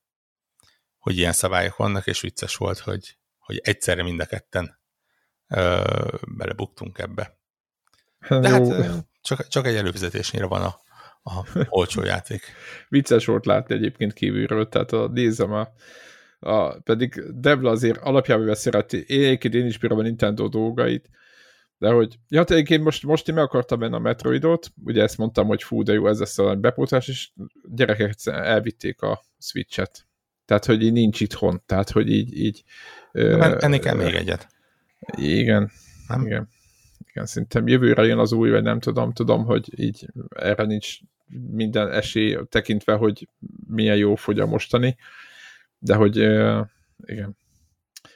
hogy 1.02 1.18
ilyen 1.18 1.32
szabályok 1.32 1.76
vannak, 1.76 2.06
és 2.06 2.20
vicces 2.20 2.56
volt, 2.56 2.78
hogy, 2.78 3.16
hogy 3.38 3.60
egyszerre 3.64 4.02
mind 4.02 4.20
a 4.20 4.26
ketten 4.26 4.78
ö, 5.48 5.80
belebuktunk 6.36 6.98
ebbe. 6.98 7.38
De 8.28 8.48
hát 8.48 8.68
ö, 8.68 8.96
csak, 9.22 9.48
csak 9.48 9.66
egy 9.66 9.76
előfizetésnyire 9.76 10.46
van 10.46 10.62
a, 10.62 10.80
a 11.22 11.46
olcsó 11.68 12.02
játék. 12.12 12.42
Vicces 12.88 13.24
volt 13.24 13.46
látni 13.46 13.74
egyébként 13.74 14.12
kívülről, 14.12 14.68
tehát 14.68 14.92
a, 14.92 15.08
nézem 15.08 15.52
a, 15.52 15.68
a, 16.38 16.80
pedig 16.80 17.22
Devla 17.34 17.70
azért 17.70 17.98
alapjában 17.98 18.54
szereti, 18.54 19.04
én, 19.06 19.38
én 19.40 19.66
is 19.66 19.78
bírom 19.78 19.98
a 19.98 20.02
Nintendo 20.02 20.48
dolgait, 20.48 21.10
de 21.82 21.90
hogy, 21.90 22.18
ja, 22.28 22.44
egyébként 22.44 22.82
most, 22.84 23.02
most 23.02 23.28
én 23.28 23.34
meg 23.34 23.44
akartam 23.44 23.78
menni 23.78 23.94
a 23.94 23.98
Metroidot, 23.98 24.72
ugye 24.84 25.02
ezt 25.02 25.18
mondtam, 25.18 25.46
hogy 25.46 25.62
fú, 25.62 25.82
de 25.82 25.92
jó, 25.92 26.08
ez 26.08 26.18
lesz 26.18 26.38
a 26.38 26.54
bepótás, 26.54 27.08
és 27.08 27.30
gyerekek 27.74 28.14
elvitték 28.24 29.00
a 29.00 29.22
Switch-et. 29.38 30.06
Tehát, 30.44 30.64
hogy 30.64 30.82
így 30.82 30.92
nincs 30.92 31.20
itthon. 31.20 31.62
Tehát, 31.66 31.90
hogy 31.90 32.10
így... 32.10 32.38
így 32.38 32.62
ennél 33.12 33.78
kell 33.78 33.94
még 33.94 34.14
egyet. 34.14 34.48
Igen. 35.16 35.70
Nem? 36.08 36.26
Igen. 36.26 36.48
Igen, 37.08 37.26
szerintem 37.26 37.66
jövőre 37.66 38.04
jön 38.04 38.18
az 38.18 38.32
új, 38.32 38.50
vagy 38.50 38.62
nem 38.62 38.80
tudom, 38.80 39.12
tudom, 39.12 39.44
hogy 39.44 39.80
így 39.80 40.06
erre 40.28 40.64
nincs 40.64 40.98
minden 41.50 41.90
esély 41.90 42.38
tekintve, 42.48 42.94
hogy 42.94 43.28
milyen 43.68 43.96
jó 43.96 44.14
fogy 44.14 44.40
a 44.40 44.46
mostani, 44.46 44.96
de 45.78 45.94
hogy 45.94 46.16
igen, 47.04 47.36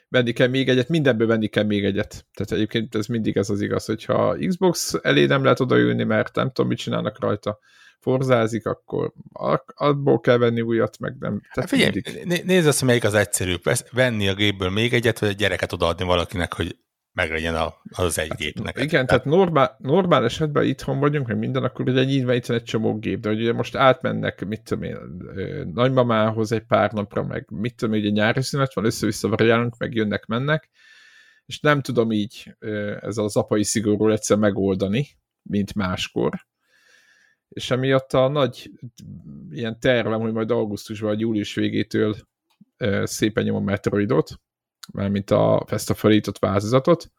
venni 0.08 0.32
kell 0.32 0.48
még 0.48 0.68
egyet, 0.68 0.88
mindenből 0.88 1.26
venni 1.26 1.46
kell 1.46 1.64
még 1.64 1.84
egyet. 1.84 2.26
Tehát 2.34 2.52
egyébként 2.52 2.94
ez 2.94 3.06
mindig 3.06 3.36
ez 3.36 3.50
az 3.50 3.60
igaz, 3.60 3.84
hogyha 3.84 4.36
Xbox 4.46 4.94
elé 5.02 5.24
nem 5.24 5.42
lehet 5.42 5.60
odaülni, 5.60 6.04
mert 6.04 6.34
nem 6.34 6.50
tudom, 6.50 6.70
mit 6.70 6.78
csinálnak 6.78 7.20
rajta, 7.20 7.58
forzázik, 8.00 8.66
akkor 8.66 9.12
abból 9.74 10.20
kell 10.20 10.38
venni 10.38 10.60
újat, 10.60 10.98
meg 10.98 11.16
nem. 11.18 11.40
Tehát 11.54 11.70
Figyelj, 11.70 12.02
mindig... 12.14 12.44
nézd 12.44 12.66
azt, 12.66 12.82
melyik 12.82 13.04
az 13.04 13.14
egyszerűbb. 13.14 13.62
Venni 13.92 14.28
a 14.28 14.34
gépből 14.34 14.70
még 14.70 14.92
egyet, 14.92 15.18
vagy 15.18 15.28
egy 15.28 15.36
gyereket 15.36 15.72
odaadni 15.72 16.04
valakinek, 16.04 16.52
hogy 16.52 16.76
meglegyen 17.16 17.56
az 17.90 18.18
egy 18.18 18.32
gép 18.36 18.60
neked. 18.60 18.82
Igen, 18.82 19.06
tehát 19.06 19.24
normál, 19.24 19.76
normál 19.78 20.24
esetben 20.24 20.64
itthon 20.64 20.98
vagyunk, 20.98 21.26
hogy 21.26 21.38
minden, 21.38 21.64
akkor 21.64 21.88
ugye 21.88 22.04
nyilván 22.04 22.36
itt 22.36 22.48
egy 22.48 22.62
csomó 22.62 22.98
gép, 22.98 23.20
de 23.20 23.30
ugye 23.30 23.52
most 23.52 23.76
átmennek, 23.76 24.46
mit 24.46 24.62
tudom 24.62 24.82
én, 24.82 24.96
nagymamához 25.72 26.52
egy 26.52 26.64
pár 26.64 26.92
napra, 26.92 27.22
meg 27.22 27.46
mit 27.50 27.74
tudom 27.74 27.94
én, 27.94 28.00
ugye 28.00 28.10
nyári 28.10 28.42
szünet 28.42 28.74
van, 28.74 28.84
össze-vissza 28.84 29.28
variálunk, 29.28 29.78
meg 29.78 29.94
jönnek-mennek, 29.94 30.70
és 31.46 31.60
nem 31.60 31.80
tudom 31.80 32.12
így 32.12 32.56
ezzel 33.00 33.24
az 33.24 33.36
apai 33.36 33.64
szigorúról 33.64 34.12
egyszer 34.12 34.36
megoldani, 34.36 35.06
mint 35.42 35.74
máskor. 35.74 36.46
És 37.48 37.70
emiatt 37.70 38.12
a 38.12 38.28
nagy 38.28 38.70
ilyen 39.50 39.80
tervem, 39.80 40.20
hogy 40.20 40.32
majd 40.32 40.50
augusztusban 40.50 41.08
vagy 41.08 41.20
július 41.20 41.54
végétől 41.54 42.16
szépen 43.02 43.44
nyomom 43.44 43.64
Metroidot, 43.64 44.40
mármint 44.92 45.30
a, 45.30 45.64
ezt 45.68 45.90
a 45.90 45.94
felított 45.94 46.38
változatot, 46.38 47.10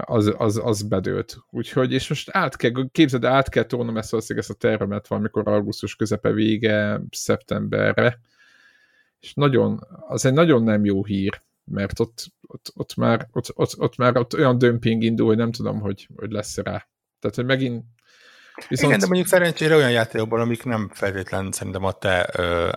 az, 0.00 0.34
az, 0.36 0.60
az 0.64 0.82
bedőlt. 0.82 1.36
Úgyhogy, 1.50 1.92
és 1.92 2.08
most 2.08 2.30
át 2.32 2.56
kell, 2.56 2.72
képzeld, 2.92 3.24
át 3.24 3.48
kell 3.48 3.64
tolnom 3.64 3.96
ezt, 3.96 4.14
ezt 4.14 4.50
a 4.50 4.54
tervemet 4.54 5.06
valamikor 5.06 5.48
augusztus 5.48 5.96
közepe 5.96 6.30
vége, 6.30 7.00
szeptemberre, 7.10 8.20
és 9.20 9.34
nagyon, 9.34 9.86
az 10.08 10.24
egy 10.24 10.32
nagyon 10.32 10.62
nem 10.62 10.84
jó 10.84 11.04
hír, 11.04 11.42
mert 11.64 12.00
ott, 12.00 12.26
ott, 12.46 12.72
ott, 12.74 12.96
már, 12.96 13.28
ott, 13.32 13.46
ott, 13.54 13.78
ott 13.78 13.96
már 13.96 14.16
ott 14.16 14.34
olyan 14.34 14.58
dömping 14.58 15.02
indul, 15.02 15.26
hogy 15.26 15.36
nem 15.36 15.52
tudom, 15.52 15.80
hogy, 15.80 16.08
hogy 16.16 16.30
lesz 16.30 16.56
rá. 16.56 16.88
Tehát, 17.18 17.36
hogy 17.36 17.44
megint 17.44 17.84
Viszont... 18.68 18.88
Igen, 18.88 18.98
de 18.98 19.06
mondjuk 19.06 19.26
szerencsére 19.26 19.74
olyan 19.74 19.90
játékokban, 19.90 20.40
amik 20.40 20.64
nem 20.64 20.90
feltétlenül 20.92 21.52
szerintem 21.52 21.84
a 21.84 21.92
te 21.92 22.28
ö, 22.32 22.70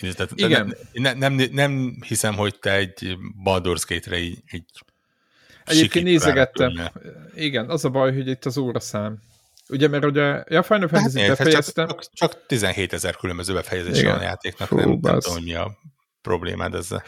tehát, 0.00 0.30
Igen. 0.34 0.76
Nem, 0.92 1.18
nem, 1.18 1.32
nem, 1.32 1.48
nem 1.52 1.96
hiszem, 2.06 2.34
hogy 2.34 2.58
te 2.58 2.72
egy 2.72 3.16
Baldur's 3.44 3.82
Gate-re 3.88 4.18
így, 4.18 4.42
így 4.52 4.64
Egyébként 5.64 6.04
nézegettem. 6.04 6.72
Igen, 7.34 7.70
az 7.70 7.84
a 7.84 7.88
baj, 7.88 8.14
hogy 8.14 8.28
itt 8.28 8.44
az 8.44 8.58
óraszám. 8.58 9.18
Ugye, 9.68 9.88
mert 9.88 10.04
ugye, 10.04 10.44
ja, 10.48 10.62
Final 10.62 10.88
Fantasy 10.88 11.20
hát 11.20 11.28
befejeztem. 11.28 11.86
Csak, 11.86 12.12
csak 12.12 12.46
17 12.46 12.92
ezer 12.92 13.16
különböző 13.16 13.54
befejezés 13.54 14.02
van 14.02 14.18
a 14.18 14.22
játéknak, 14.22 14.68
Fú, 14.68 14.76
nem, 14.76 14.88
nem 14.88 15.18
tudom, 15.18 15.34
hogy 15.34 15.44
mi 15.44 15.54
a 15.54 15.78
problémád 16.22 16.74
ezzel. 16.74 17.02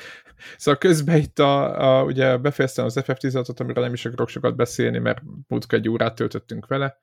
Szóval 0.57 0.81
közben 0.81 1.17
itt 1.17 1.39
a, 1.39 1.99
a 1.99 2.05
ugye 2.05 2.37
befejeztem 2.37 2.85
az 2.85 3.01
FF16-ot, 3.01 3.61
amiről 3.61 3.85
nem 3.85 3.93
is 3.93 4.05
akarok 4.05 4.29
sokat 4.29 4.57
beszélni, 4.57 4.99
mert 4.99 5.23
múltkor 5.49 5.79
egy 5.79 5.89
órát 5.89 6.15
töltöttünk 6.15 6.67
vele, 6.67 6.99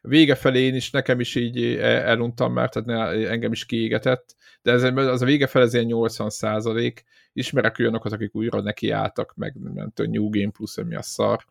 vége 0.00 0.34
felé 0.34 0.66
is, 0.66 0.90
nekem 0.90 1.20
is 1.20 1.34
így 1.34 1.76
eluntam 1.80 2.52
már, 2.52 2.68
tehát 2.68 3.14
engem 3.26 3.52
is 3.52 3.64
kiégetett, 3.66 4.36
de 4.62 4.72
ez, 4.72 4.82
az 4.82 5.22
a 5.22 5.26
vége 5.26 5.46
felé 5.46 5.64
ez 5.64 5.74
ilyen 5.74 5.86
80 5.86 6.30
százalék, 6.30 7.04
ismerek 7.32 7.78
olyanokat, 7.78 8.12
akik 8.12 8.34
újra 8.34 8.60
nekiálltak, 8.60 9.34
meg 9.36 9.54
nem 9.74 9.90
tudom, 9.94 10.10
New 10.10 10.28
Game 10.28 10.50
Plus, 10.50 10.74
mi 10.74 10.94
a 10.94 11.02
szar, 11.02 11.44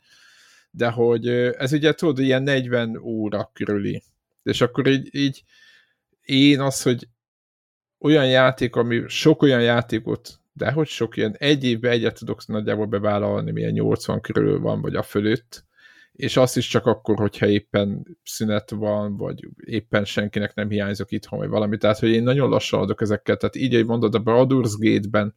de 0.71 0.89
hogy 0.89 1.27
ez 1.29 1.73
ugye 1.73 1.93
tudod, 1.93 2.19
ilyen 2.19 2.43
40 2.43 2.97
óra 2.97 3.49
körüli. 3.53 4.03
És 4.43 4.61
akkor 4.61 4.87
így, 4.87 5.15
így 5.15 5.43
én 6.21 6.59
az, 6.59 6.81
hogy 6.81 7.07
olyan 7.99 8.27
játék, 8.27 8.75
ami 8.75 9.03
sok 9.07 9.41
olyan 9.41 9.61
játékot, 9.61 10.39
de 10.53 10.71
hogy 10.71 10.87
sok 10.87 11.17
ilyen, 11.17 11.35
egy 11.37 11.63
évben 11.63 11.91
egyet 11.91 12.17
tudok 12.17 12.47
nagyjából 12.47 12.85
bevállalni, 12.85 13.51
milyen 13.51 13.71
80 13.71 14.21
körül 14.21 14.59
van, 14.59 14.81
vagy 14.81 14.95
a 14.95 15.03
fölött, 15.03 15.65
és 16.17 16.37
azt 16.37 16.57
is 16.57 16.67
csak 16.67 16.85
akkor, 16.85 17.17
hogyha 17.17 17.47
éppen 17.47 18.17
szünet 18.23 18.69
van, 18.69 19.17
vagy 19.17 19.47
éppen 19.65 20.05
senkinek 20.05 20.53
nem 20.53 20.69
hiányzok 20.69 21.11
itthon, 21.11 21.39
vagy 21.39 21.49
valami. 21.49 21.77
Tehát, 21.77 21.99
hogy 21.99 22.09
én 22.09 22.23
nagyon 22.23 22.49
lassan 22.49 22.79
adok 22.79 23.01
ezekkel. 23.01 23.37
Tehát 23.37 23.55
így, 23.55 23.73
hogy 23.73 23.85
mondod, 23.85 24.15
a 24.15 24.23
Baldur's 24.23 24.73
Gate-ben 24.77 25.35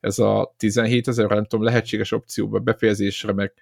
ez 0.00 0.18
a 0.18 0.54
17 0.56 1.08
ezer, 1.08 1.28
nem 1.28 1.44
tudom, 1.44 1.64
lehetséges 1.64 2.12
opcióba 2.12 2.58
befejezésre, 2.58 3.32
meg 3.32 3.52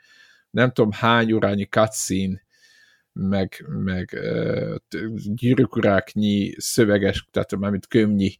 nem 0.50 0.72
tudom 0.72 0.92
hány 0.92 1.32
órányi 1.32 1.64
cutscene, 1.64 2.42
meg, 3.12 3.66
meg 3.68 4.18
gyűrűkuráknyi 5.24 6.54
szöveges, 6.56 7.28
tehát 7.30 7.56
mármint 7.56 7.86
kömnyi 7.86 8.38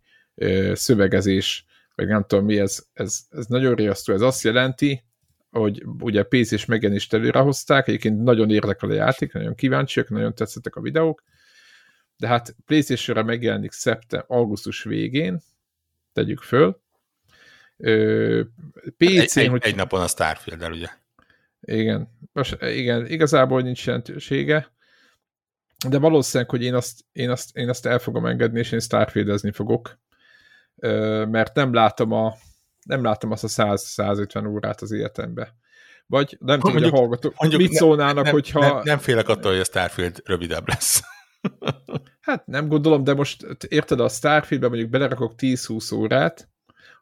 szövegezés, 0.73 1.65
meg 1.95 2.09
nem 2.09 2.25
tudom 2.27 2.45
mi, 2.45 2.59
ez, 2.59 2.85
ez, 2.93 3.19
ez 3.31 3.47
nagyon 3.47 3.75
riasztó. 3.75 4.13
Ez 4.13 4.21
azt 4.21 4.43
jelenti, 4.43 5.05
hogy 5.59 5.83
ugye 6.01 6.23
PC 6.23 6.51
és 6.51 6.65
megjelenést 6.65 7.15
előre 7.15 7.39
hozták, 7.39 7.89
egyébként 7.89 8.23
nagyon 8.23 8.51
érdekel 8.51 8.91
a 8.91 8.95
játék, 8.95 9.33
nagyon 9.33 9.55
kíváncsiak, 9.55 10.09
nagyon 10.09 10.35
tetszettek 10.35 10.77
a 10.77 10.81
videók, 10.81 11.23
de 12.17 12.27
hát 12.27 12.55
PlayStation-re 12.67 13.23
megjelenik 13.23 13.73
szeptem, 13.73 14.25
augusztus 14.27 14.83
végén, 14.83 15.41
tegyük 16.13 16.41
föl. 16.41 16.83
PC-n, 18.97 19.39
egy, 19.39 19.49
hogy... 19.49 19.63
egy 19.65 19.77
napon 19.77 20.01
a 20.01 20.07
starfield 20.07 20.63
el 20.63 20.73
ugye? 20.73 20.89
Igen, 21.61 22.09
most, 22.33 22.63
igen, 22.63 23.07
igazából 23.07 23.63
nincs 23.63 23.87
jelentősége, 23.87 24.73
de 25.89 25.99
valószínűleg, 25.99 26.51
hogy 26.51 26.63
én 26.63 26.75
azt, 26.75 27.01
én 27.13 27.31
azt, 27.31 27.57
én 27.57 27.69
azt 27.69 27.87
el 27.87 27.99
fogom 27.99 28.27
engedni, 28.27 28.59
és 28.59 28.73
én 28.73 28.81
Starfieldezni 28.81 29.53
fogok, 29.53 29.99
mert 31.29 31.55
nem 31.55 31.73
látom 31.73 32.13
a, 32.13 32.35
nem 32.85 33.05
látom 33.05 33.31
azt 33.31 33.45
a 33.45 33.49
100-150 33.49 34.49
órát 34.49 34.81
az 34.81 34.91
életembe. 34.91 35.55
Vagy 36.07 36.37
nem 36.41 36.61
tudom, 36.61 36.77
hogy 36.77 36.85
a 36.85 36.97
hallgatók 36.97 37.35
mondjuk 37.39 37.61
mit 37.61 37.73
szólnának, 37.73 38.25
nem, 38.25 38.33
hogyha... 38.33 38.61
Nem, 38.61 38.81
nem 38.85 38.99
félek 38.99 39.29
attól, 39.29 39.51
hogy 39.51 39.61
a 39.61 39.65
Starfield 39.65 40.21
rövidebb 40.25 40.69
lesz. 40.69 41.03
hát 42.21 42.47
nem 42.47 42.69
gondolom, 42.69 43.05
de 43.05 43.15
most 43.15 43.47
érted, 43.69 44.01
a 44.01 44.09
Starfieldbe 44.09 44.69
mondjuk 44.69 44.91
belerakok 44.91 45.33
10-20 45.39 45.95
órát, 45.95 46.49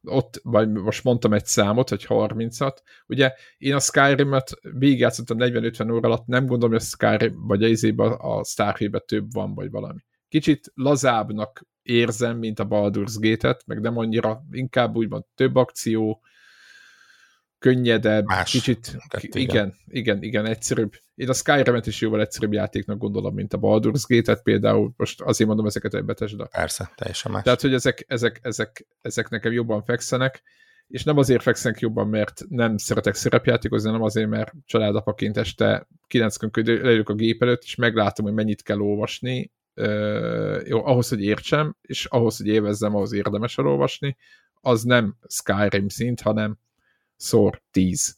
ott, 0.02 0.40
vagy 0.42 0.72
most 0.72 1.04
mondtam 1.04 1.32
egy 1.32 1.46
számot, 1.46 1.90
vagy 1.90 2.06
30-at, 2.08 2.76
ugye 3.06 3.32
én 3.58 3.74
a 3.74 3.80
Skyrim-et 3.80 4.50
végigjátszottam 4.60 5.36
40-50 5.40 5.92
óra 5.92 6.08
alatt, 6.08 6.26
nem 6.26 6.46
gondolom, 6.46 6.70
hogy 6.70 6.82
a 6.82 6.96
Skyrim, 6.96 7.46
vagy 7.46 7.62
a 7.62 7.66
izében 7.66 8.12
a 8.12 8.44
Starfield 8.44 9.04
több 9.04 9.32
van, 9.32 9.54
vagy 9.54 9.70
valami. 9.70 10.00
Kicsit 10.28 10.72
lazábbnak 10.74 11.66
érzem, 11.82 12.38
mint 12.38 12.58
a 12.58 12.66
Baldur's 12.66 13.14
Gate-et, 13.18 13.62
meg 13.66 13.80
nem 13.80 13.96
annyira, 13.98 14.44
inkább 14.50 14.96
úgymond 14.96 15.24
több 15.34 15.56
akció, 15.56 16.22
könnyedebb, 17.62 18.24
Más. 18.24 18.50
kicsit, 18.50 18.96
Tett, 19.08 19.22
igen, 19.22 19.36
igen, 19.36 19.74
igen, 19.86 20.22
igen, 20.22 20.46
egyszerűbb. 20.46 20.92
Én 21.14 21.28
a 21.28 21.32
Skyrim-et 21.32 21.86
is 21.86 22.00
jóval 22.00 22.20
egyszerűbb 22.20 22.52
játéknak 22.52 22.98
gondolom, 22.98 23.34
mint 23.34 23.52
a 23.52 23.58
Baldur's 23.58 24.02
Gate-et 24.06 24.42
például, 24.42 24.92
most 24.96 25.20
azért 25.20 25.48
mondom 25.48 25.66
ezeket 25.66 25.94
egy 25.94 26.04
de. 26.04 26.46
Persze, 26.50 26.92
teljesen 26.94 27.32
más. 27.32 27.42
Tehát, 27.42 27.60
hogy 27.60 27.74
ezek, 27.74 28.04
ezek, 28.08 28.38
ezek, 28.42 28.86
ezek 29.00 29.28
nekem 29.28 29.52
jobban 29.52 29.82
fekszenek, 29.82 30.42
és 30.86 31.04
nem 31.04 31.16
azért 31.16 31.42
fekszenek 31.42 31.80
jobban, 31.80 32.08
mert 32.08 32.42
nem 32.48 32.76
szeretek 32.76 33.14
szerepjátékozni, 33.14 33.88
hanem 33.88 34.02
azért, 34.02 34.28
mert 34.28 34.52
családapaként 34.64 35.36
este 35.36 35.88
9 36.06 36.36
leülök 36.64 37.08
a 37.08 37.14
gép 37.14 37.42
előtt, 37.42 37.62
és 37.62 37.74
meglátom, 37.74 38.24
hogy 38.24 38.34
mennyit 38.34 38.62
kell 38.62 38.80
olvasni, 38.80 39.52
jó, 40.64 40.86
ahhoz, 40.86 41.08
hogy 41.08 41.22
értsem, 41.22 41.76
és 41.82 42.04
ahhoz, 42.04 42.36
hogy 42.36 42.46
élvezzem, 42.46 42.94
ahhoz 42.94 43.12
érdemes 43.12 43.58
elolvasni, 43.58 44.16
az 44.60 44.82
nem 44.82 45.16
Skyrim 45.28 45.88
szint, 45.88 46.20
hanem 46.20 46.58
szor 47.16 47.62
10. 47.70 48.16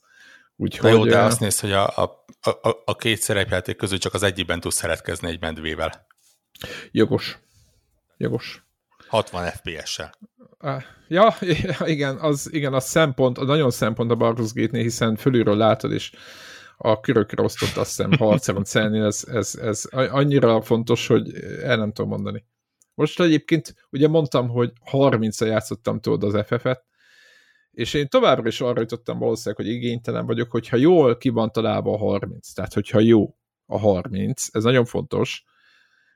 Úgyhogy, 0.57 0.91
de 0.91 0.97
jó, 0.97 1.05
de 1.05 1.19
azt 1.19 1.41
néz, 1.41 1.61
hogy 1.61 1.73
a, 1.73 1.87
a, 1.87 2.25
a, 2.43 2.83
a 2.85 2.97
két 2.97 3.21
szerepjáték 3.21 3.77
közül 3.77 3.99
csak 3.99 4.15
az 4.15 4.23
egyikben 4.23 4.61
tudsz 4.61 4.77
szeretkezni 4.77 5.29
egy 5.29 5.41
medvével. 5.41 6.07
Jogos. 6.91 7.39
Jogos. 8.17 8.65
60 9.09 9.51
FPS-sel. 9.51 10.15
Ja, 11.09 11.37
igen, 11.95 12.17
az, 12.17 12.53
igen, 12.53 12.75
a 12.75 12.81
szempont, 12.81 13.39
a 13.39 13.45
nagyon 13.45 13.71
szempont 13.71 14.11
a 14.11 14.17
Baldur's 14.17 14.51
Gate-nél, 14.55 14.83
hiszen 14.83 15.17
fölülről 15.17 15.57
látod, 15.57 15.93
és 15.93 16.13
a 16.85 17.01
körökre 17.01 17.43
osztott, 17.43 17.77
azt 17.77 17.97
hiszem, 17.97 18.13
harcában 18.13 18.65
szelnél, 18.65 19.05
ez, 19.05 19.25
ez, 19.27 19.55
ez 19.55 19.85
annyira 19.91 20.63
fontos, 20.63 21.07
hogy 21.07 21.35
el 21.63 21.77
nem 21.77 21.93
tudom 21.93 22.11
mondani. 22.11 22.45
Most 22.95 23.21
egyébként 23.21 23.75
ugye 23.91 24.09
mondtam, 24.09 24.49
hogy 24.49 24.73
30-a 24.91 25.45
játszottam 25.45 26.01
tudod 26.01 26.35
az 26.35 26.47
FF-et, 26.47 26.85
és 27.71 27.95
én 27.95 28.09
továbbra 28.09 28.49
is 28.49 28.61
arra 28.61 28.81
jutottam 28.81 29.19
valószínűleg, 29.19 29.67
hogy 29.67 29.75
igénytelen 29.75 30.27
vagyok, 30.27 30.51
hogyha 30.51 30.77
jól 30.77 31.17
ki 31.17 31.29
van 31.29 31.53
találva 31.53 31.93
a 31.93 31.97
30, 31.97 32.53
tehát 32.53 32.73
hogyha 32.73 33.01
jó 33.01 33.37
a 33.67 33.79
30, 33.79 34.47
ez 34.51 34.63
nagyon 34.65 34.85
fontos, 34.85 35.45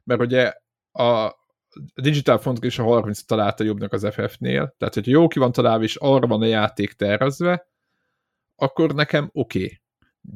mert 0.05 0.21
ugye 0.21 0.53
a 0.93 1.35
Digital 1.95 2.39
Font 2.39 2.65
is 2.65 2.79
a 2.79 2.83
30 2.83 3.23
találta 3.23 3.65
jobbnak 3.65 3.93
az 3.93 4.09
FF-nél, 4.11 4.75
tehát 4.79 4.95
hogyha 4.95 5.11
jó 5.11 5.29
ki 5.29 5.39
van 5.39 5.53
találva, 5.53 5.85
és 5.85 5.97
arra 5.97 6.27
van 6.27 6.43
a 6.43 6.47
játék 6.47 6.93
tervezve, 6.93 7.69
akkor 8.57 8.95
nekem 8.95 9.31
oké. 9.33 9.63
Okay. 9.63 9.81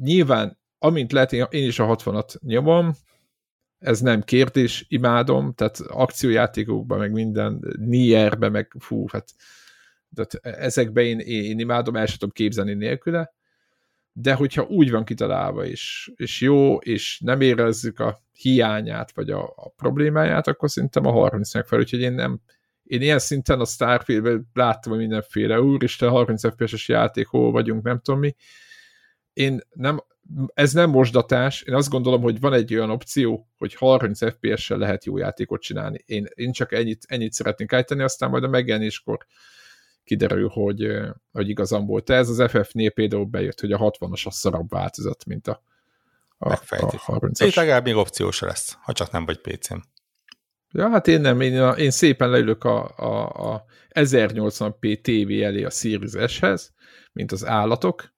Nyilván, 0.01 0.57
amint 0.79 1.11
lehet, 1.11 1.33
én 1.33 1.67
is 1.67 1.79
a 1.79 1.95
60-at 1.95 2.39
nyomom, 2.41 2.93
ez 3.79 3.99
nem 3.99 4.21
kérdés, 4.21 4.85
imádom, 4.87 5.53
tehát 5.53 5.79
akciójátékokban, 5.79 6.99
meg 6.99 7.11
minden, 7.11 7.75
Nierben, 7.79 8.51
meg 8.51 8.75
fú, 8.79 9.07
hát 9.07 9.33
tehát 10.13 10.57
ezekben 10.57 11.03
én, 11.03 11.19
én 11.19 11.59
imádom, 11.59 11.95
el 11.95 12.05
sem 12.05 12.17
tudom 12.17 12.33
képzelni 12.33 12.73
nélküle, 12.73 13.33
de 14.11 14.33
hogyha 14.33 14.63
úgy 14.63 14.91
van 14.91 15.03
kitalálva, 15.03 15.65
és, 15.65 16.11
és 16.15 16.41
jó, 16.41 16.77
és 16.77 17.19
nem 17.19 17.41
érezzük 17.41 17.99
a 17.99 18.19
hiányát, 18.31 19.11
vagy 19.15 19.29
a, 19.29 19.43
a 19.43 19.69
problémáját, 19.69 20.47
akkor 20.47 20.69
szerintem 20.69 21.05
a 21.05 21.11
30 21.11 21.53
megfelelő, 21.53 21.85
úgyhogy 21.85 22.01
én 22.01 22.13
nem, 22.13 22.39
én 22.83 23.01
ilyen 23.01 23.19
szinten 23.19 23.59
a 23.59 23.65
Starfield-ben 23.65 24.49
láttam 24.53 24.97
mindenféle, 24.97 25.61
úristen, 25.61 26.09
30 26.09 26.47
FPS-es 26.47 26.87
játék, 26.87 27.27
hol 27.27 27.51
vagyunk, 27.51 27.83
nem 27.83 27.99
tudom 27.99 28.19
mi. 28.19 28.35
Én 29.33 29.61
nem, 29.73 30.03
ez 30.53 30.73
nem 30.73 30.89
mosdatás, 30.89 31.61
én 31.61 31.73
azt 31.73 31.89
gondolom, 31.89 32.21
hogy 32.21 32.39
van 32.39 32.53
egy 32.53 32.75
olyan 32.75 32.89
opció, 32.89 33.47
hogy 33.57 33.75
30 33.75 34.29
FPS-sel 34.31 34.77
lehet 34.77 35.05
jó 35.05 35.17
játékot 35.17 35.61
csinálni. 35.61 36.03
Én, 36.05 36.27
én 36.33 36.51
csak 36.51 36.71
ennyit, 36.71 37.05
ennyit 37.07 37.33
szeretnék 37.33 37.73
állítani, 37.73 38.03
aztán 38.03 38.29
majd 38.29 38.43
a 38.43 38.47
megjelenéskor 38.47 39.25
kiderül, 40.03 40.47
hogy, 40.47 40.87
hogy 41.31 41.49
igazam 41.49 41.85
volt. 41.85 42.09
Ez 42.09 42.29
az 42.29 42.51
FF-nél 42.51 42.89
például 42.89 43.25
bejött, 43.25 43.59
hogy 43.59 43.71
a 43.71 43.77
60-as 43.77 44.25
a 44.25 44.31
szarabb 44.31 44.69
változat, 44.69 45.25
mint 45.25 45.47
a, 45.47 45.63
a, 46.37 46.51
a 46.51 46.57
30-as. 46.57 47.45
Itt 47.45 47.53
legalább 47.53 47.83
még 47.83 47.95
opciós 47.95 48.39
lesz, 48.39 48.77
ha 48.81 48.93
csak 48.93 49.11
nem 49.11 49.25
vagy 49.25 49.37
PC-n. 49.37 49.83
Ja, 50.71 50.89
hát 50.89 51.07
én 51.07 51.21
nem, 51.21 51.41
én, 51.41 51.73
én 51.75 51.91
szépen 51.91 52.29
leülök 52.29 52.63
a, 52.63 52.97
a, 52.97 53.53
a 53.53 53.65
1080p 53.89 55.01
TV 55.01 55.43
elé 55.43 55.63
a 55.63 55.69
Series 55.69 56.31
S-hez, 56.31 56.73
mint 57.11 57.31
az 57.31 57.45
állatok, 57.45 58.12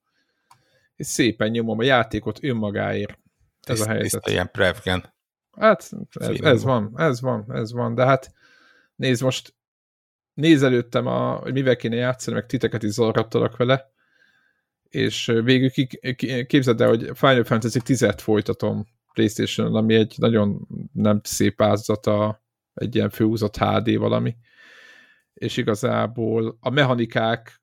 és 0.96 1.08
szépen 1.08 1.50
nyomom 1.50 1.80
a 1.80 1.84
játékot 1.84 2.44
önmagáért. 2.44 3.20
Ez 3.62 3.76
Tiszt, 3.76 3.88
a 3.88 3.90
helyzet. 3.90 4.12
Tiszta 4.12 4.32
ilyen 4.32 4.52
prevgen. 4.52 5.14
Hát 5.58 5.90
ez, 6.20 6.40
ez 6.40 6.64
van, 6.64 6.92
ez 6.96 7.22
van, 7.22 7.46
ez 7.50 7.72
van, 7.72 7.96
de 7.96 8.06
hát 8.06 8.34
nézd 8.96 9.24
most 9.24 9.56
nézelődtem, 10.34 11.08
a, 11.08 11.36
hogy 11.36 11.54
mivel 11.54 11.76
kéne 11.76 11.96
játszani, 11.96 12.36
meg 12.36 12.46
titeket 12.46 12.84
is 12.84 12.92
zavarhattalak 12.92 13.58
vele, 13.58 13.94
és 14.90 15.26
végül 15.26 15.70
képzeld 16.46 16.82
el, 16.82 16.88
hogy 16.88 17.10
Final 17.14 17.44
Fantasy 17.44 17.80
10-et 17.84 18.18
folytatom 18.22 18.86
Playstation-on, 19.14 19.76
ami 19.76 19.96
egy 19.96 20.16
nagyon 20.18 20.68
nem 20.94 21.20
szép 21.24 21.62
áldozata, 21.62 22.44
egy 22.74 22.96
ilyen 22.96 23.10
főhúzott 23.10 23.58
HD 23.58 23.98
valami, 23.98 24.36
és 25.34 25.58
igazából 25.58 26.58
a 26.60 26.70
mechanikák, 26.70 27.62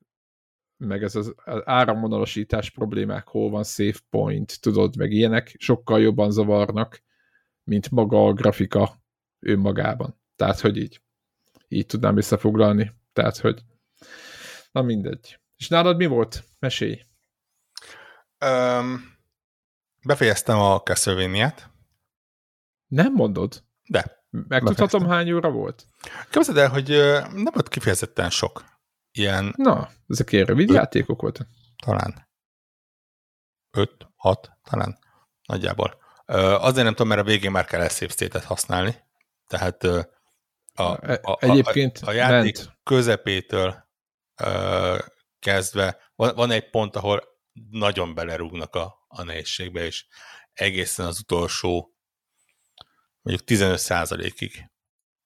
meg 0.85 1.03
ez 1.03 1.15
az 1.15 1.33
áramvonalasítás 1.63 2.69
problémák, 2.69 3.27
hol 3.27 3.49
van 3.49 3.63
save 3.63 3.97
point, 4.09 4.61
tudod, 4.61 4.95
meg 4.95 5.11
ilyenek, 5.11 5.55
sokkal 5.57 6.01
jobban 6.01 6.31
zavarnak, 6.31 7.03
mint 7.63 7.91
maga 7.91 8.25
a 8.25 8.33
grafika 8.33 9.01
önmagában. 9.39 10.21
Tehát, 10.35 10.59
hogy 10.59 10.77
így 10.77 11.01
így 11.73 11.85
tudnám 11.85 12.15
visszafoglalni. 12.15 12.93
Tehát, 13.13 13.37
hogy 13.37 13.61
na 14.71 14.81
mindegy. 14.81 15.39
És 15.57 15.67
nálad 15.67 15.97
mi 15.97 16.05
volt? 16.05 16.43
Mesélj. 16.59 17.01
Um, 18.45 19.17
befejeztem 20.05 20.59
a 20.59 20.81
castlevania 20.81 21.53
Nem 22.87 23.13
mondod? 23.13 23.63
De. 23.87 24.21
Megtudhatom, 24.29 25.07
hány 25.07 25.31
óra 25.31 25.51
volt? 25.51 25.87
Képzeld 26.29 26.57
el, 26.57 26.69
hogy 26.69 26.87
nem 27.33 27.53
volt 27.53 27.67
kifejezetten 27.67 28.29
sok. 28.29 28.63
Ilyen... 29.13 29.53
Na, 29.57 29.89
ezek 30.07 30.31
ilyen 30.31 30.45
rövid 30.45 30.69
öt, 30.69 30.75
játékok 30.75 31.21
voltak? 31.21 31.47
Talán. 31.85 32.29
Öt, 33.71 34.07
hat, 34.15 34.51
talán. 34.63 34.97
Nagyjából. 35.47 36.01
Azért 36.25 36.83
nem 36.83 36.93
tudom, 36.93 37.07
mert 37.07 37.21
a 37.21 37.23
végén 37.23 37.51
már 37.51 37.65
kell 37.65 37.87
state 37.87 38.45
használni. 38.45 38.95
Tehát 39.47 39.83
a, 39.83 40.09
a, 40.73 40.83
a, 41.21 41.37
Egyébként 41.39 41.97
a, 41.97 42.07
a 42.07 42.11
játék 42.11 42.57
ment. 42.57 42.79
közepétől 42.83 43.89
uh, 44.43 44.99
kezdve 45.39 45.97
van, 46.15 46.35
van 46.35 46.51
egy 46.51 46.69
pont, 46.69 46.95
ahol 46.95 47.23
nagyon 47.69 48.13
belerúgnak 48.15 48.75
a, 48.75 49.05
a 49.07 49.23
nehézségbe, 49.23 49.85
és 49.85 50.05
egészen 50.53 51.05
az 51.05 51.19
utolsó 51.19 51.97
mondjuk 53.21 53.47
15 53.47 53.79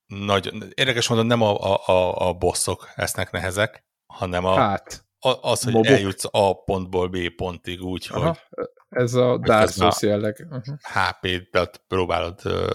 ig 0.08 0.18
Nagyon, 0.26 0.64
érdekes 0.76 1.08
mondom, 1.08 1.28
nem 1.28 1.42
a, 1.42 1.86
a, 1.88 2.28
a, 2.28 2.34
bosszok 2.34 2.90
lesznek 2.96 3.32
nehezek, 3.32 3.86
hanem 4.06 4.46
a, 4.46 4.56
hát, 4.56 5.06
a, 5.20 5.50
az, 5.50 5.64
hogy 5.64 5.74
mobok. 5.74 5.92
eljutsz 5.92 6.26
A 6.32 6.64
pontból 6.64 7.08
B 7.08 7.36
pontig 7.36 7.82
úgy, 7.82 8.08
Aha, 8.12 8.38
hogy 8.50 8.68
ez 8.90 9.14
a 9.14 9.38
Dark 9.38 9.72
Souls 9.72 10.02
jelleg. 10.02 10.48
HP-t 10.82 11.82
próbálod 11.88 12.40
uh, 12.44 12.70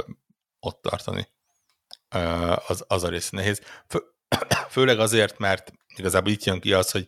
ott 0.61 0.83
tartani. 0.83 1.29
Uh, 2.15 2.71
az, 2.71 2.85
az 2.89 3.05
a 3.05 3.09
rész 3.09 3.31
nehéz. 3.31 3.63
Fő, 3.89 4.03
főleg 4.71 4.99
azért, 4.99 5.39
mert 5.39 5.73
igazából 5.97 6.31
itt 6.33 6.45
jön 6.45 6.61
ki 6.61 6.73
az, 6.73 6.91
hogy 6.91 7.07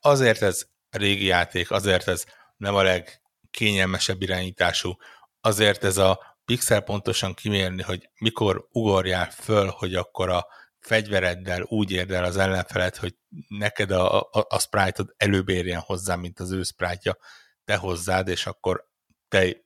azért 0.00 0.42
ez 0.42 0.66
régi 0.90 1.24
játék, 1.24 1.70
azért 1.70 2.08
ez 2.08 2.24
nem 2.56 2.74
a 2.74 2.82
legkényelmesebb 2.82 4.22
irányítású, 4.22 4.96
azért 5.40 5.84
ez 5.84 5.96
a 5.96 6.35
pixel 6.46 6.80
pontosan 6.80 7.34
kimérni, 7.34 7.82
hogy 7.82 8.10
mikor 8.18 8.68
ugorjál 8.70 9.30
föl, 9.30 9.68
hogy 9.68 9.94
akkor 9.94 10.30
a 10.30 10.46
fegyvereddel 10.78 11.62
úgy 11.62 11.90
érd 11.90 12.10
el 12.10 12.24
az 12.24 12.36
ellenfelet, 12.36 12.96
hogy 12.96 13.16
neked 13.48 13.90
a, 13.90 14.20
a, 14.20 14.46
a 14.48 14.58
sprite-od 14.58 15.14
előbb 15.16 15.48
érjen 15.48 15.80
hozzá, 15.80 16.14
mint 16.14 16.40
az 16.40 16.50
ő 16.50 16.62
sprite-ja, 16.62 17.16
te 17.64 17.76
hozzád, 17.76 18.28
és 18.28 18.46
akkor 18.46 18.88
te 19.28 19.64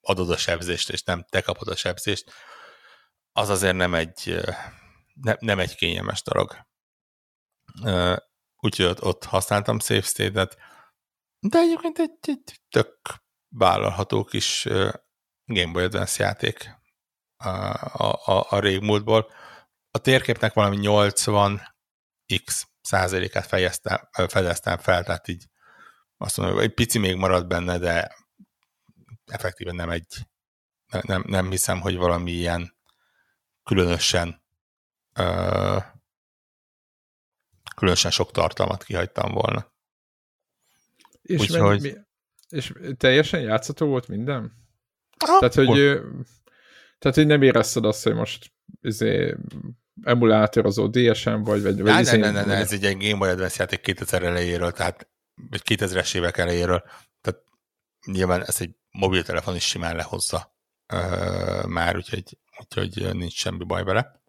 adod 0.00 0.30
a 0.30 0.36
sebzést, 0.36 0.90
és 0.90 1.02
nem 1.02 1.24
te 1.28 1.40
kapod 1.40 1.68
a 1.68 1.76
sebzést, 1.76 2.32
az 3.32 3.48
azért 3.48 3.76
nem 3.76 3.94
egy, 3.94 4.40
ne, 5.14 5.34
nem 5.38 5.58
egy 5.58 5.74
kényelmes 5.74 6.22
dolog. 6.22 6.56
Úgyhogy 8.56 8.86
ott, 8.86 9.02
ott 9.02 9.24
használtam 9.24 9.78
Safe 9.78 10.06
State-et, 10.06 10.56
de 11.40 11.58
egyébként 11.58 11.98
egy, 11.98 12.18
egy 12.20 12.60
tök 12.68 12.98
vállalható 13.48 14.24
kis 14.24 14.68
Game 15.54 15.72
Boy 15.72 15.82
Advance 15.82 16.22
játék 16.24 16.70
a, 17.36 17.48
a, 18.32 18.46
a 18.48 18.58
régmúltból. 18.58 19.30
A 19.90 19.98
térképnek 19.98 20.52
valami 20.52 20.76
80 20.76 21.60
x 22.44 22.68
százalékát 22.80 23.46
fedeztem 24.28 24.78
fel, 24.78 25.04
tehát 25.04 25.28
így 25.28 25.44
azt 26.16 26.36
mondom, 26.36 26.58
egy 26.58 26.74
pici 26.74 26.98
még 26.98 27.16
marad 27.16 27.46
benne, 27.46 27.78
de 27.78 28.16
effektíven 29.26 29.74
nem 29.74 29.90
egy, 29.90 30.16
nem, 31.00 31.24
nem 31.26 31.50
hiszem, 31.50 31.80
hogy 31.80 31.96
valami 31.96 32.30
ilyen 32.30 32.76
különösen 33.62 34.42
uh, 35.18 35.84
különösen 37.76 38.10
sok 38.10 38.30
tartalmat 38.30 38.84
kihagytam 38.84 39.32
volna. 39.32 39.72
És, 41.22 41.40
Úgyhogy... 41.40 41.80
Mi, 41.80 41.94
és 42.48 42.72
teljesen 42.96 43.40
játszható 43.40 43.86
volt 43.86 44.08
minden? 44.08 44.59
Tehát, 45.26 45.54
hogy, 45.54 46.00
tehát, 46.98 47.16
hogy 47.16 47.26
nem 47.26 47.42
érezted 47.42 47.84
azt, 47.84 48.02
hogy 48.02 48.14
most 48.14 48.52
izé, 48.80 49.36
emulátorozó 50.02 50.86
DSM 50.86 51.42
vagy, 51.42 51.62
vagy, 51.62 51.80
vagy 51.80 52.00
izé, 52.00 52.16
ne, 52.16 52.30
ne, 52.30 52.40
ne, 52.40 52.46
ne, 52.46 52.54
ez 52.54 52.72
egy 52.72 52.82
ilyen 52.82 52.98
Game 52.98 53.16
Boy 53.16 53.28
Advance 53.28 53.56
játék 53.58 53.80
2000 53.80 54.22
elejéről, 54.22 54.72
tehát 54.72 55.08
vagy 55.50 55.62
2000-es 55.64 56.14
évek 56.14 56.38
elejéről, 56.38 56.84
tehát 57.20 57.42
nyilván 58.06 58.44
ez 58.44 58.56
egy 58.60 58.74
mobiltelefon 58.90 59.54
is 59.54 59.64
simán 59.64 59.96
lehozza 59.96 60.56
uh, 60.92 61.64
már, 61.64 61.96
úgyhogy, 61.96 62.38
úgyhogy 62.60 63.14
nincs 63.14 63.34
semmi 63.34 63.64
baj 63.64 63.84
vele. 63.84 64.22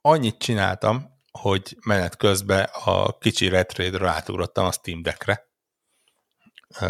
Annyit 0.00 0.38
csináltam, 0.38 1.16
hogy 1.30 1.76
menet 1.84 2.16
közben 2.16 2.68
a 2.84 3.18
kicsi 3.18 3.48
retrade-ről 3.48 4.08
átugrottam 4.08 4.64
a 4.64 4.72
Steam 4.72 5.02
Deckre, 5.02 5.48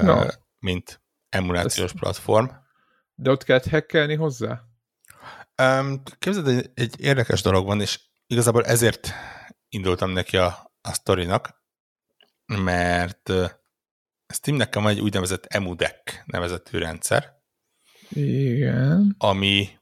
no. 0.00 0.26
mint 0.58 1.02
emulációs 1.28 1.90
Ezt... 1.90 1.98
platform. 2.00 2.46
De 3.20 3.30
ott 3.30 3.44
kellett 3.44 3.68
hackelni 3.68 4.14
hozzá? 4.14 4.64
Um, 5.62 6.02
képzeld, 6.18 6.48
egy, 6.48 6.70
egy 6.74 7.00
érdekes 7.00 7.42
dolog 7.42 7.66
van, 7.66 7.80
és 7.80 8.00
igazából 8.26 8.64
ezért 8.64 9.12
indultam 9.68 10.10
neki 10.10 10.36
a, 10.36 10.72
a 10.80 10.92
sztorinak, 10.92 11.62
mert 12.46 13.32
Steamnek 14.34 14.74
van 14.74 14.88
egy 14.88 15.00
úgynevezett 15.00 15.44
EmuDeck 15.44 16.22
nevezetű 16.26 16.78
rendszer. 16.78 17.42
Igen. 18.08 19.14
Ami, 19.18 19.78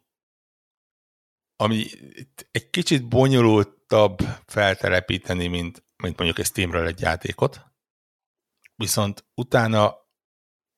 ami 1.57 1.87
egy 2.51 2.71
kicsit 2.71 3.09
bonyolultabb 3.09 4.19
feltelepíteni, 4.47 5.47
mint, 5.47 5.85
mint 5.97 6.17
mondjuk 6.17 6.39
egy 6.39 6.47
Steamről 6.47 6.87
egy 6.87 7.01
játékot. 7.01 7.65
Viszont 8.75 9.25
utána 9.35 9.87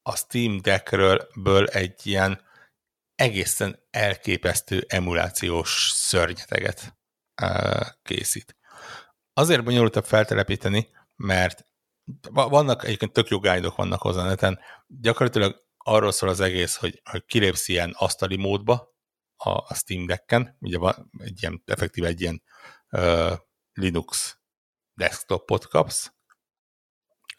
a 0.03 0.17
Steam 0.17 0.61
Deckről 0.61 1.29
ből 1.43 1.67
egy 1.67 2.07
ilyen 2.07 2.47
egészen 3.19 3.87
elképesztő 3.91 4.85
emulációs 4.89 5.91
szörnyeteget 5.95 6.99
készít. 8.03 8.57
Azért 9.33 9.65
bonyolultabb 9.65 10.05
feltelepíteni, 10.05 10.89
mert 11.17 11.67
vannak 12.31 12.85
egyébként 12.85 13.13
tök 13.13 13.29
jó 13.29 13.39
guide 13.39 13.73
vannak 13.77 14.03
hozzá 14.03 14.25
neten, 14.25 14.61
gyakorlatilag 14.87 15.67
arról 15.77 16.13
szól 16.13 16.29
az 16.29 16.41
egész, 16.41 16.77
hogy, 16.77 17.01
hogy 17.11 17.25
kilépsz 17.25 17.69
ilyen 17.69 17.95
asztali 17.97 18.37
módba 18.37 18.95
a, 19.37 19.51
a 19.51 19.75
Steam 19.75 20.07
Decken, 20.07 20.57
ugye 20.61 20.79
van 20.79 21.11
egy 21.19 21.43
ilyen, 21.43 21.63
effektív 21.67 22.05
egy 22.05 22.21
ilyen 22.21 22.43
uh, 22.91 23.33
Linux 23.73 24.39
desktopot 24.95 25.67
kapsz, 25.67 26.13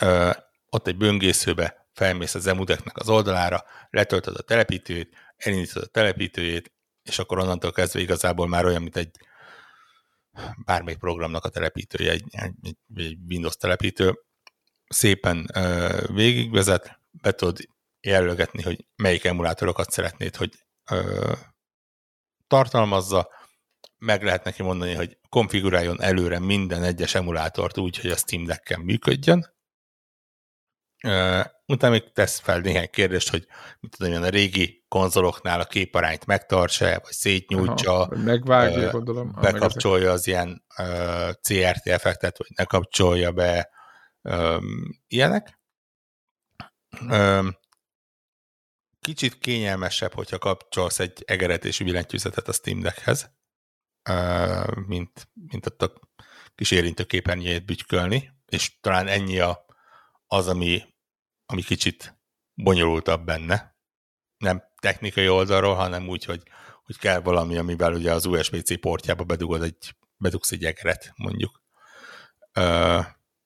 uh, 0.03 0.36
ott 0.69 0.88
egy 0.88 0.97
böngészőbe 0.97 1.89
felmész 1.93 2.36
az 2.36 2.47
emudeknek 2.47 2.97
az 2.97 3.09
oldalára, 3.09 3.63
letöltöd 3.89 4.36
a 4.36 4.41
telepítőjét, 4.41 5.15
elindítod 5.39 5.83
a 5.83 5.87
telepítőjét, 5.87 6.71
és 7.03 7.19
akkor 7.19 7.39
onnantól 7.39 7.71
kezdve 7.71 7.99
igazából 7.99 8.47
már 8.47 8.65
olyan, 8.65 8.81
mint 8.81 8.97
egy 8.97 9.17
bármelyik 10.65 10.99
programnak 10.99 11.45
a 11.45 11.49
telepítője, 11.49 12.11
egy, 12.11 12.23
egy, 12.29 12.75
egy 12.95 13.17
Windows 13.27 13.55
telepítő, 13.55 14.23
szépen 14.87 15.49
uh, 15.55 16.15
végigvezet, 16.15 16.99
be 17.11 17.31
tudod 17.31 17.57
jelölgetni, 18.01 18.61
hogy 18.61 18.85
melyik 18.95 19.25
emulátorokat 19.25 19.91
szeretnéd, 19.91 20.35
hogy 20.35 20.65
uh, 20.91 21.37
tartalmazza, 22.47 23.29
meg 23.97 24.23
lehet 24.23 24.43
neki 24.43 24.63
mondani, 24.63 24.93
hogy 24.93 25.17
konfiguráljon 25.29 26.01
előre 26.01 26.39
minden 26.39 26.83
egyes 26.83 27.15
emulátort 27.15 27.77
úgy, 27.77 27.97
hogy 27.97 28.11
a 28.11 28.15
Steam 28.15 28.43
Deck-en 28.43 28.79
működjön. 28.79 29.53
Utána 31.70 31.93
még 31.93 32.11
tesz 32.11 32.39
fel 32.39 32.59
néhány 32.59 32.89
kérdést, 32.89 33.30
hogy 33.30 33.47
mit 33.80 33.97
tudom, 33.97 34.24
a 34.24 34.30
régi 34.30 34.86
konzoloknál 34.88 35.59
a 35.59 35.65
képarányt 35.65 36.26
megtartsa, 36.26 36.86
vagy 36.86 37.11
szétnyújtsa, 37.11 38.01
Aha, 38.01 38.15
megvágja, 38.17 38.86
uh, 38.86 38.91
gondolom. 38.91 39.38
Bekapcsolja 39.41 40.11
az 40.11 40.28
ilyen 40.28 40.65
uh, 40.78 41.30
CRT 41.41 41.88
effektet, 41.88 42.38
vagy 42.38 42.47
ne 42.55 42.63
kapcsolja 42.63 43.32
be, 43.32 43.70
um, 44.22 45.01
ilyenek. 45.07 45.59
Um, 47.09 47.57
kicsit 48.99 49.38
kényelmesebb, 49.38 50.13
hogyha 50.13 50.38
kapcsolsz 50.38 50.99
egy 50.99 51.24
egeret 51.26 51.65
és 51.65 51.84
billentyűzetet 51.84 52.47
a 52.47 52.53
Steam 52.53 52.80
Deckhez, 52.80 53.32
uh, 54.09 54.86
mint, 54.88 55.30
mint 55.34 55.65
ott 55.65 55.82
a 55.82 55.93
kis 56.55 56.72
érintőképernyőjét 56.72 57.65
bütykölni, 57.65 58.32
és 58.45 58.80
talán 58.80 59.07
ennyi 59.07 59.39
a, 59.39 59.65
az, 60.28 60.47
ami, 60.47 60.84
ami 61.51 61.61
kicsit 61.61 62.17
bonyolultabb 62.53 63.25
benne. 63.25 63.77
Nem 64.37 64.63
technikai 64.81 65.29
oldalról, 65.29 65.75
hanem 65.75 66.07
úgy, 66.07 66.25
hogy, 66.25 66.43
hogy 66.83 66.97
kell 66.97 67.19
valami, 67.19 67.57
amivel 67.57 67.93
ugye 67.93 68.13
az 68.13 68.25
USB-C 68.25 68.79
portjába 68.79 69.23
bedugod 69.23 69.63
egy, 69.63 69.95
bedugsz 70.17 70.51
egy 70.51 70.65
egeret, 70.65 71.13
mondjuk. 71.15 71.61
Uh, 72.59 73.05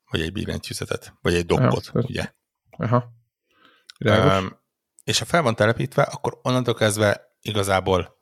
vagy 0.09 0.21
egy 0.21 0.31
billentyűzetet, 0.31 1.13
vagy 1.21 1.33
egy 1.33 1.45
dokkot, 1.45 1.91
ja, 1.93 2.01
ugye? 2.01 2.33
Aha. 2.77 3.11
Um, 4.05 4.59
és 5.03 5.19
ha 5.19 5.25
fel 5.25 5.41
van 5.41 5.55
telepítve, 5.55 6.01
akkor 6.01 6.39
onnantól 6.41 6.73
kezdve 6.73 7.37
igazából 7.41 8.21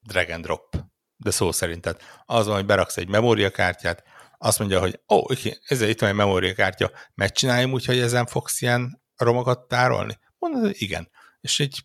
drag 0.00 0.28
and 0.28 0.44
drop, 0.44 0.76
de 1.16 1.30
szó 1.30 1.52
szerint. 1.52 1.80
Tehát 1.80 2.02
az 2.24 2.46
van, 2.46 2.54
hogy 2.54 2.66
beraksz 2.66 2.96
egy 2.96 3.08
memóriakártyát, 3.08 4.04
azt 4.44 4.58
mondja, 4.58 4.80
hogy 4.80 5.00
ó, 5.08 5.16
oh, 5.16 5.36
ez 5.66 5.80
itt 5.80 6.00
van 6.00 6.10
egy 6.10 6.16
memóriakártya, 6.16 6.90
megcsináljam 7.14 7.72
úgy, 7.72 7.84
hogy 7.84 7.98
ezen 7.98 8.26
fogsz 8.26 8.62
ilyen 8.62 9.02
romokat 9.16 9.68
tárolni? 9.68 10.18
Mondod, 10.38 10.62
hogy 10.62 10.74
igen. 10.78 11.10
És 11.40 11.60
egy 11.60 11.84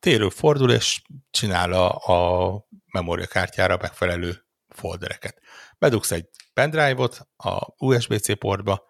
térő 0.00 0.28
fordul, 0.28 0.72
és 0.72 1.02
csinál 1.30 1.72
a, 1.72 1.94
a 1.94 2.66
memóriakártyára 2.92 3.78
megfelelő 3.80 4.46
foldereket. 4.68 5.38
Bedugsz 5.78 6.10
egy 6.10 6.28
pendrive-ot 6.54 7.28
a 7.36 7.66
USB-C 7.76 8.38
portba, 8.38 8.86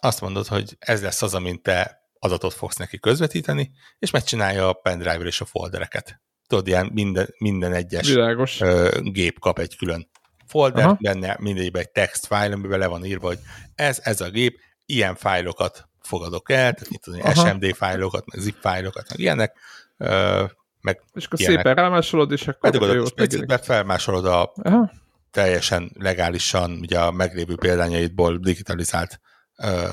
azt 0.00 0.20
mondod, 0.20 0.46
hogy 0.46 0.76
ez 0.78 1.02
lesz 1.02 1.22
az, 1.22 1.34
amint 1.34 1.62
te 1.62 2.00
adatot 2.18 2.54
fogsz 2.54 2.76
neki 2.76 2.98
közvetíteni, 2.98 3.70
és 3.98 4.10
megcsinálja 4.10 4.68
a 4.68 4.72
pendrive 4.72 5.24
és 5.24 5.40
a 5.40 5.44
foldereket. 5.44 6.20
Tudod, 6.46 6.66
ilyen 6.66 6.90
minden, 6.92 7.34
minden 7.38 7.72
egyes 7.72 8.08
Világos. 8.08 8.60
ö, 8.60 9.00
gép 9.02 9.38
kap 9.38 9.58
egy 9.58 9.76
külön 9.76 10.10
folder, 10.46 10.84
Aha. 10.84 10.96
benne 11.00 11.36
mindegyikben 11.40 11.82
egy 11.82 11.90
text 11.90 12.26
file, 12.26 12.54
amiben 12.54 12.78
le 12.78 12.86
van 12.86 13.04
írva, 13.04 13.26
hogy 13.26 13.38
ez, 13.74 14.00
ez 14.02 14.20
a 14.20 14.30
gép, 14.30 14.60
ilyen 14.86 15.14
fájlokat 15.14 15.88
fogadok 16.00 16.50
el, 16.50 16.72
tehát 16.74 16.88
itt 16.90 17.06
az 17.06 17.38
SMD 17.38 17.74
fájlokat, 17.74 18.24
meg 18.26 18.40
zip 18.40 18.56
fájlokat, 18.60 19.08
meg 19.08 19.18
ilyenek, 19.18 19.58
ö, 19.96 20.44
meg 20.80 21.02
És 21.14 21.24
akkor 21.26 21.40
ilyenek. 21.40 21.58
szépen 21.58 21.74
rámásolod, 21.74 22.32
és 22.32 22.48
akkor... 22.48 22.70
Bedugod 22.70 23.06
a 23.06 23.10
picit, 23.14 23.64
felmásolod 23.64 24.26
a 24.26 24.52
Aha. 24.62 24.92
teljesen 25.30 25.90
legálisan, 25.94 26.78
ugye 26.80 27.00
a 27.00 27.10
meglévő 27.10 27.54
példányaidból 27.56 28.38
digitalizált 28.38 29.20
ö, 29.56 29.88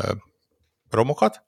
romokat, 0.90 1.46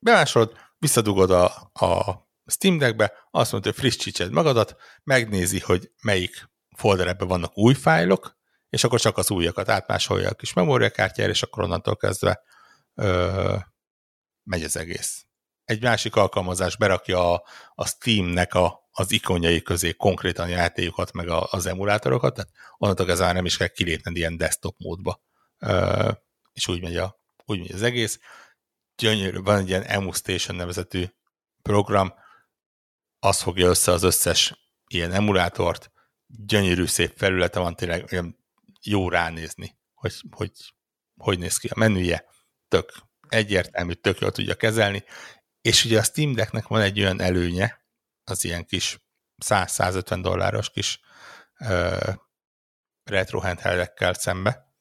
bemásolod, 0.00 0.52
visszadugod 0.78 1.30
a, 1.30 1.44
a 1.72 2.26
Steam 2.46 2.78
Deckbe, 2.78 3.12
azt 3.30 3.52
mondja, 3.52 3.70
hogy 3.70 3.80
frissítsed 3.80 4.32
magadat, 4.32 4.76
megnézi, 5.04 5.60
hogy 5.60 5.90
melyik 6.02 6.48
folderekben 6.78 7.28
vannak 7.28 7.58
új 7.58 7.74
fájlok, 7.74 8.36
és 8.68 8.84
akkor 8.84 9.00
csak 9.00 9.16
az 9.18 9.30
újakat 9.30 9.68
átmásolja 9.68 10.28
a 10.28 10.34
kis 10.34 10.52
memóriakártyára, 10.52 11.30
és 11.30 11.42
akkor 11.42 11.62
onnantól 11.62 11.96
kezdve 11.96 12.42
ö, 12.94 13.56
megy 14.42 14.62
az 14.62 14.76
egész. 14.76 15.26
Egy 15.64 15.82
másik 15.82 16.16
alkalmazás 16.16 16.76
berakja 16.76 17.32
a, 17.32 17.44
a 17.74 17.86
Steamnek 17.86 18.54
a, 18.54 18.88
az 18.90 19.12
ikonjai 19.12 19.62
közé 19.62 19.92
konkrétan 19.92 20.48
játékokat, 20.48 21.12
meg 21.12 21.28
a, 21.28 21.48
az 21.50 21.66
emulátorokat, 21.66 22.34
tehát 22.34 22.50
onnantól 22.76 23.06
kezdve 23.06 23.32
nem 23.32 23.44
is 23.44 23.56
kell 23.56 23.66
kilépned 23.66 24.16
ilyen 24.16 24.36
desktop 24.36 24.76
módba, 24.78 25.20
ö, 25.58 26.10
és 26.52 26.68
úgy 26.68 26.82
megy, 26.82 26.96
a, 26.96 27.20
úgy 27.44 27.58
megy 27.58 27.72
az 27.72 27.82
egész. 27.82 28.20
Gyönyörű, 28.96 29.38
van 29.38 29.58
egy 29.58 29.68
ilyen 29.68 29.82
Emu 29.82 30.12
Station 30.12 30.56
nevezetű 30.56 31.04
program, 31.62 32.14
az 33.18 33.40
fogja 33.40 33.68
össze 33.68 33.92
az 33.92 34.02
összes 34.02 34.68
ilyen 34.86 35.12
emulátort, 35.12 35.90
gyönyörű 36.28 36.84
szép 36.84 37.12
felülete 37.16 37.58
van, 37.58 37.76
tényleg 37.76 38.08
olyan 38.12 38.38
jó 38.82 39.08
ránézni, 39.08 39.76
hogy 39.94 40.14
hogy, 40.30 40.52
hogy 41.16 41.38
néz 41.38 41.56
ki 41.56 41.68
a 41.68 41.78
menüje, 41.78 42.24
tök 42.68 42.92
egyértelmű, 43.28 43.92
tök 43.92 44.18
jól 44.18 44.32
tudja 44.32 44.54
kezelni, 44.54 45.04
és 45.60 45.84
ugye 45.84 45.98
a 45.98 46.02
Steam 46.02 46.32
Decknek 46.32 46.66
van 46.66 46.80
egy 46.80 47.00
olyan 47.00 47.20
előnye, 47.20 47.84
az 48.24 48.44
ilyen 48.44 48.64
kis 48.64 48.98
100-150 49.44 50.18
dolláros 50.22 50.70
kis 50.70 51.00
uh, 51.58 52.14
retro 53.04 53.40
handheldekkel 53.40 54.14
szembe, 54.14 54.72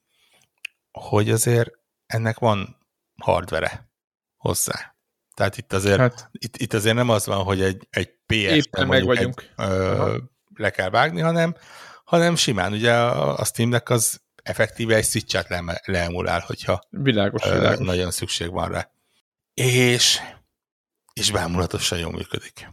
hogy 0.92 1.30
azért 1.30 1.70
ennek 2.06 2.40
van 2.40 2.88
hardvere 3.16 3.92
hozzá. 4.36 4.96
Tehát 5.34 5.58
itt 5.58 5.74
azért, 5.74 6.00
hát, 6.00 6.30
itt, 6.32 6.58
itt 6.58 6.74
azért 6.74 6.96
nem 6.96 7.10
az 7.10 7.26
van, 7.26 7.44
hogy 7.44 7.62
egy, 7.62 7.88
egy 7.90 8.10
PS-ben 8.26 8.88
meg 8.88 9.06
vagyunk. 9.06 9.42
Egy, 9.42 9.66
ö, 9.66 10.18
le 10.58 10.70
kell 10.70 10.90
vágni, 10.90 11.22
hanem, 11.22 11.56
hanem 12.04 12.36
simán 12.36 12.72
ugye 12.74 12.94
a, 12.94 13.38
a 13.38 13.46
Steamnek 13.46 13.90
az 13.90 14.22
effektíve 14.44 14.96
egy 14.96 15.06
switch 15.06 15.50
le, 15.50 15.82
leemulál, 15.86 16.40
hogyha 16.40 16.82
világos, 16.90 17.46
ö, 17.46 17.54
világos. 17.54 17.86
nagyon 17.86 18.12
szükség 18.12 18.52
van 18.52 18.70
rá. 18.70 18.90
És, 19.54 20.20
és 21.14 21.32
bámulatosan 21.32 22.00
jól 22.00 22.12
működik. 22.12 22.70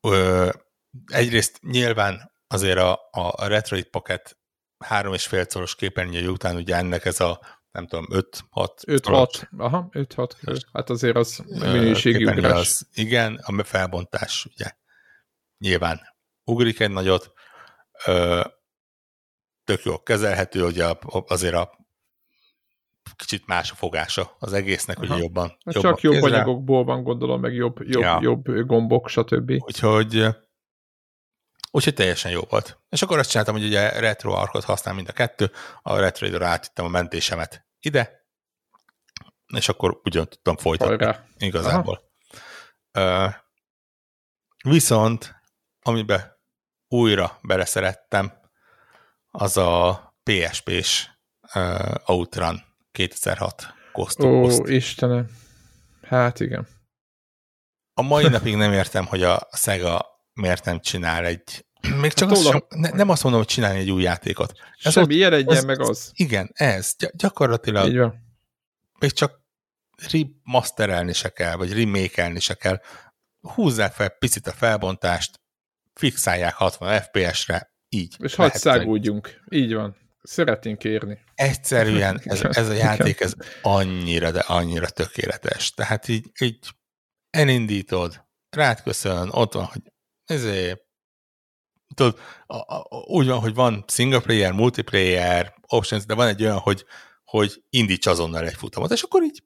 Ö, 0.00 0.50
egyrészt 1.06 1.60
nyilván 1.62 2.32
azért 2.46 2.78
a, 2.78 3.08
a 3.10 3.46
Retroid 3.46 3.86
Pocket 3.86 4.36
3,5 4.88 5.48
szoros 5.48 5.74
képernyője 5.74 6.28
után 6.28 6.56
ugye 6.56 6.76
ennek 6.76 7.04
ez 7.04 7.20
a 7.20 7.40
nem 7.74 7.86
tudom, 7.86 8.06
5-6. 8.10 8.22
5-6, 8.86 9.58
aha, 9.58 9.88
5-6, 9.92 10.62
hát 10.72 10.90
azért 10.90 11.16
az 11.16 11.42
minőségi 11.46 12.24
ugrás. 12.24 12.58
Az, 12.58 12.86
igen, 12.92 13.34
a 13.34 13.64
felbontás, 13.64 14.44
ugye, 14.54 14.70
nyilván 15.58 16.13
ugrik 16.44 16.80
egy 16.80 16.90
nagyot, 16.90 17.32
tök 19.64 19.84
jól 19.84 20.02
kezelhető, 20.02 20.60
hogy 20.60 20.84
azért 21.10 21.54
a 21.54 21.82
kicsit 23.16 23.46
más 23.46 23.70
a 23.70 23.74
fogása 23.74 24.36
az 24.38 24.52
egésznek, 24.52 24.98
hogy 24.98 25.08
jobban, 25.08 25.48
hát 25.64 25.74
jobban 25.74 25.92
Csak 25.92 26.00
jobb 26.00 26.14
kézre. 26.14 26.36
anyagokból 26.36 26.84
van, 26.84 27.02
gondolom, 27.02 27.40
meg 27.40 27.54
jobb, 27.54 27.82
jobb, 27.82 28.02
ja. 28.02 28.18
jobb 28.22 28.66
gombok, 28.66 29.08
stb. 29.08 29.50
Úgyhogy, 29.50 30.26
úgyhogy 31.70 31.94
teljesen 31.94 32.30
jó 32.30 32.40
volt. 32.48 32.80
És 32.88 33.02
akkor 33.02 33.18
azt 33.18 33.30
csináltam, 33.30 33.54
hogy 33.54 33.64
ugye 33.64 34.00
RetroArchot 34.00 34.64
használ 34.64 34.94
mind 34.94 35.08
a 35.08 35.12
kettő, 35.12 35.50
a 35.82 35.98
RetroArchra 35.98 36.46
átittem 36.46 36.84
a 36.84 36.88
mentésemet 36.88 37.66
ide, 37.80 38.26
és 39.56 39.68
akkor 39.68 40.00
ugyan 40.04 40.28
tudtam 40.28 40.56
folytatni 40.56 40.96
Hajrá. 40.96 41.24
igazából. 41.38 42.00
Uh, 42.98 43.32
viszont, 44.64 45.34
amiben 45.82 46.33
újra 46.88 47.38
beleszerettem, 47.42 48.32
az 49.30 49.56
a 49.56 50.14
PSP-s 50.22 51.08
uh, 51.54 51.94
Outrun 52.04 52.62
2006 52.92 53.74
Ghost 53.92 54.20
Ó, 54.20 54.48
Istenem. 54.66 55.26
Hát 56.02 56.40
igen. 56.40 56.66
A 57.94 58.02
mai 58.02 58.28
napig 58.28 58.56
nem 58.56 58.72
értem, 58.72 59.06
hogy 59.06 59.22
a 59.22 59.48
Sega 59.52 60.06
miért 60.32 60.64
nem 60.64 60.80
csinál 60.80 61.24
egy 61.24 61.66
még 62.00 62.12
csak 62.12 62.28
hát 62.28 62.38
azt 62.38 62.46
sem, 62.46 62.64
ne, 62.68 62.90
nem 62.90 63.08
azt 63.08 63.22
mondom, 63.22 63.40
hogy 63.40 63.50
csinálni 63.50 63.78
egy 63.78 63.90
új 63.90 64.02
játékot. 64.02 64.52
Ez 64.82 64.92
Semmi, 64.92 65.14
jelenjen 65.14 65.66
meg 65.66 65.80
az. 65.80 66.10
Igen, 66.14 66.50
ez. 66.54 66.94
Gyakorlatilag 67.12 67.88
Így 67.88 67.98
van. 67.98 68.14
még 68.98 69.12
csak 69.12 69.42
remasterelni 70.10 71.12
se 71.12 71.28
kell, 71.28 71.56
vagy 71.56 71.72
remake 71.72 72.38
se 72.38 72.54
kell. 72.54 72.80
Húzzák 73.40 73.92
fel 73.92 74.08
picit 74.08 74.46
a 74.46 74.52
felbontást, 74.52 75.40
fixálják 75.94 76.54
60 76.54 77.00
FPS-re, 77.00 77.72
így. 77.88 78.16
És 78.18 78.34
hadd 78.34 78.50
szágódjunk. 78.50 79.42
Így 79.50 79.74
van. 79.74 79.96
Szeretnénk 80.22 80.78
kérni. 80.78 81.18
Egyszerűen 81.34 82.20
ez, 82.24 82.42
ez 82.42 82.68
a 82.68 82.72
játék 82.72 83.20
ez 83.20 83.34
annyira, 83.62 84.30
de 84.30 84.40
annyira 84.40 84.88
tökéletes. 84.88 85.70
Tehát 85.70 86.08
így, 86.08 86.30
így 86.40 86.58
elindítod, 87.30 88.24
rád 88.50 88.82
köszön, 88.82 89.28
ott 89.32 89.52
van, 89.52 89.64
hogy 89.64 89.82
ezért 90.24 90.82
tudod, 91.94 92.18
a, 92.46 92.56
a, 92.56 92.86
úgy 93.06 93.26
van, 93.26 93.38
hogy 93.38 93.54
van 93.54 93.84
single 93.88 94.20
player, 94.20 94.52
multiplayer, 94.52 95.54
options, 95.66 96.04
de 96.04 96.14
van 96.14 96.26
egy 96.26 96.42
olyan, 96.42 96.58
hogy, 96.58 96.84
hogy 97.24 97.62
indíts 97.70 98.06
azonnal 98.06 98.46
egy 98.46 98.54
futamot, 98.54 98.90
és 98.90 99.02
akkor 99.02 99.22
így 99.22 99.42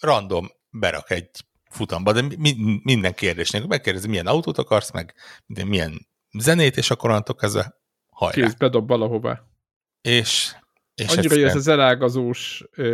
random 0.00 0.50
berak 0.70 1.10
egy 1.10 1.30
futamba, 1.74 2.12
de 2.12 2.22
mi, 2.38 2.80
minden 2.82 3.14
kérdésnek 3.14 3.66
megkérdezi, 3.66 4.08
milyen 4.08 4.26
autót 4.26 4.58
akarsz, 4.58 4.92
meg 4.92 5.14
milyen 5.66 6.06
zenét, 6.38 6.76
és 6.76 6.90
akkor 6.90 7.10
onnantól 7.10 7.36
kezdve 7.36 7.74
hajrá. 8.10 8.42
Kész, 8.42 8.54
bedob 8.54 8.88
valahová. 8.88 9.42
És, 10.00 10.54
és 10.94 11.16
Annyira, 11.16 11.34
hogy 11.34 11.42
ez 11.42 11.56
az 11.56 11.68
elágazós 11.68 12.64
ö, 12.76 12.86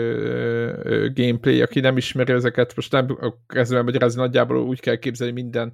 ö, 0.83 1.09
gameplay, 1.13 1.63
aki 1.63 1.81
nem 1.81 1.97
ismeri 1.97 2.33
ezeket, 2.33 2.77
most 2.77 2.93
nem 2.93 3.19
kezdve 3.47 3.83
magyarázni, 3.83 4.21
nagyjából 4.21 4.57
úgy 4.57 4.81
kell 4.81 4.97
képzelni 4.97 5.33
minden 5.33 5.73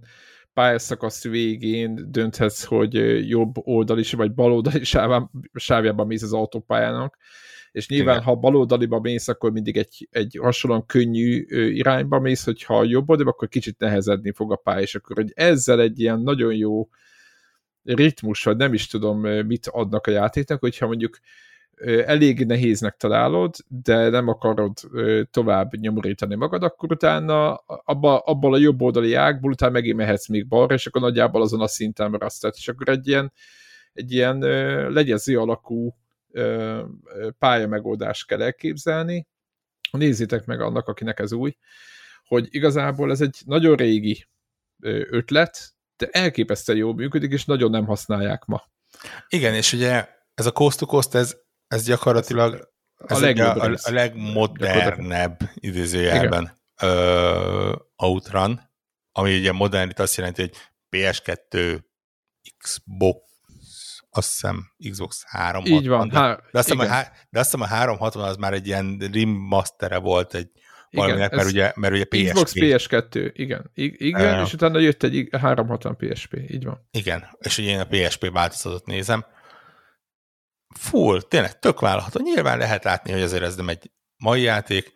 pályaszakasz 0.54 1.24
végén 1.24 2.06
dönthetsz, 2.10 2.64
hogy 2.64 2.94
jobb 3.28 3.52
oldali 3.54 4.04
vagy 4.10 4.34
bal 4.34 4.52
oldali 4.52 4.84
sávjában 5.54 6.06
mész 6.06 6.22
az 6.22 6.32
autópályának, 6.32 7.16
és 7.76 7.88
nyilván, 7.88 8.14
Igen. 8.14 8.26
ha 8.26 8.34
baloldaliba 8.34 9.00
mész, 9.00 9.28
akkor 9.28 9.52
mindig 9.52 9.76
egy, 9.76 10.08
egy 10.10 10.38
hasonlóan 10.40 10.86
könnyű 10.86 11.44
irányba 11.48 12.20
mész, 12.20 12.44
hogyha 12.44 12.84
jobb 12.84 13.08
oldaliba, 13.08 13.30
akkor 13.30 13.48
kicsit 13.48 13.78
nehezedni 13.78 14.32
fog 14.32 14.52
a 14.52 14.56
pálya, 14.56 14.80
és 14.80 14.94
akkor 14.94 15.16
hogy 15.16 15.32
ezzel 15.34 15.80
egy 15.80 16.00
ilyen 16.00 16.20
nagyon 16.20 16.54
jó 16.54 16.88
ritmus, 17.84 18.44
vagy 18.44 18.56
nem 18.56 18.72
is 18.72 18.86
tudom, 18.86 19.20
mit 19.20 19.66
adnak 19.66 20.06
a 20.06 20.10
játéknak, 20.10 20.60
hogyha 20.60 20.86
mondjuk 20.86 21.18
elég 22.06 22.46
nehéznek 22.46 22.96
találod, 22.96 23.54
de 23.68 24.08
nem 24.08 24.28
akarod 24.28 24.72
tovább 25.30 25.74
nyomorítani 25.74 26.34
magad, 26.34 26.62
akkor 26.62 26.92
utána 26.92 27.54
abba, 27.66 28.18
abból 28.18 28.54
a 28.54 28.58
jobb 28.58 28.82
oldali 28.82 29.14
ágból 29.14 29.50
utána 29.50 29.72
megint 29.72 29.96
mehetsz 29.96 30.28
még 30.28 30.48
balra, 30.48 30.74
és 30.74 30.86
akkor 30.86 31.00
nagyjából 31.00 31.42
azon 31.42 31.60
a 31.60 31.66
szinten 31.66 32.10
maradsz. 32.10 32.42
és 32.56 32.68
akkor 32.68 32.88
egy 32.88 33.08
ilyen, 33.08 33.32
egy 33.92 34.12
ilyen 34.12 34.38
legyező 34.92 35.38
alakú 35.38 35.94
pálya 37.38 37.66
megoldást 37.66 38.26
kell 38.26 38.42
elképzelni. 38.42 39.26
Nézzétek 39.90 40.44
meg 40.44 40.60
annak, 40.60 40.88
akinek 40.88 41.18
ez 41.18 41.32
új, 41.32 41.56
hogy 42.24 42.46
igazából 42.50 43.10
ez 43.10 43.20
egy 43.20 43.42
nagyon 43.44 43.76
régi 43.76 44.26
ötlet, 45.10 45.74
de 45.96 46.08
elképesztően 46.10 46.78
jól 46.78 46.94
működik, 46.94 47.32
és 47.32 47.44
nagyon 47.44 47.70
nem 47.70 47.86
használják 47.86 48.44
ma. 48.44 48.62
Igen, 49.28 49.54
és 49.54 49.72
ugye 49.72 50.08
ez 50.34 50.46
a 50.46 50.52
coast 50.52 50.78
to 50.78 50.86
coast, 50.86 51.14
ez 51.14 51.36
ez 51.68 51.84
gyakorlatilag 51.84 52.68
ez 53.06 53.22
a, 53.22 53.26
a, 53.26 53.62
a, 53.62 53.76
a 53.82 53.90
legmodernebb 53.90 55.40
idézőjelben 55.54 56.58
uh, 56.82 57.72
outrun, 57.96 58.60
ami 59.12 59.38
ugye 59.38 59.52
modern, 59.52 59.90
itt 59.90 59.98
azt 59.98 60.16
jelenti, 60.16 60.40
hogy 60.40 60.52
PS2, 60.90 61.80
Xbox, 62.58 63.25
azt 64.16 64.30
hiszem 64.30 64.72
Xbox 64.90 65.24
360. 65.26 65.78
Így 65.78 65.88
van. 65.88 66.08
De, 66.08 66.40
de, 66.52 66.58
azt 66.58 66.68
hiszem, 66.68 66.90
a, 66.90 67.06
de 67.30 67.38
azt 67.38 67.50
hiszem 67.50 67.60
a 67.60 67.66
360 67.66 68.24
az 68.24 68.36
már 68.36 68.52
egy 68.52 68.66
ilyen 68.66 69.10
remastere 69.12 69.98
volt 69.98 70.34
egy 70.34 70.50
valaminek, 70.90 71.34
mert 71.34 71.48
ugye, 71.48 71.72
mert 71.74 71.94
ugye 71.94 72.04
PSP. 72.04 72.32
Xbox 72.32 72.52
PS2, 72.54 73.30
igen. 73.32 73.70
I- 73.74 74.06
igen, 74.06 74.34
uh, 74.34 74.46
és 74.46 74.52
utána 74.52 74.78
jött 74.78 75.02
egy 75.02 75.28
360 75.32 75.96
PSP, 75.96 76.34
így 76.48 76.64
van. 76.64 76.88
Igen, 76.90 77.36
és 77.38 77.58
ugye 77.58 77.70
én 77.70 77.80
a 77.80 77.86
PSP 77.86 78.30
változatot 78.30 78.86
nézem. 78.86 79.24
Full, 80.74 81.22
tényleg 81.22 81.58
tök 81.58 81.80
vállalható. 81.80 82.20
Nyilván 82.22 82.58
lehet 82.58 82.84
látni, 82.84 83.12
hogy 83.12 83.22
azért 83.22 83.42
ez 83.42 83.56
nem 83.56 83.68
egy 83.68 83.90
mai 84.16 84.42
játék, 84.42 84.92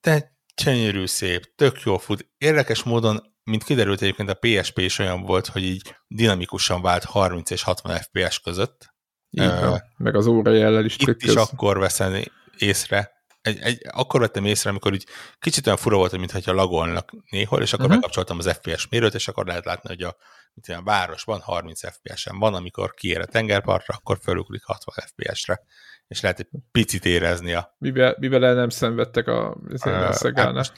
de 0.00 0.36
gyönyörű 0.64 1.06
szép, 1.06 1.54
tök 1.56 1.80
jó 1.80 1.98
fut. 1.98 2.28
Érdekes 2.38 2.82
módon, 2.82 3.36
mint 3.48 3.64
kiderült 3.64 4.02
egyébként 4.02 4.30
a 4.30 4.38
PSP 4.40 4.78
is 4.78 4.98
olyan 4.98 5.22
volt, 5.22 5.46
hogy 5.46 5.62
így 5.62 5.94
dinamikusan 6.06 6.82
vált 6.82 7.04
30 7.04 7.50
és 7.50 7.62
60 7.62 7.96
FPS 7.96 8.40
között. 8.40 8.94
Így 9.30 9.46
uh, 9.46 9.76
meg 9.96 10.14
az 10.14 10.26
óra 10.26 10.52
jellel 10.52 10.84
is 10.84 10.96
Itt 10.98 11.22
is 11.22 11.34
akkor 11.34 11.78
veszem 11.78 12.22
észre, 12.58 13.18
egy, 13.40 13.58
egy, 13.60 13.80
akkor 13.90 14.20
vettem 14.20 14.44
észre, 14.44 14.70
amikor 14.70 14.92
úgy 14.92 15.06
kicsit 15.38 15.66
olyan 15.66 15.78
fura 15.78 15.96
volt, 15.96 16.16
mintha 16.16 16.52
lagolnak 16.52 17.10
néhol, 17.30 17.62
és 17.62 17.72
akkor 17.72 17.84
uh-huh. 17.84 18.00
megkapcsoltam 18.00 18.38
az 18.38 18.58
FPS 18.60 18.88
mérőt, 18.88 19.14
és 19.14 19.28
akkor 19.28 19.46
lehet 19.46 19.64
látni, 19.64 19.88
hogy 19.88 20.02
a, 20.02 20.16
mint 20.54 20.68
olyan 20.68 20.84
városban 20.84 21.40
30 21.40 21.80
FPS-en 21.92 22.38
van, 22.38 22.54
amikor 22.54 22.94
kiér 22.94 23.20
a 23.20 23.26
tengerpartra, 23.26 23.94
akkor 23.94 24.18
fölugrik 24.22 24.64
60 24.64 24.94
FPS-re, 25.06 25.60
és 26.08 26.20
lehet 26.20 26.38
egy 26.38 26.48
picit 26.72 27.04
érezni 27.04 27.52
a... 27.52 27.74
Mivel, 27.78 28.16
mivel 28.18 28.54
nem 28.54 28.68
szenvedtek 28.68 29.26
a, 29.26 29.50
a 29.50 29.56
uh, 29.84 30.34
hát 30.34 30.72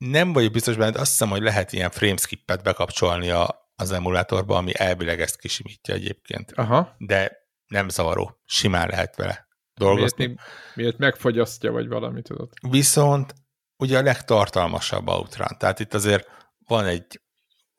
nem 0.00 0.32
vagyok 0.32 0.52
biztos 0.52 0.76
benne, 0.76 0.90
de 0.90 1.00
azt 1.00 1.10
hiszem, 1.10 1.28
hogy 1.28 1.42
lehet 1.42 1.72
ilyen 1.72 1.90
frameskippet 1.90 2.62
bekapcsolni 2.62 3.30
a, 3.30 3.70
az 3.76 3.92
emulátorba, 3.92 4.56
ami 4.56 4.72
elvileg 4.78 5.20
ezt 5.20 5.38
kisimítja 5.38 5.94
egyébként. 5.94 6.52
Aha. 6.52 6.94
De 6.98 7.48
nem 7.66 7.88
zavaró, 7.88 8.40
simán 8.44 8.88
lehet 8.88 9.16
vele 9.16 9.48
dolgozni. 9.74 10.26
Miért, 10.26 10.40
miért 10.74 10.98
megfogyasztja, 10.98 11.72
vagy 11.72 11.88
valami, 11.88 12.22
tudod? 12.22 12.48
Viszont 12.70 13.34
ugye 13.76 13.98
a 13.98 14.02
legtartalmasabb 14.02 15.08
Outrun. 15.08 15.58
Tehát 15.58 15.80
itt 15.80 15.94
azért 15.94 16.28
van 16.66 16.86
egy 16.86 17.20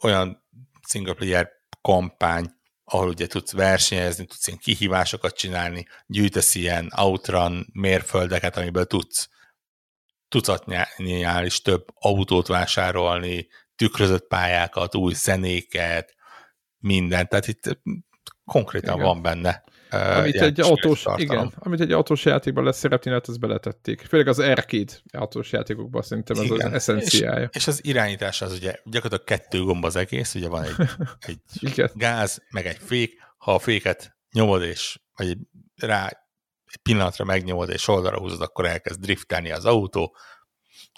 olyan 0.04 0.46
single 0.88 1.14
player 1.14 1.50
kampány, 1.82 2.46
ahol 2.84 3.08
ugye 3.08 3.28
tudsz 3.28 3.52
versenyezni, 3.52 4.26
tudsz 4.26 4.48
ilyen 4.48 4.60
kihívásokat 4.60 5.38
csinálni, 5.38 5.88
gyűjtesz 6.06 6.56
ilyen 6.56 6.92
Outrun 6.98 7.68
mérföldeket, 7.74 8.58
amiből 8.58 8.86
tudsz 8.86 9.30
tucatnyál 10.32 11.46
is 11.46 11.62
több 11.62 11.86
autót 11.94 12.48
vásárolni, 12.48 13.48
tükrözött 13.76 14.28
pályákat, 14.28 14.96
új 14.96 15.14
zenéket, 15.14 16.16
mindent. 16.78 17.30
Tehát 17.30 17.48
itt 17.48 17.80
konkrétan 18.46 18.94
Igen. 18.96 19.06
van 19.06 19.22
benne 19.22 19.64
amit 19.92 20.42
egy 20.42 20.60
autós, 20.60 21.06
igen, 21.16 21.54
amit 21.60 21.80
egy 21.80 21.92
autós 21.92 22.26
játékban 22.26 22.64
lesz 22.64 22.78
szeretni, 22.78 23.12
hát 23.12 23.30
ezt 23.30 23.40
beletették. 23.40 24.02
Főleg 24.02 24.28
az 24.28 24.40
arcade 24.40 24.94
autós 25.12 25.52
játékokban 25.52 26.02
szerintem 26.02 26.38
ez 26.38 26.44
igen. 26.44 26.68
az 26.68 26.74
eszenciája. 26.74 27.50
És, 27.52 27.56
és, 27.56 27.68
az 27.68 27.86
irányítás 27.86 28.42
az 28.42 28.54
ugye 28.54 28.76
gyakorlatilag 28.84 29.24
kettő 29.24 29.64
gomb 29.64 29.86
az 29.86 29.96
egész, 29.96 30.36
ugye 30.36 30.48
van 30.48 30.64
egy, 30.64 31.40
egy 31.62 31.92
gáz, 31.94 32.44
meg 32.50 32.66
egy 32.66 32.78
fék, 32.86 33.14
ha 33.38 33.54
a 33.54 33.60
féket 33.60 34.18
nyomod 34.34 34.62
és 34.62 35.00
vagy 35.16 35.38
rá 35.76 36.21
egy 36.72 36.80
pillanatra 36.82 37.26
megnyomod 37.26 37.70
és 37.70 37.88
oldalra 37.88 38.20
húzod, 38.20 38.42
akkor 38.42 38.66
elkezd 38.66 39.00
driftelni 39.00 39.52
az 39.52 39.66
autó. 39.66 40.16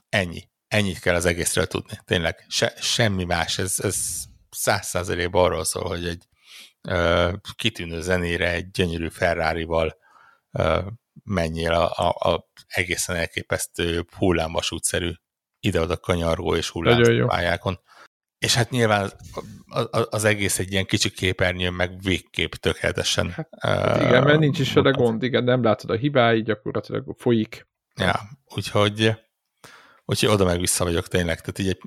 Ennyi. 0.09 0.49
Ennyit 0.67 0.99
kell 0.99 1.15
az 1.15 1.26
egészről 1.26 1.67
tudni. 1.67 1.99
Tényleg 2.05 2.45
se, 2.47 2.74
semmi 2.80 3.24
más. 3.24 3.57
Ez, 3.57 3.76
ez 3.78 4.24
száz 4.49 4.88
százalékban 4.88 5.43
arról 5.43 5.63
szól, 5.63 5.88
hogy 5.88 6.07
egy 6.07 6.28
kitűnő 7.55 8.01
zenére 8.01 8.51
egy 8.51 8.71
gyönyörű 8.71 9.09
Ferrari-val 9.09 9.97
menjél 11.24 11.71
a, 11.71 11.91
a, 11.95 12.32
a 12.32 12.49
egészen 12.67 13.15
elképesztő 13.15 14.05
hullámvasútszerű 14.17 15.11
ide-oda 15.59 15.97
kanyargó 15.97 16.55
és 16.55 16.69
hullámpályákon. 16.69 17.80
És 18.44 18.56
hát 18.56 18.70
nyilván 18.70 19.12
az, 19.68 20.08
az 20.10 20.24
egész 20.24 20.60
egy 20.60 20.72
ilyen 20.72 20.86
kicsi 20.86 21.12
képernyő, 21.12 21.70
meg 21.70 22.02
végképp 22.02 22.52
tökéletesen. 22.52 23.30
Hát, 23.32 23.50
uh, 23.66 24.08
igen, 24.08 24.24
mert 24.24 24.39
nincs 24.39 24.60
is 24.60 24.74
vele 24.74 24.91
gond, 24.91 25.24
igen, 25.24 25.44
nem 25.44 25.64
látod 25.64 25.89
a 25.89 25.96
hibái, 25.96 26.41
gyakorlatilag 26.41 27.16
folyik. 27.18 27.68
Ja, 27.96 28.20
úgyhogy, 28.56 29.12
úgyhogy 30.06 30.30
oda 30.30 30.46
meg 30.46 30.60
vissza 30.60 30.84
vagyok 30.84 31.08
tényleg. 31.08 31.39
Tehát 31.41 31.60
így 31.60 31.68
egy 31.68 31.82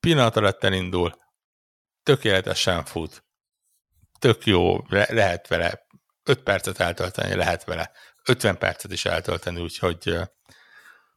pillanat 0.00 0.36
alatt 0.36 0.64
elindul, 0.64 1.12
tökéletesen 2.02 2.84
fut, 2.84 3.24
tök 4.18 4.46
jó, 4.46 4.84
le, 4.88 5.06
lehet 5.10 5.48
vele 5.48 5.86
5 6.22 6.42
percet 6.42 6.80
eltölteni, 6.80 7.34
lehet 7.34 7.64
vele 7.64 7.90
50 8.24 8.58
percet 8.58 8.92
is 8.92 9.04
eltölteni, 9.04 9.60
úgyhogy, 9.60 10.14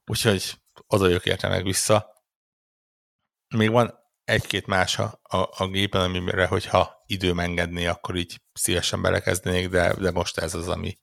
úgyhogy 0.06 0.54
oda 0.88 1.08
jövök 1.08 1.26
érte 1.26 1.48
meg 1.48 1.64
vissza. 1.64 2.10
Még 3.56 3.72
van 3.72 4.00
egy-két 4.32 4.66
más 4.66 5.00
a, 5.00 5.20
a, 5.22 5.38
a 5.64 5.68
gépen, 5.68 6.02
amire, 6.02 6.48
hogyha 6.48 7.04
időm 7.06 7.40
engedné, 7.40 7.86
akkor 7.86 8.16
így 8.16 8.42
szívesen 8.54 9.02
belekezdenék, 9.02 9.70
de, 9.70 9.94
de 9.94 10.12
most 10.12 10.38
ez 10.38 10.54
az, 10.54 10.68
ami, 10.68 11.00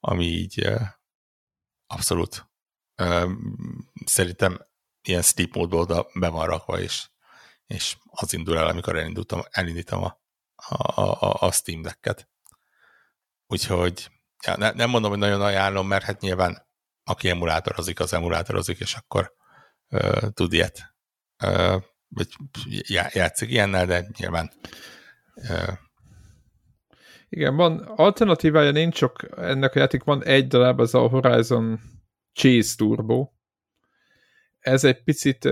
ami 0.00 0.24
így 0.24 0.68
abszolút 1.86 2.50
szerintem 4.04 4.66
ilyen 5.02 5.22
sleep 5.22 5.54
módból 5.54 5.80
oda 5.80 6.06
be 6.14 6.28
van 6.28 6.46
rakva, 6.46 6.80
és, 6.80 7.08
és 7.66 7.96
az 8.10 8.32
indul 8.32 8.58
el, 8.58 8.66
amikor 8.66 8.96
elindítom, 8.96 9.42
elindítom 9.50 10.02
a, 10.02 10.20
a, 10.68 11.00
a, 11.00 11.36
a 11.40 11.52
Steam 11.52 11.82
Deck-et. 11.82 12.28
Úgyhogy 13.46 14.10
ja, 14.46 14.56
ne, 14.56 14.70
nem 14.70 14.90
mondom, 14.90 15.10
hogy 15.10 15.18
nagyon 15.18 15.42
ajánlom, 15.42 15.86
mert 15.86 16.04
hát 16.04 16.20
nyilván 16.20 16.68
aki 17.04 17.28
emulátorozik, 17.28 18.00
az 18.00 18.12
emulátorozik, 18.12 18.78
és 18.78 18.94
akkor 18.94 19.34
uh, 19.88 20.28
tud 20.30 20.52
ilyet. 20.52 20.94
Uh, 21.44 21.82
vagy 22.10 22.28
játszik 23.12 23.50
ilyennel, 23.50 23.86
de 23.86 24.06
nyilván 24.18 24.50
igen, 27.28 27.56
van 27.56 27.78
alternatívája 27.78 28.70
nincs, 28.70 28.94
csak 28.94 29.28
ennek 29.36 29.74
a 29.74 29.78
játék 29.78 30.04
van 30.04 30.24
egy 30.24 30.46
darab, 30.46 30.80
az 30.80 30.94
a 30.94 31.00
Horizon 31.00 31.80
Chase 32.32 32.74
Turbo, 32.76 33.28
ez 34.60 34.84
egy 34.84 35.02
picit, 35.02 35.48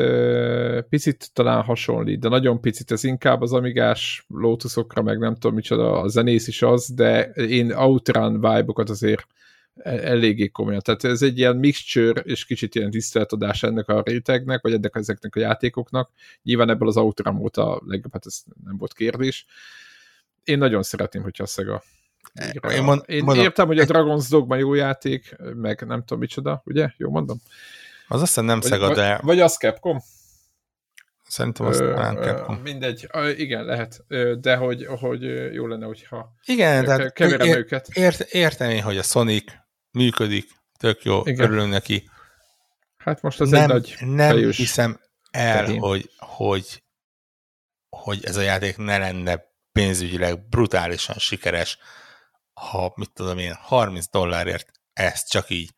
picit 0.89 1.31
talán 1.33 1.63
hasonlít, 1.63 2.21
de 2.21 2.29
nagyon 2.29 2.61
picit, 2.61 2.91
ez 2.91 3.05
inkább 3.05 3.41
az 3.41 3.53
amigás 3.53 4.25
lótuszokra, 4.29 5.03
meg 5.03 5.19
nem 5.19 5.35
tudom 5.35 5.55
micsoda, 5.55 6.01
a 6.01 6.09
zenész 6.09 6.49
is 6.49 6.63
az, 6.63 6.93
de 6.95 7.25
én 7.31 7.73
Outrun 7.73 8.33
vibe-okat 8.33 8.91
azért 8.91 9.27
eléggé 9.83 10.49
komolyan. 10.49 10.81
Tehát 10.81 11.05
ez 11.05 11.23
egy 11.23 11.39
ilyen 11.39 11.57
mixture 11.57 12.21
és 12.21 12.45
kicsit 12.45 12.75
ilyen 12.75 12.91
tiszteletadás 12.91 13.63
ennek 13.63 13.89
a 13.89 14.03
rétegnek, 14.03 14.63
vagy 14.63 14.73
ennek 14.73 14.97
ezeknek 14.97 15.37
a 15.37 15.41
játékoknak. 15.41 16.11
Nyilván 16.43 16.71
ebből 16.71 16.89
az 16.89 16.97
Outrun 16.97 17.37
volt 17.37 17.57
a 17.57 17.81
legjobb, 17.87 18.13
hát 18.13 18.27
ez 18.27 18.43
nem 18.65 18.77
volt 18.77 18.93
kérdés. 18.93 19.47
Én 20.45 20.59
nagyon 20.59 20.83
szeretném, 20.83 21.23
hogyha 21.23 21.43
a 21.43 21.47
Sega 21.47 21.83
én, 22.71 22.83
mond, 22.83 23.03
én 23.07 23.25
mondom, 23.25 23.45
értem, 23.45 23.67
hogy 23.67 23.79
a 23.79 23.85
Dragon's 23.85 24.27
Dogma 24.31 24.57
jó 24.57 24.75
játék, 24.75 25.37
meg 25.55 25.85
nem 25.87 26.01
tudom 26.01 26.19
micsoda, 26.19 26.63
ugye? 26.65 26.89
Jó 26.97 27.11
mondom? 27.11 27.41
Az 28.09 28.23
azt 28.23 28.41
nem 28.41 28.61
Sega, 28.61 28.95
de... 28.95 29.21
Vagy 29.23 29.41
az 29.41 29.57
Capcom? 29.57 29.99
Szerintem 31.29 31.67
az 31.67 31.77
talán 31.77 32.17
Capcom. 32.17 32.57
Mindegy, 32.57 33.09
igen, 33.37 33.65
lehet, 33.65 34.05
de 34.41 34.57
hogy, 34.57 34.87
hogy 34.87 35.23
jó 35.55 35.67
lenne, 35.67 35.87
hogyha 35.87 36.33
igen, 36.45 36.85
tehát 36.85 37.13
keverem 37.13 37.47
ér, 37.47 37.57
őket. 37.57 37.89
Ért, 37.93 38.21
érteni, 38.21 38.79
hogy 38.79 38.99
a 38.99 39.03
Sonic 39.03 39.53
működik, 39.91 40.51
tök 40.79 41.03
jó, 41.03 41.23
igen. 41.25 41.47
örülünk 41.47 41.71
neki. 41.71 42.11
Hát 42.97 43.23
most 43.23 43.41
az 43.41 43.51
nem, 43.51 43.63
egy 43.63 43.69
nagy 43.69 43.97
Nem 44.01 44.31
fejős 44.31 44.57
hiszem 44.57 45.01
el, 45.31 45.77
hogy, 45.77 46.11
hogy, 46.17 46.83
hogy 47.89 48.25
ez 48.25 48.37
a 48.37 48.41
játék 48.41 48.77
ne 48.77 48.99
lenne 48.99 49.43
pénzügyileg 49.73 50.49
brutálisan 50.49 51.19
sikeres, 51.19 51.79
ha, 52.53 52.93
mit 52.97 53.13
tudom 53.13 53.39
én, 53.39 53.55
30 53.55 54.09
dollárért 54.11 54.71
ezt 54.93 55.31
csak 55.31 55.51
így 55.51 55.77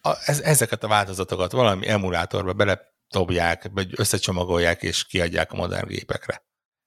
a, 0.00 0.16
ez, 0.24 0.40
ezeket 0.40 0.84
a 0.84 0.88
változatokat 0.88 1.52
valami 1.52 1.88
emulátorba 1.88 2.52
beletobják, 2.52 3.68
vagy 3.72 3.92
összecsomagolják, 3.96 4.82
és 4.82 5.04
kiadják 5.04 5.52
a 5.52 5.56
modern 5.56 5.86
gépekre. 5.86 6.42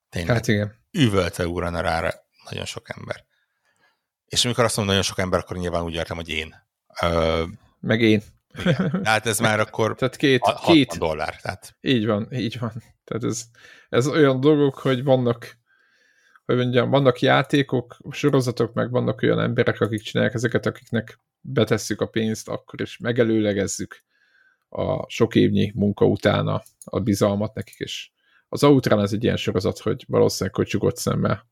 Tényleg. 0.09 0.35
Hát 0.35 0.47
igen. 0.47 0.85
Üvöltve 0.91 1.47
ugrana 1.47 1.81
rá 1.81 2.13
nagyon 2.49 2.65
sok 2.65 2.89
ember. 2.89 3.25
És 4.33 4.45
amikor 4.45 4.63
azt 4.63 4.75
mondom 4.77 4.95
nagyon 4.95 5.09
sok 5.09 5.19
ember, 5.19 5.39
akkor 5.39 5.57
nyilván 5.57 5.83
úgy 5.83 5.93
értem, 5.93 6.15
hogy 6.15 6.29
én. 6.29 6.55
Ö, 7.01 7.43
Meg 7.79 8.01
én. 8.01 8.21
Igen. 8.59 9.01
Tehát 9.03 9.25
ez 9.25 9.39
már 9.39 9.59
akkor 9.59 9.93
tehát 9.95 10.15
két, 10.15 10.41
két 10.65 10.97
dollár. 10.97 11.41
Tehát. 11.41 11.75
Így 11.81 12.05
van, 12.05 12.27
így 12.31 12.59
van. 12.59 12.71
Tehát 13.03 13.23
ez, 13.23 13.43
ez 13.89 14.07
olyan 14.07 14.39
dolgok, 14.39 14.77
hogy 14.77 15.03
vannak 15.03 15.57
hogy 16.45 16.55
mondjam, 16.55 16.89
vannak 16.89 17.19
játékok, 17.19 17.97
sorozatok, 18.11 18.73
meg 18.73 18.91
vannak 18.91 19.21
olyan 19.21 19.39
emberek, 19.39 19.81
akik 19.81 20.01
csinálják 20.01 20.35
ezeket, 20.35 20.65
akiknek 20.65 21.19
betesszük 21.41 22.01
a 22.01 22.07
pénzt, 22.07 22.49
akkor 22.49 22.81
is 22.81 22.97
megelőlegezzük 22.97 24.03
a 24.69 25.09
sok 25.09 25.35
évnyi 25.35 25.71
munka 25.75 26.05
utána 26.05 26.63
a 26.83 26.99
bizalmat 26.99 27.53
nekik, 27.53 27.79
és 27.79 28.09
az 28.49 28.63
Outrun 28.63 29.01
ez 29.01 29.13
egy 29.13 29.23
ilyen 29.23 29.37
sorozat, 29.37 29.79
hogy 29.79 30.05
valószínűleg 30.07 30.55
hogy 30.55 30.67
csugott 30.67 30.97
szemmel 30.97 31.47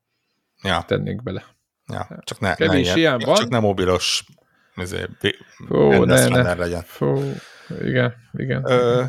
ja. 0.63 0.83
tennénk 0.87 1.23
bele. 1.23 1.59
Ja, 1.91 2.19
csak 2.23 2.39
ne, 2.39 2.55
Kevés 2.55 2.87
ne 2.87 2.97
ilyen, 2.97 2.97
ilyen 2.97 3.29
van. 3.29 3.35
Csak 3.35 3.49
nem 3.49 3.61
mobilos 3.61 4.23
Fó, 5.67 6.03
ne, 6.03 6.27
ne. 6.27 6.53
legyen. 6.53 6.81
Fó, 6.83 7.23
Igen, 7.81 8.15
igen. 8.33 8.63
Ö, 8.65 9.03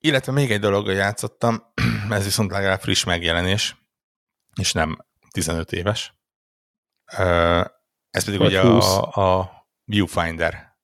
illetve 0.00 0.32
még 0.32 0.50
egy 0.50 0.60
dologgal 0.60 0.94
játszottam, 0.94 1.72
ez 2.10 2.24
viszont 2.24 2.50
legalább 2.50 2.80
friss 2.80 3.04
megjelenés, 3.04 3.76
és 4.60 4.72
nem 4.72 4.98
15 5.30 5.72
éves. 5.72 6.14
Ö, 7.18 7.60
ez 8.10 8.24
pedig 8.24 8.38
Vagy 8.38 8.48
ugye 8.48 8.60
20. 8.60 8.84
a, 8.84 9.38
a 9.38 9.50
Viewfinder. 9.84 10.76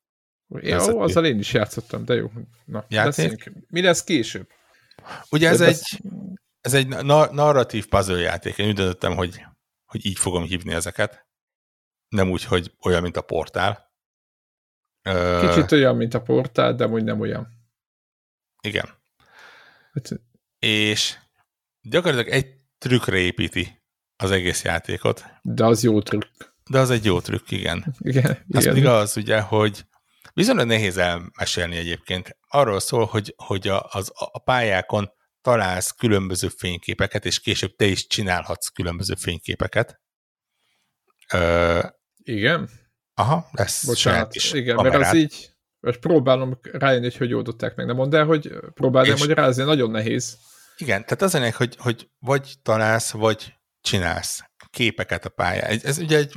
Ja, 0.48 0.76
ez 0.76 0.88
ó, 0.88 1.00
azzal 1.00 1.24
én 1.26 1.38
is 1.38 1.52
játszottam, 1.52 2.04
de 2.04 2.14
jó. 2.14 2.30
Na, 2.64 2.84
Játék? 2.88 3.52
Mi 3.68 3.82
lesz 3.82 4.04
később? 4.04 4.48
Ugye 5.30 5.48
ez 5.48 5.58
De 5.58 5.66
egy, 5.66 6.02
ez 6.60 6.74
egy 6.74 6.88
na- 6.88 7.32
narratív 7.32 7.88
puzzle 7.88 8.18
játék. 8.18 8.58
Én 8.58 8.66
úgy 8.68 8.74
döntöttem, 8.74 9.16
hogy, 9.16 9.44
hogy 9.84 10.06
így 10.06 10.18
fogom 10.18 10.44
hívni 10.44 10.72
ezeket. 10.72 11.26
Nem 12.08 12.30
úgy, 12.30 12.44
hogy 12.44 12.74
olyan, 12.80 13.02
mint 13.02 13.16
a 13.16 13.22
portál. 13.22 13.92
Kicsit 15.40 15.72
olyan, 15.72 15.96
mint 15.96 16.14
a 16.14 16.22
portál, 16.22 16.74
de 16.74 16.86
úgy 16.86 17.04
nem 17.04 17.20
olyan. 17.20 17.48
Igen. 18.62 18.88
Hát, 19.92 20.10
És 20.58 21.18
gyakorlatilag 21.82 22.28
egy 22.28 22.54
trükkre 22.78 23.16
építi 23.16 23.82
az 24.16 24.30
egész 24.30 24.62
játékot. 24.62 25.24
De 25.42 25.64
az 25.64 25.82
jó 25.82 26.02
trükk. 26.02 26.24
De 26.70 26.78
az 26.78 26.90
egy 26.90 27.04
jó 27.04 27.20
trükk, 27.20 27.50
igen. 27.50 27.94
Igen, 27.98 28.44
Az 28.50 28.64
pedig 28.64 28.82
igen. 28.82 28.92
az 28.92 29.16
ugye, 29.16 29.40
hogy 29.40 29.86
viszonylag 30.32 30.66
nehéz 30.66 30.96
elmesélni 30.96 31.76
egyébként. 31.76 32.38
Arról 32.48 32.80
szól, 32.80 33.04
hogy, 33.04 33.34
hogy 33.36 33.68
a, 33.68 33.88
az, 33.90 34.12
a 34.14 34.38
pályákon 34.38 35.12
találsz 35.44 35.90
különböző 35.90 36.48
fényképeket, 36.48 37.24
és 37.24 37.40
később 37.40 37.74
te 37.76 37.84
is 37.84 38.06
csinálhatsz 38.06 38.68
különböző 38.68 39.14
fényképeket. 39.14 40.00
Ö, 41.32 41.80
igen? 42.16 42.70
aha, 43.14 43.48
lesz 43.52 43.84
Bocsánat. 43.86 44.34
Igen, 44.34 44.76
kamerád. 44.76 45.00
mert 45.00 45.12
az 45.12 45.18
így, 45.18 45.50
most 45.80 45.98
próbálom 45.98 46.58
rájönni, 46.62 47.04
hogy 47.04 47.16
hogy 47.16 47.32
oldották 47.34 47.74
meg. 47.76 47.86
Nem 47.86 47.96
mondd 47.96 48.14
el, 48.14 48.24
hogy 48.24 48.52
próbálnám 48.74 49.14
És- 49.14 49.20
magyarázni, 49.20 49.62
nagyon 49.62 49.90
nehéz. 49.90 50.38
Igen, 50.76 51.02
tehát 51.02 51.22
az 51.22 51.32
lényeg, 51.32 51.54
hogy, 51.54 51.76
hogy 51.78 52.10
vagy 52.18 52.54
találsz, 52.62 53.10
vagy 53.10 53.54
csinálsz 53.80 54.44
képeket 54.70 55.24
a 55.24 55.28
pályán. 55.28 55.64
Ez, 55.70 55.84
ez 55.84 55.98
ugye 55.98 56.16
egy, 56.16 56.34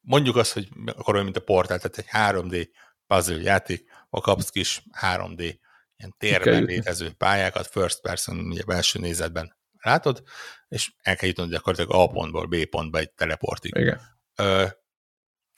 mondjuk 0.00 0.36
azt, 0.36 0.52
hogy 0.52 0.68
akkor 0.86 1.12
olyan, 1.14 1.24
mint 1.24 1.36
a 1.36 1.40
portál, 1.44 1.78
tehát 1.78 1.98
egy 1.98 2.36
3D 2.36 2.68
puzzle 3.06 3.40
játék, 3.40 3.90
a 4.10 4.20
kapsz 4.20 4.50
kis 4.50 4.82
3D 5.00 5.58
ilyen 5.98 6.14
térben 6.18 6.64
létező 6.64 7.12
pályákat, 7.12 7.66
first 7.66 8.00
person, 8.00 8.38
ugye 8.38 8.64
belső 8.64 8.98
nézetben 8.98 9.56
látod, 9.78 10.22
és 10.68 10.92
el 11.02 11.16
kell 11.16 11.28
jutnod 11.28 11.50
gyakorlatilag 11.50 12.00
A 12.00 12.12
pontból 12.12 12.46
B 12.46 12.64
pontba 12.64 12.98
egy 12.98 13.12
teleportig. 13.12 13.76
Igen. 13.76 14.00
Ö, 14.34 14.66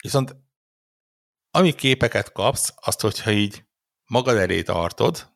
viszont 0.03 0.35
ami 1.51 1.73
képeket 1.73 2.31
kapsz, 2.31 2.73
azt, 2.75 3.01
hogyha 3.01 3.31
így 3.31 3.63
magad 4.05 4.37
elé 4.37 4.61
tartod, 4.63 5.29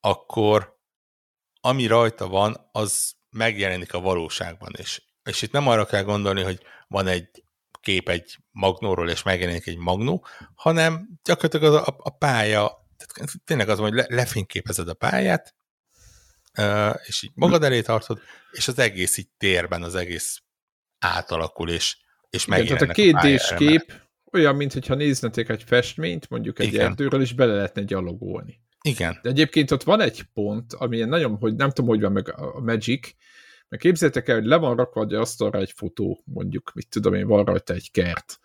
akkor 0.00 0.78
ami 1.60 1.86
rajta 1.86 2.28
van, 2.28 2.68
az 2.72 3.14
megjelenik 3.30 3.94
a 3.94 4.00
valóságban 4.00 4.72
is. 4.78 5.04
És 5.22 5.42
itt 5.42 5.52
nem 5.52 5.68
arra 5.68 5.86
kell 5.86 6.02
gondolni, 6.02 6.42
hogy 6.42 6.62
van 6.88 7.06
egy 7.06 7.44
kép 7.80 8.08
egy 8.08 8.36
magnóról, 8.50 9.10
és 9.10 9.22
megjelenik 9.22 9.66
egy 9.66 9.76
magnó, 9.76 10.26
hanem 10.54 11.08
gyakorlatilag 11.22 11.74
az 11.74 11.88
a, 11.88 11.96
a 11.98 12.10
pálya, 12.10 12.83
tényleg 13.44 13.68
az, 13.68 13.78
hogy 13.78 13.92
le, 13.92 14.06
lefényképezed 14.08 14.88
a 14.88 14.94
pályát, 14.94 15.54
és 17.06 17.22
így 17.22 17.30
magad 17.34 17.62
elé 17.62 17.80
tartod, 17.80 18.20
és 18.50 18.68
az 18.68 18.78
egész 18.78 19.16
így 19.16 19.28
térben, 19.36 19.82
az 19.82 19.94
egész 19.94 20.42
átalakul, 20.98 21.70
és, 21.70 21.96
és 22.30 22.46
Igen, 22.46 22.66
tehát 22.66 22.82
a 22.82 22.92
két 22.92 23.14
d 23.14 23.54
kép 23.56 23.92
olyan, 24.32 24.56
mintha 24.56 24.94
néznetek 24.94 25.48
egy 25.48 25.62
festményt, 25.62 26.28
mondjuk 26.28 26.58
egy 26.58 26.66
Igen. 26.66 26.86
erdőről, 26.86 27.20
és 27.20 27.32
bele 27.32 27.54
lehetne 27.54 27.82
gyalogolni. 27.82 28.62
Igen, 28.82 29.18
De 29.22 29.28
egyébként 29.28 29.70
ott 29.70 29.82
van 29.82 30.00
egy 30.00 30.22
pont, 30.22 30.72
ami 30.72 31.00
nagyon, 31.00 31.36
hogy 31.36 31.54
nem 31.54 31.70
tudom, 31.70 31.90
hogy 31.90 32.00
van 32.00 32.12
meg 32.12 32.28
a 32.28 32.60
Magic, 32.60 33.14
mert 33.68 33.82
képzeljétek 33.82 34.28
el, 34.28 34.34
hogy 34.34 34.44
le 34.44 34.56
van 34.56 34.76
rakva 34.76 35.02
egy 35.02 35.14
asztalra 35.14 35.58
egy 35.58 35.72
fotó, 35.76 36.22
mondjuk, 36.24 36.72
mit 36.74 36.88
tudom 36.88 37.14
én, 37.14 37.26
van 37.26 37.44
rajta 37.44 37.74
egy 37.74 37.90
kert, 37.90 38.38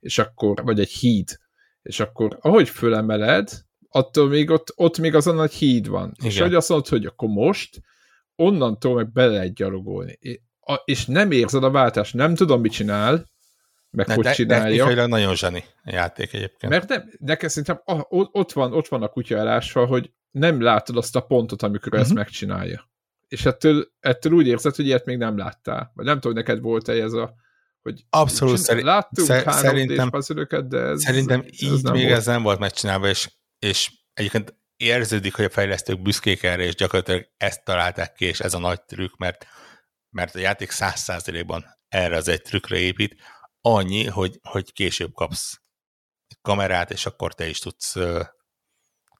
és 0.00 0.18
akkor, 0.18 0.62
vagy 0.64 0.80
egy 0.80 0.90
híd, 0.90 1.38
és 1.82 2.00
akkor 2.00 2.38
ahogy 2.40 2.68
fölemeled, 2.68 3.64
attól 3.92 4.28
még 4.28 4.50
ott, 4.50 4.72
ott 4.74 4.98
még 4.98 5.14
azon 5.14 5.42
egy 5.42 5.52
híd 5.52 5.88
van. 5.88 6.12
Igen. 6.18 6.30
És 6.30 6.40
hogy 6.40 6.54
azt 6.54 6.68
mondod, 6.68 6.88
hogy 6.88 7.06
akkor 7.06 7.28
most 7.28 7.80
onnantól 8.36 8.94
meg 8.94 9.12
bele 9.12 9.32
lehet 9.32 9.54
gyalogolni. 9.54 10.18
A- 10.60 10.82
És 10.84 11.06
nem 11.06 11.30
érzed 11.30 11.64
a 11.64 11.70
váltást, 11.70 12.14
nem 12.14 12.34
tudom, 12.34 12.60
mit 12.60 12.72
csinál, 12.72 13.30
meg 13.90 14.06
de, 14.06 14.14
hogy 14.14 14.24
de 14.24 14.32
csinálja. 14.32 14.64
technikailag 14.64 15.08
nagyon 15.08 15.34
zseni 15.36 15.64
a 15.84 15.90
játék 15.92 16.32
egyébként. 16.32 16.72
Mert 16.72 16.88
nem, 16.88 17.10
nekem 17.18 17.48
szerintem 17.48 17.80
ah, 17.84 18.00
ott 18.08 18.52
van, 18.52 18.72
ott 18.72 18.88
van 18.88 19.02
a 19.02 19.08
kutya 19.08 19.36
elásva, 19.36 19.86
hogy 19.86 20.12
nem 20.30 20.60
látod 20.60 20.96
azt 20.96 21.16
a 21.16 21.20
pontot, 21.20 21.62
amikor 21.62 21.86
uh-huh. 21.86 22.00
ezt 22.00 22.10
Mhm. 22.10 22.18
megcsinálja. 22.18 22.90
És 23.28 23.44
ettől, 23.46 23.86
ettől 24.00 24.32
úgy 24.32 24.46
érzed, 24.46 24.74
hogy 24.74 24.86
ilyet 24.86 25.04
még 25.04 25.16
nem 25.16 25.36
láttál. 25.36 25.90
Vagy 25.94 26.04
nem 26.04 26.20
tudom, 26.20 26.36
neked 26.36 26.60
volt-e 26.60 26.92
ez 26.92 27.12
a, 27.12 27.34
hogy 27.82 28.04
Abszolút 28.10 28.54
csin- 28.54 28.64
szeri- 28.66 28.82
láttunk 28.82 29.26
szer- 29.28 29.44
3 29.44 29.60
szerintem- 29.60 30.68
de 30.68 30.78
ez, 30.78 31.02
Szerintem 31.02 31.40
ez 31.40 31.62
így 31.62 31.82
nem 31.82 31.92
még 31.92 32.04
volt. 32.04 32.16
ez 32.16 32.26
nem 32.26 32.42
volt 32.42 32.58
megcsinálva, 32.58 33.08
és, 33.08 33.30
és 33.62 33.92
egyébként 34.14 34.54
érződik, 34.76 35.34
hogy 35.34 35.44
a 35.44 35.50
fejlesztők 35.50 36.02
büszkék 36.02 36.42
erre, 36.42 36.62
és 36.62 36.74
gyakorlatilag 36.74 37.28
ezt 37.36 37.64
találták 37.64 38.12
ki, 38.12 38.24
és 38.24 38.40
ez 38.40 38.54
a 38.54 38.58
nagy 38.58 38.82
trükk, 38.82 39.16
mert, 39.16 39.46
mert 40.10 40.34
a 40.34 40.38
játék 40.38 40.70
száz 40.70 41.00
százalékban 41.00 41.78
erre 41.88 42.16
az 42.16 42.28
egy 42.28 42.42
trükkre 42.42 42.76
épít, 42.76 43.22
annyi, 43.60 44.06
hogy, 44.06 44.38
hogy 44.42 44.72
később 44.72 45.12
kapsz 45.12 45.60
egy 46.28 46.38
kamerát, 46.40 46.90
és 46.90 47.06
akkor 47.06 47.34
te 47.34 47.46
is 47.46 47.58
tudsz, 47.58 47.94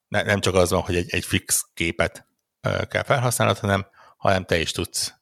ne, 0.07 0.21
nem 0.21 0.39
csak 0.39 0.53
az 0.53 0.69
van, 0.69 0.81
hogy 0.81 0.95
egy, 0.95 1.09
egy 1.09 1.25
fix 1.25 1.69
képet 1.73 2.27
kell 2.61 3.03
felhasználnod, 3.03 3.59
hanem, 3.59 3.87
hanem 4.17 4.45
te 4.45 4.57
is 4.57 4.71
tudsz 4.71 5.13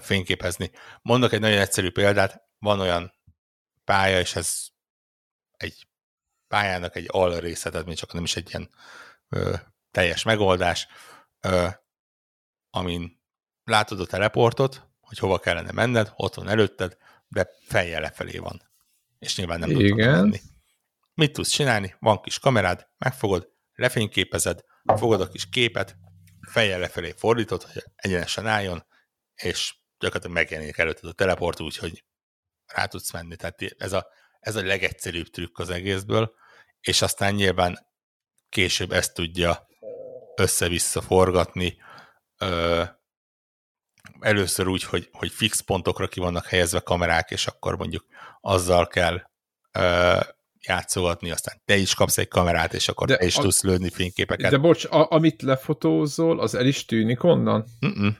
fényképezni. 0.00 0.70
Mondok 1.02 1.32
egy 1.32 1.40
nagyon 1.40 1.58
egyszerű 1.58 1.90
példát, 1.90 2.42
van 2.58 2.80
olyan 2.80 3.12
pálya, 3.84 4.18
és 4.18 4.34
ez 4.34 4.66
egy 5.56 5.86
pályának 6.48 6.96
egy 6.96 7.08
al 7.10 7.40
része, 7.40 7.70
tehát 7.70 7.86
még 7.86 7.96
csak 7.96 8.12
nem 8.12 8.24
is 8.24 8.36
egy 8.36 8.48
ilyen 8.48 8.70
ö, 9.28 9.54
teljes 9.90 10.22
megoldás, 10.22 10.86
ö, 11.40 11.68
amin 12.70 13.20
látod 13.64 14.00
a 14.00 14.06
teleportot, 14.06 14.88
hogy 15.00 15.18
hova 15.18 15.38
kellene 15.38 15.72
menned, 15.72 16.12
ott 16.16 16.34
van 16.34 16.48
előtted, 16.48 16.96
de 17.28 17.48
fejjel 17.66 18.00
lefelé 18.00 18.38
van. 18.38 18.62
És 19.18 19.36
nyilván 19.36 19.58
nem 19.58 19.68
tudod 19.68 19.96
menni. 19.96 20.40
Mit 21.14 21.32
tudsz 21.32 21.50
csinálni? 21.50 21.94
Van 21.98 22.20
kis 22.20 22.38
kamerád, 22.38 22.86
megfogod, 22.98 23.48
lefényképezed, 23.74 24.64
fogod 24.96 25.20
a 25.20 25.28
kis 25.28 25.48
képet, 25.48 25.96
fejjel 26.48 26.78
lefelé 26.78 27.14
fordítod, 27.16 27.62
hogy 27.62 27.84
egyenesen 27.94 28.46
álljon, 28.46 28.86
és 29.34 29.74
gyakorlatilag 29.98 30.36
megjelenik 30.36 30.78
előtted 30.78 31.08
a 31.08 31.12
teleport 31.12 31.60
úgy, 31.60 31.76
hogy 31.76 32.04
rá 32.66 32.86
tudsz 32.86 33.12
menni. 33.12 33.36
Tehát 33.36 33.62
ez 33.78 33.92
a, 33.92 34.06
ez 34.40 34.56
a 34.56 34.62
legegyszerűbb 34.62 35.26
trükk 35.26 35.58
az 35.58 35.70
egészből, 35.70 36.34
és 36.80 37.02
aztán 37.02 37.34
nyilván 37.34 37.78
később 38.48 38.92
ezt 38.92 39.14
tudja 39.14 39.66
össze-vissza 40.36 41.00
forgatni. 41.00 41.76
Ö, 42.38 42.82
először 44.20 44.68
úgy, 44.68 44.82
hogy, 44.82 45.08
hogy 45.12 45.30
fix 45.30 45.60
pontokra 45.60 46.08
ki 46.08 46.20
vannak 46.20 46.46
helyezve 46.46 46.80
kamerák, 46.80 47.30
és 47.30 47.46
akkor 47.46 47.76
mondjuk 47.76 48.04
azzal 48.40 48.86
kell 48.86 49.22
ö, 49.72 50.20
játszogatni, 50.66 51.30
aztán 51.30 51.60
te 51.64 51.76
is 51.76 51.94
kapsz 51.94 52.18
egy 52.18 52.28
kamerát, 52.28 52.74
és 52.74 52.88
akkor 52.88 53.06
De 53.06 53.16
te 53.16 53.24
is 53.24 53.36
a- 53.36 53.40
tudsz 53.40 53.62
lőni 53.62 53.90
fényképeket. 53.90 54.50
De 54.50 54.58
bocs, 54.58 54.84
a, 54.84 55.10
amit 55.10 55.42
lefotózol, 55.42 56.40
az 56.40 56.54
el 56.54 56.66
is 56.66 56.84
tűnik 56.84 57.22
onnan? 57.22 57.64
Mm-mm. 57.86 58.16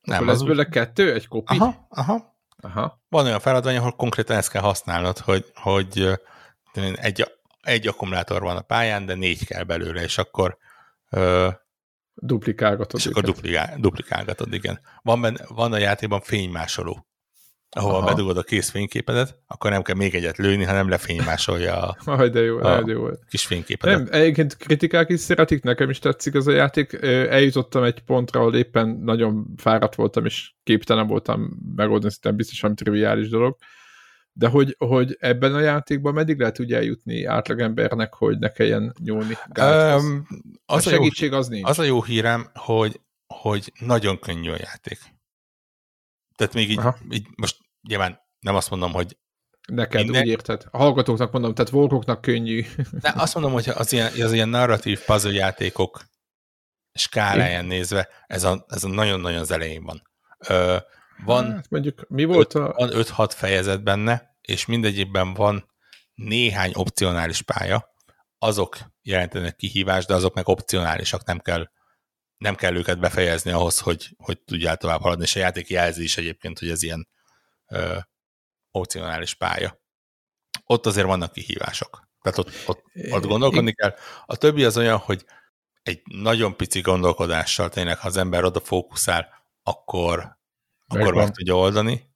Nem, 0.00 0.18
Nem, 0.18 0.26
lesz 0.26 0.34
az 0.34 0.40
úgy... 0.40 0.46
belőle 0.48 0.68
kettő, 0.68 1.12
egy 1.14 1.26
kopi? 1.28 1.56
Aha, 1.56 1.86
aha. 1.88 2.35
Aha. 2.66 3.00
Van 3.08 3.24
olyan 3.24 3.40
feladvány, 3.40 3.76
ahol 3.76 3.92
konkrétan 3.92 4.36
ezt 4.36 4.50
kell 4.50 4.62
használnod, 4.62 5.18
hogy, 5.18 5.44
hogy 5.54 6.20
egy, 6.94 7.32
egy 7.60 7.86
akkumulátor 7.86 8.42
van 8.42 8.56
a 8.56 8.60
pályán, 8.60 9.06
de 9.06 9.14
négy 9.14 9.46
kell 9.46 9.62
belőle, 9.62 10.02
és 10.02 10.18
akkor 10.18 10.58
ö, 11.10 11.48
Duplikálgatod 12.18 13.00
és 13.00 13.06
akkor 13.06 13.22
duplikál, 13.22 13.76
duplikálgatod, 13.78 14.52
igen. 14.52 14.80
Van, 15.02 15.20
benne, 15.20 15.44
van 15.48 15.72
a 15.72 15.78
játékban 15.78 16.20
fénymásoló, 16.20 17.05
ahova 17.76 17.96
Aha. 17.96 18.06
bedugod 18.06 18.36
a 18.36 18.42
kész 18.42 18.70
fényképedet, 18.70 19.38
akkor 19.46 19.70
nem 19.70 19.82
kell 19.82 19.94
még 19.94 20.14
egyet 20.14 20.36
lőni, 20.36 20.64
hanem 20.64 20.88
lefénymásolja 20.88 21.82
a 21.82 21.96
Aj, 22.18 22.28
de 22.30 22.40
jó, 22.40 22.58
A- 22.58 22.82
de 22.82 22.92
jó. 22.92 23.06
kis 23.28 23.46
fényképedet. 23.46 23.98
Nem, 23.98 24.20
egyébként 24.20 24.56
kritikák 24.56 25.08
is 25.10 25.20
szeretik, 25.20 25.62
nekem 25.62 25.90
is 25.90 25.98
tetszik 25.98 26.34
ez 26.34 26.46
a 26.46 26.52
játék. 26.52 26.92
Eljutottam 27.02 27.82
egy 27.82 28.00
pontra, 28.00 28.40
ahol 28.40 28.56
éppen 28.56 28.88
nagyon 28.88 29.46
fáradt 29.56 29.94
voltam, 29.94 30.24
és 30.24 30.52
képtelen 30.62 31.06
voltam 31.06 31.50
megoldani, 31.76 32.10
szerintem 32.10 32.36
biztos, 32.36 32.62
ami 32.62 32.74
triviális 32.74 33.28
dolog. 33.28 33.56
De 34.32 34.48
hogy, 34.48 34.74
hogy 34.78 35.16
ebben 35.20 35.54
a 35.54 35.60
játékban 35.60 36.14
meddig 36.14 36.38
lehet 36.38 36.60
úgy 36.60 36.72
eljutni 36.72 37.24
átlagembernek, 37.24 38.14
hogy 38.14 38.38
ne 38.38 38.48
kelljen 38.48 38.94
nyúlni 39.04 39.34
gáthoz? 39.48 40.04
Um, 40.04 40.26
a 40.66 40.74
az, 40.74 40.86
a 40.86 40.90
jó, 40.90 40.96
segítség 40.96 41.32
az 41.32 41.48
nincs. 41.48 41.68
az 41.68 41.78
a 41.78 41.82
jó 41.82 42.02
hírem, 42.02 42.50
hogy, 42.54 43.00
hogy 43.26 43.72
nagyon 43.80 44.18
könnyű 44.18 44.50
a 44.50 44.56
játék. 44.58 44.98
Tehát 46.36 46.54
még 46.54 46.70
így, 46.70 46.78
Aha. 46.78 46.96
így 47.10 47.26
most 47.36 47.56
nyilván 47.88 48.20
nem 48.40 48.54
azt 48.54 48.70
mondom, 48.70 48.92
hogy 48.92 49.16
Neked, 49.66 50.02
Minden... 50.02 50.22
úgy 50.22 50.28
érted? 50.28 50.64
A 50.70 50.76
hallgatóknak 50.76 51.32
mondom, 51.32 51.54
tehát 51.54 51.70
volkoknak 51.70 52.20
könnyű. 52.20 52.64
De 52.90 53.12
azt 53.16 53.34
mondom, 53.34 53.52
hogy 53.52 53.68
az 53.74 53.92
ilyen, 53.92 54.12
az 54.20 54.32
ilyen 54.32 54.48
narratív 54.48 55.00
puzzle 55.00 55.32
játékok 55.32 56.04
skáláján 56.92 57.64
nézve, 57.64 58.08
ez 58.26 58.44
a, 58.44 58.64
ez 58.68 58.84
a 58.84 58.88
nagyon-nagyon 58.88 59.40
az 59.40 59.50
elején 59.50 59.84
van. 59.84 60.02
Ö, 60.48 60.76
van, 61.24 61.52
hát 61.52 61.70
mondjuk, 61.70 62.08
mi 62.08 62.24
volt 62.24 62.54
öt, 62.54 62.62
a... 62.62 62.72
Van 62.76 62.90
5-6 62.92 63.30
fejezet 63.34 63.82
benne, 63.82 64.36
és 64.40 64.66
mindegyikben 64.66 65.34
van 65.34 65.70
néhány 66.14 66.70
opcionális 66.74 67.42
pálya, 67.42 67.94
azok 68.38 68.78
jelentenek 69.02 69.56
kihívást, 69.56 70.06
de 70.06 70.14
azok 70.14 70.34
meg 70.34 70.48
opcionálisak, 70.48 71.24
nem 71.24 71.38
kell, 71.38 71.70
nem 72.36 72.54
kell 72.54 72.76
őket 72.76 72.98
befejezni 72.98 73.50
ahhoz, 73.50 73.78
hogy, 73.78 74.14
hogy 74.16 74.40
tudjál 74.40 74.76
tovább 74.76 75.00
haladni, 75.00 75.24
és 75.24 75.36
a 75.36 75.38
játék 75.38 75.68
jelzi 75.68 76.02
is 76.02 76.16
egyébként, 76.16 76.58
hogy 76.58 76.70
ez 76.70 76.82
ilyen 76.82 77.08
opcionális 78.70 79.34
pálya. 79.34 79.80
Ott 80.64 80.86
azért 80.86 81.06
vannak 81.06 81.32
kihívások. 81.32 82.08
Tehát 82.20 82.38
ott, 82.38 82.50
ott, 82.66 82.82
ott 83.10 83.26
gondolkodni 83.26 83.72
kell. 83.72 83.94
A 84.26 84.36
többi 84.36 84.64
az 84.64 84.76
olyan, 84.76 84.98
hogy 84.98 85.24
egy 85.82 86.02
nagyon 86.04 86.56
pici 86.56 86.80
gondolkodással 86.80 87.68
tényleg, 87.68 87.98
ha 87.98 88.06
az 88.06 88.16
ember 88.16 88.44
oda 88.44 88.60
fókuszál, 88.60 89.28
akkor, 89.62 90.38
akkor 90.86 91.14
meg 91.14 91.30
tudja 91.30 91.56
oldani. 91.56 92.14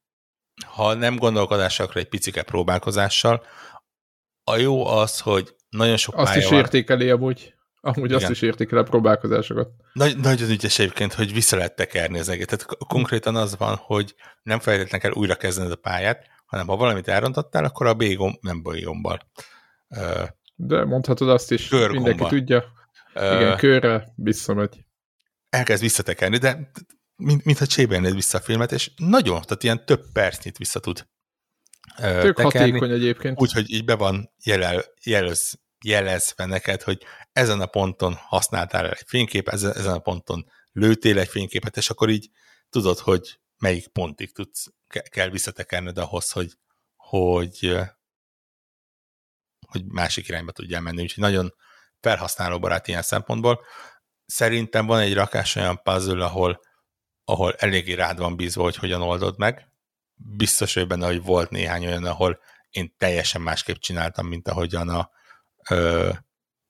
Ha 0.67 0.95
nem 0.95 1.17
gondolkodással, 1.17 1.87
akkor 1.87 2.01
egy 2.01 2.09
picike 2.09 2.43
próbálkozással. 2.43 3.47
A 4.45 4.57
jó 4.57 4.87
az, 4.87 5.21
hogy 5.21 5.57
nagyon 5.69 5.97
sok 5.97 6.15
Azt 6.15 6.37
is 6.37 6.49
van. 6.49 6.59
értékeli 6.59 7.11
amúgy. 7.11 7.55
Amúgy 7.81 8.11
Igen. 8.11 8.23
azt 8.23 8.31
is 8.31 8.43
értékel 8.43 8.79
a 8.79 8.83
próbálkozásokat. 8.83 9.71
Nagy, 9.93 10.17
nagyon 10.17 10.51
ügyes 10.51 10.79
egyébként, 10.79 11.13
hogy 11.13 11.33
vissza 11.33 11.57
lehet 11.57 11.77
tekerni 11.77 12.19
az 12.19 12.29
egészet. 12.29 12.49
Tehát 12.49 12.87
konkrétan 12.87 13.37
az 13.37 13.57
van, 13.57 13.77
hogy 13.77 14.15
nem 14.43 14.59
feltétlenül 14.59 15.01
kell 15.01 15.23
újra 15.23 15.35
kezdened 15.35 15.73
a 15.73 15.77
pályát, 15.77 16.27
hanem 16.47 16.67
ha 16.67 16.77
valamit 16.77 17.09
elrontottál, 17.09 17.65
akkor 17.65 17.87
a 17.87 17.95
B-gomb, 17.95 18.37
nem 18.41 18.63
B-gombbal. 18.63 19.31
De 20.55 20.85
mondhatod 20.85 21.29
azt 21.29 21.53
is, 21.53 21.69
mindenki 21.69 22.25
tudja. 22.25 22.65
Igen, 23.15 23.57
körre 23.57 24.13
visszamegy. 24.17 24.85
Elkezd 25.49 25.83
visszatekerni, 25.83 26.39
de 26.39 26.71
mint, 27.17 27.45
mintha 27.45 27.67
csébennéd 27.67 28.15
vissza 28.15 28.39
a 28.39 28.41
filmet, 28.41 28.73
és 28.73 28.91
nagyon, 28.97 29.41
tehát 29.43 29.63
ilyen 29.63 29.85
több 29.85 30.03
percnyit 30.13 30.57
vissza 30.57 30.81
tud 30.81 31.09
Tök 31.97 32.37
tekerni, 32.37 32.43
hatékony 32.43 32.91
egyébként. 32.91 33.41
Úgyhogy 33.41 33.71
így 33.71 33.85
be 33.85 33.95
van 33.95 34.33
jelel, 34.45 34.85
jelöz, 35.05 35.61
jelezve 35.85 36.45
neked, 36.45 36.83
hogy 36.83 37.03
ezen 37.33 37.61
a 37.61 37.67
ponton 37.67 38.15
használtál 38.15 38.91
egy 38.91 39.05
fénykép, 39.07 39.49
ezen, 39.49 39.95
a 39.95 39.99
ponton 39.99 40.51
lőtél 40.73 41.19
egy 41.19 41.29
fényképet, 41.29 41.77
és 41.77 41.91
akkor 41.91 42.09
így 42.09 42.31
tudod, 42.69 42.99
hogy 42.99 43.41
melyik 43.59 43.89
pontig 43.89 44.33
tudsz, 44.33 44.67
kell 45.11 45.29
visszatekerned 45.29 45.99
ahhoz, 45.99 46.31
hogy, 46.31 46.53
hogy, 46.97 47.79
hogy 49.67 49.85
másik 49.85 50.29
irányba 50.29 50.53
tudjál 50.53 50.81
menni. 50.81 51.03
Úgyhogy 51.03 51.23
nagyon 51.23 51.55
felhasználóbarát 52.01 52.89
ilyen 52.89 53.03
szempontból. 53.03 53.65
Szerintem 54.27 54.87
van 54.87 55.01
egy 55.01 55.15
rakás 55.15 55.57
olyan 55.57 55.83
puzzle, 55.83 56.25
ahol, 56.25 56.61
ahol 57.25 57.55
eléggé 57.55 57.93
rád 57.93 58.19
van 58.19 58.37
bízva, 58.37 58.63
hogy 58.63 58.77
hogyan 58.77 59.03
oldod 59.03 59.39
meg. 59.39 59.69
Biztos, 60.15 60.75
hogy 60.75 60.87
benne, 60.87 61.07
hogy 61.07 61.23
volt 61.23 61.51
néhány 61.51 61.87
olyan, 61.87 62.05
ahol 62.05 62.41
én 62.71 62.95
teljesen 62.97 63.41
másképp 63.41 63.77
csináltam, 63.77 64.27
mint 64.27 64.49
ahogyan 64.49 64.89
a 64.89 65.11
ö, 65.69 66.13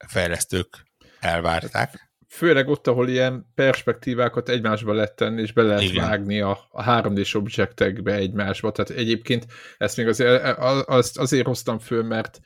fejlesztők 0.06 0.86
elvárták. 1.20 2.10
Főleg 2.28 2.68
ott, 2.68 2.86
ahol 2.86 3.08
ilyen 3.08 3.46
perspektívákat 3.54 4.48
egymásba 4.48 4.92
lehet 4.92 5.16
tenni, 5.16 5.40
és 5.40 5.52
be 5.52 5.62
lehet 5.62 5.82
Igen. 5.82 6.08
vágni 6.08 6.40
a, 6.40 6.58
a 6.70 6.84
3D-s 6.84 7.34
objektekbe 7.34 8.14
egymásba. 8.14 8.72
Tehát 8.72 8.90
egyébként 8.90 9.46
ezt 9.76 9.96
még 9.96 10.06
azért, 10.06 10.58
azt 10.88 11.18
azért 11.18 11.46
hoztam 11.46 11.78
föl, 11.78 12.02
mert 12.02 12.40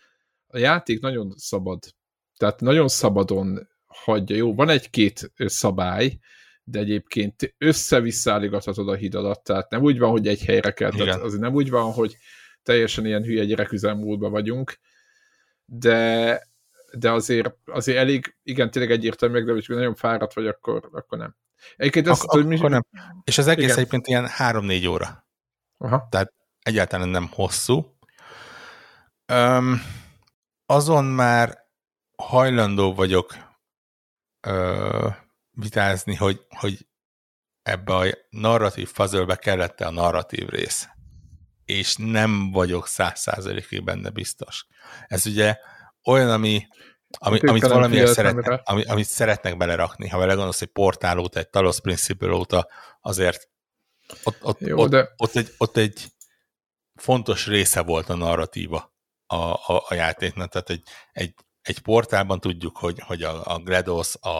a 0.46 0.58
játék 0.58 1.00
nagyon 1.00 1.34
szabad. 1.36 1.78
Tehát 2.36 2.60
nagyon 2.60 2.88
szabadon 2.88 3.68
hagyja. 3.86 4.36
Jó, 4.36 4.54
van 4.54 4.68
egy-két 4.68 5.32
szabály, 5.36 6.18
de 6.64 6.78
egyébként 6.78 7.54
össze-visszaállígathatod 7.58 8.88
a 8.88 8.94
híd 8.94 9.14
alatt, 9.14 9.44
tehát 9.44 9.70
nem 9.70 9.82
úgy 9.82 9.98
van, 9.98 10.10
hogy 10.10 10.28
egy 10.28 10.44
helyre 10.44 10.70
kell, 10.70 10.90
tehát 10.90 11.20
azért 11.20 11.42
nem 11.42 11.54
úgy 11.54 11.70
van, 11.70 11.92
hogy 11.92 12.16
teljesen 12.62 13.06
ilyen 13.06 13.22
hülye 13.22 13.44
gyereküzemmódban 13.44 14.30
vagyunk, 14.30 14.78
de, 15.64 16.48
de 16.98 17.10
azért, 17.10 17.56
azért 17.64 17.98
elég, 17.98 18.36
igen, 18.42 18.70
tényleg 18.70 18.92
egyértelmű, 18.92 19.44
de 19.44 19.52
hogy 19.52 19.64
nagyon 19.68 19.94
fáradt 19.94 20.34
vagy, 20.34 20.46
akkor, 20.46 20.88
akkor 20.92 21.18
nem. 21.18 21.36
Egyébként 21.76 22.08
azt, 22.08 22.22
Ak- 22.22 22.32
hogy 22.32 22.46
mi... 22.46 22.58
nem. 22.58 22.86
És 23.24 23.38
az 23.38 23.46
egész 23.46 23.64
igen. 23.64 23.76
egyébként 23.76 24.06
ilyen 24.06 24.28
3-4 24.38 24.90
óra. 24.90 25.26
Aha. 25.78 26.06
Tehát 26.10 26.32
egyáltalán 26.62 27.08
nem 27.08 27.28
hosszú. 27.32 27.96
Um, 29.32 29.82
azon 30.66 31.04
már 31.04 31.58
hajlandó 32.16 32.94
vagyok 32.94 33.34
ö, 34.40 35.08
vitázni, 35.50 36.14
hogy, 36.14 36.46
hogy 36.48 36.86
ebbe 37.62 37.94
a 37.94 38.06
narratív 38.30 38.88
fazölbe 38.88 39.36
kellett 39.36 39.80
a 39.80 39.90
narratív 39.90 40.48
rész. 40.48 40.88
És 41.64 41.96
nem 41.96 42.50
vagyok 42.50 42.86
száz 42.86 43.20
százalékig 43.20 43.84
benne 43.84 44.10
biztos. 44.10 44.66
Ez 45.06 45.26
ugye 45.26 45.56
olyan, 46.04 46.30
ami, 46.30 46.66
ami 47.18 47.38
amit 47.38 47.66
valamiért 47.66 48.12
szeretnek, 48.12 48.60
ami, 48.64 48.84
amit 48.84 49.06
szeretnek 49.06 49.56
belerakni. 49.56 50.08
Ha 50.08 50.18
vele 50.18 50.34
gondolsz, 50.34 50.58
hogy 50.58 50.68
portál 50.68 51.18
óta, 51.18 51.38
egy 51.38 51.48
Talos 51.48 51.80
Principle 51.80 52.32
óta, 52.32 52.68
azért 53.00 53.48
ott, 54.24 54.38
ott, 54.42 54.60
Jó, 54.60 54.78
ott, 54.78 54.90
de... 54.90 55.12
ott, 55.16 55.36
egy, 55.36 55.54
ott 55.58 55.76
egy 55.76 56.04
fontos 56.94 57.46
része 57.46 57.82
volt 57.82 58.08
a 58.08 58.14
narratíva 58.14 58.94
a, 59.26 59.36
a, 59.36 59.84
a 59.88 59.94
játéknak. 59.94 60.50
Tehát 60.50 60.70
egy, 60.70 60.82
egy, 61.12 61.34
egy 61.62 61.78
portálban 61.78 62.40
tudjuk, 62.40 62.76
hogy, 62.76 63.00
hogy 63.00 63.22
a, 63.22 63.54
a 63.54 63.58
GLaDOS, 63.58 64.14
a, 64.20 64.38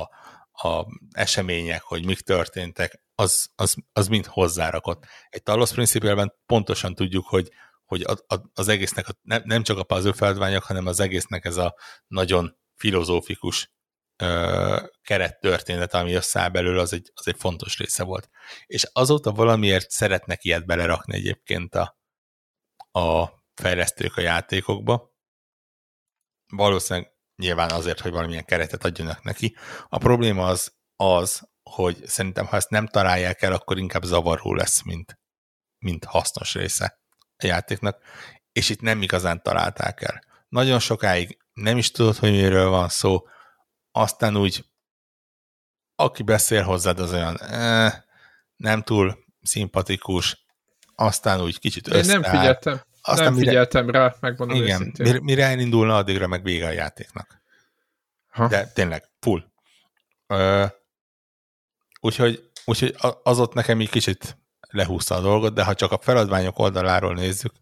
a 0.69 0.87
események, 1.11 1.83
hogy 1.83 2.05
mik 2.05 2.21
történtek, 2.21 3.03
az, 3.15 3.49
az, 3.55 3.75
az 3.93 4.09
mind 4.09 4.27
hozzárakott. 4.27 5.05
Egy 5.29 5.43
Talos 5.43 5.73
Principle-ben 5.73 6.35
pontosan 6.47 6.95
tudjuk, 6.95 7.27
hogy, 7.27 7.51
hogy 7.85 8.03
a, 8.03 8.35
a, 8.35 8.51
az 8.55 8.69
egésznek, 8.69 9.09
a, 9.09 9.13
nem, 9.23 9.43
nem 9.45 9.63
csak 9.63 9.79
a 9.79 9.85
puzzle 9.85 10.13
feladványok, 10.13 10.63
hanem 10.63 10.87
az 10.87 11.01
egésznek 11.01 11.45
ez 11.45 11.57
a 11.57 11.75
nagyon 12.07 12.59
filozófikus 12.75 13.73
ö, 14.17 14.83
kerettörténet, 15.03 15.95
ami 15.95 16.13
összeáll 16.13 16.49
belőle, 16.49 16.81
az 16.81 16.93
egy, 16.93 17.11
az 17.15 17.29
egy 17.29 17.37
fontos 17.39 17.79
része 17.79 18.03
volt. 18.03 18.29
És 18.67 18.89
azóta 18.93 19.33
valamiért 19.33 19.91
szeretnek 19.91 20.45
ilyet 20.45 20.67
belerakni 20.67 21.15
egyébként 21.15 21.75
a, 21.75 21.99
a 23.01 23.29
fejlesztők 23.55 24.17
a 24.17 24.21
játékokba. 24.21 25.13
Valószínűleg 26.53 27.13
nyilván 27.37 27.71
azért, 27.71 28.01
hogy 28.01 28.13
valamilyen 28.13 28.45
keretet 28.45 28.85
adjanak 28.85 29.23
neki. 29.23 29.57
A 29.89 29.99
probléma 29.99 30.47
az 30.47 30.77
az, 30.97 31.49
hogy 31.71 32.07
szerintem, 32.07 32.47
ha 32.47 32.57
ezt 32.57 32.71
nem 32.71 32.87
találják 32.87 33.43
el, 33.43 33.53
akkor 33.53 33.79
inkább 33.79 34.03
zavaró 34.03 34.55
lesz, 34.55 34.83
mint, 34.83 35.19
mint 35.79 36.05
hasznos 36.05 36.55
része 36.55 37.04
játéknak, 37.47 37.99
és 38.53 38.69
itt 38.69 38.81
nem 38.81 39.03
igazán 39.03 39.43
találták 39.43 40.03
el. 40.03 40.23
Nagyon 40.49 40.79
sokáig 40.79 41.39
nem 41.53 41.77
is 41.77 41.91
tudod, 41.91 42.17
hogy 42.17 42.31
miről 42.31 42.69
van 42.69 42.89
szó, 42.89 43.27
aztán 43.93 44.37
úgy 44.37 44.65
aki 45.97 46.23
beszél 46.23 46.63
hozzád, 46.63 47.01
az 47.01 47.13
olyan 47.13 47.41
eh, 47.41 47.93
nem 48.57 48.83
túl 48.83 49.19
szimpatikus, 49.43 50.47
aztán 50.95 51.41
úgy 51.41 51.59
kicsit 51.59 51.87
összeáll. 51.87 52.05
Én 52.15 52.21
nem 52.21 52.39
figyeltem. 52.39 52.81
Aztán 53.03 53.25
nem 53.25 53.35
mire, 53.35 53.47
figyeltem 53.47 53.91
rá, 53.91 54.15
megmondom 54.21 54.57
Igen, 54.57 54.81
őszintén. 54.81 55.07
mire, 55.07 55.21
mire 55.21 55.45
elindulna, 55.45 55.97
addigra 55.97 56.27
meg 56.27 56.43
vége 56.43 56.67
a 56.67 56.71
játéknak. 56.71 57.43
Ha. 58.27 58.49
De 58.49 58.67
tényleg, 58.67 59.11
full. 59.21 59.45
Ö, 60.27 60.67
úgyhogy, 62.01 62.51
úgyhogy 62.65 62.97
az 63.23 63.39
ott 63.39 63.55
nekem 63.55 63.81
így 63.81 63.91
kicsit 63.91 64.39
lehúzta 64.75 65.15
a 65.15 65.21
dolgot, 65.21 65.55
de 65.55 65.65
ha 65.65 65.75
csak 65.75 65.93
a 65.93 65.99
feladványok 66.03 66.59
oldaláról 66.59 67.15
nézzük, 67.15 67.53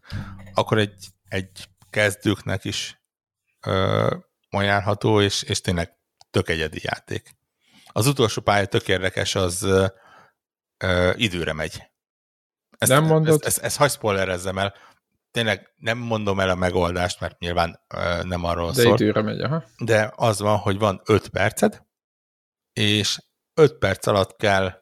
akkor 0.53 0.77
egy, 0.77 1.07
egy 1.27 1.69
kezdőknek 1.89 2.63
is 2.63 3.01
ö, 3.65 4.15
ajánlható, 4.49 5.21
és, 5.21 5.43
és 5.43 5.61
tényleg 5.61 5.97
tök 6.31 6.49
egyedi 6.49 6.79
játék. 6.83 7.35
Az 7.87 8.07
utolsó 8.07 8.41
pálya 8.41 8.65
tök 8.65 8.87
érdekes, 8.87 9.35
az 9.35 9.63
ö, 9.63 9.85
ö, 10.77 11.11
időre 11.15 11.53
megy. 11.53 11.83
Ezt, 12.77 12.91
nem 12.91 13.05
mondod? 13.05 13.33
Ezt, 13.33 13.45
ezt, 13.45 13.57
ezt 13.57 13.77
hagy 13.77 13.91
spoilerezzem 13.91 14.57
el 14.57 14.73
tényleg 15.33 15.73
nem 15.77 15.97
mondom 15.97 16.39
el 16.39 16.49
a 16.49 16.55
megoldást, 16.55 17.19
mert 17.19 17.39
nyilván 17.39 17.79
uh, 17.93 18.23
nem 18.23 18.43
arról 18.43 18.71
de 18.71 18.81
szól. 18.81 18.93
időre 18.93 19.21
megy, 19.21 19.41
aha. 19.41 19.63
De 19.77 20.13
az 20.15 20.39
van, 20.39 20.57
hogy 20.57 20.77
van 20.77 21.01
5 21.05 21.27
perced, 21.27 21.85
és 22.73 23.19
5 23.53 23.77
perc 23.77 24.07
alatt 24.07 24.35
kell, 24.35 24.73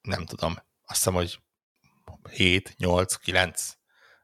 nem 0.00 0.24
tudom, 0.24 0.52
azt 0.86 0.98
hiszem, 0.98 1.14
hogy 1.14 1.38
7, 2.30 2.74
8, 2.78 3.14
9 3.14 3.72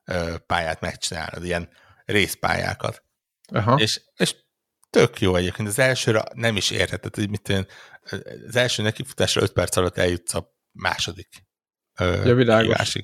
uh, 0.07 0.37
pályát 0.37 0.81
megcsinálod, 0.81 1.45
ilyen 1.45 1.69
részpályákat. 2.05 3.05
Aha. 3.53 3.75
És, 3.79 4.01
és 4.17 4.35
tök 4.91 5.21
jó 5.21 5.37
egyébként. 5.37 5.69
Az 5.69 5.79
elsőre 5.79 6.25
nem 6.35 6.57
is 6.57 6.71
érheted, 6.71 7.15
hogy 7.15 7.31
mit 7.31 7.49
én, 7.49 7.67
az 8.47 8.57
első 8.57 8.83
nekifutásra 8.83 9.43
5 9.43 9.53
perc 9.53 9.77
alatt 9.77 9.97
eljutsz 9.97 10.35
a 10.35 10.55
második 10.73 11.29
ja, 11.99 12.35
világos. 12.35 12.97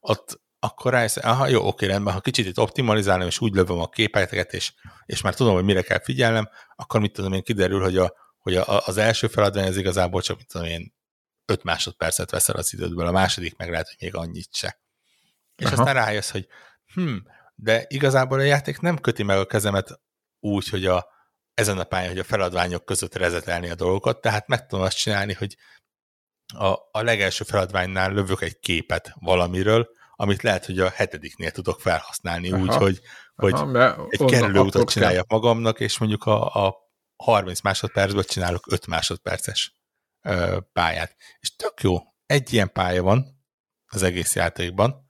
Ott, 0.00 0.42
akkor 0.58 0.92
rájössz, 0.92 1.16
aha, 1.16 1.48
jó, 1.48 1.66
oké, 1.66 1.86
rendben, 1.86 2.14
ha 2.14 2.20
kicsit 2.20 2.46
itt 2.46 2.58
optimalizálom, 2.58 3.26
és 3.26 3.40
úgy 3.40 3.54
lövöm 3.54 3.78
a 3.78 3.88
képeket, 3.88 4.52
és, 4.52 4.72
és 5.06 5.20
már 5.20 5.34
tudom, 5.34 5.54
hogy 5.54 5.64
mire 5.64 5.82
kell 5.82 6.00
figyelnem, 6.00 6.48
akkor 6.76 7.00
mit 7.00 7.12
tudom 7.12 7.32
én, 7.32 7.42
kiderül, 7.42 7.80
hogy, 7.80 7.96
a, 7.96 8.14
hogy 8.38 8.56
a, 8.56 8.86
az 8.86 8.96
első 8.96 9.26
feladvány 9.26 9.68
az 9.68 9.76
igazából 9.76 10.22
csak, 10.22 10.36
mit 10.36 10.46
tudom 10.46 10.66
én, 10.66 10.94
5 11.46 11.62
másodpercet 11.62 12.30
veszel 12.30 12.56
az 12.56 12.72
idődből, 12.72 13.06
a 13.06 13.12
második 13.12 13.56
meg 13.56 13.70
lehet, 13.70 13.86
hogy 13.86 13.96
még 14.00 14.14
annyit 14.14 14.54
se. 14.54 14.78
És 15.56 15.66
Aha. 15.66 15.74
aztán 15.74 15.94
rájössz, 15.94 16.30
hogy 16.30 16.46
hm, 16.94 17.16
de 17.54 17.84
igazából 17.88 18.38
a 18.38 18.42
játék 18.42 18.80
nem 18.80 18.98
köti 18.98 19.22
meg 19.22 19.38
a 19.38 19.46
kezemet 19.46 20.00
úgy, 20.40 20.68
hogy 20.68 20.86
a, 20.86 21.06
ezen 21.54 21.78
a 21.78 21.84
pályán, 21.84 22.08
hogy 22.08 22.18
a 22.18 22.24
feladványok 22.24 22.84
között 22.84 23.14
rezetelni 23.14 23.70
a 23.70 23.74
dolgokat, 23.74 24.20
tehát 24.20 24.46
meg 24.46 24.66
tudom 24.66 24.84
azt 24.84 24.96
csinálni, 24.96 25.32
hogy 25.32 25.56
a, 26.54 26.66
a 26.90 27.02
legelső 27.02 27.44
feladványnál 27.44 28.12
lövök 28.12 28.42
egy 28.42 28.58
képet 28.58 29.12
valamiről, 29.20 29.88
amit 30.16 30.42
lehet, 30.42 30.66
hogy 30.66 30.78
a 30.78 30.88
hetediknél 30.88 31.50
tudok 31.50 31.80
felhasználni 31.80 32.52
Aha. 32.52 32.62
úgy, 32.62 32.74
hogy, 32.74 33.00
hogy 33.34 33.52
Aha, 33.52 34.06
egy 34.08 34.24
kerülőutat 34.24 34.90
csináljak 34.90 35.26
kell. 35.28 35.38
magamnak, 35.38 35.80
és 35.80 35.98
mondjuk 35.98 36.24
a, 36.24 36.66
a 36.66 36.74
30 37.16 37.60
másodpercből 37.60 38.24
csinálok 38.24 38.72
5 38.72 38.86
másodperces 38.86 39.83
pályát. 40.72 41.16
És 41.38 41.56
tök 41.56 41.80
jó, 41.80 41.98
egy 42.26 42.52
ilyen 42.52 42.72
pálya 42.72 43.02
van 43.02 43.44
az 43.86 44.02
egész 44.02 44.34
játékban, 44.34 45.08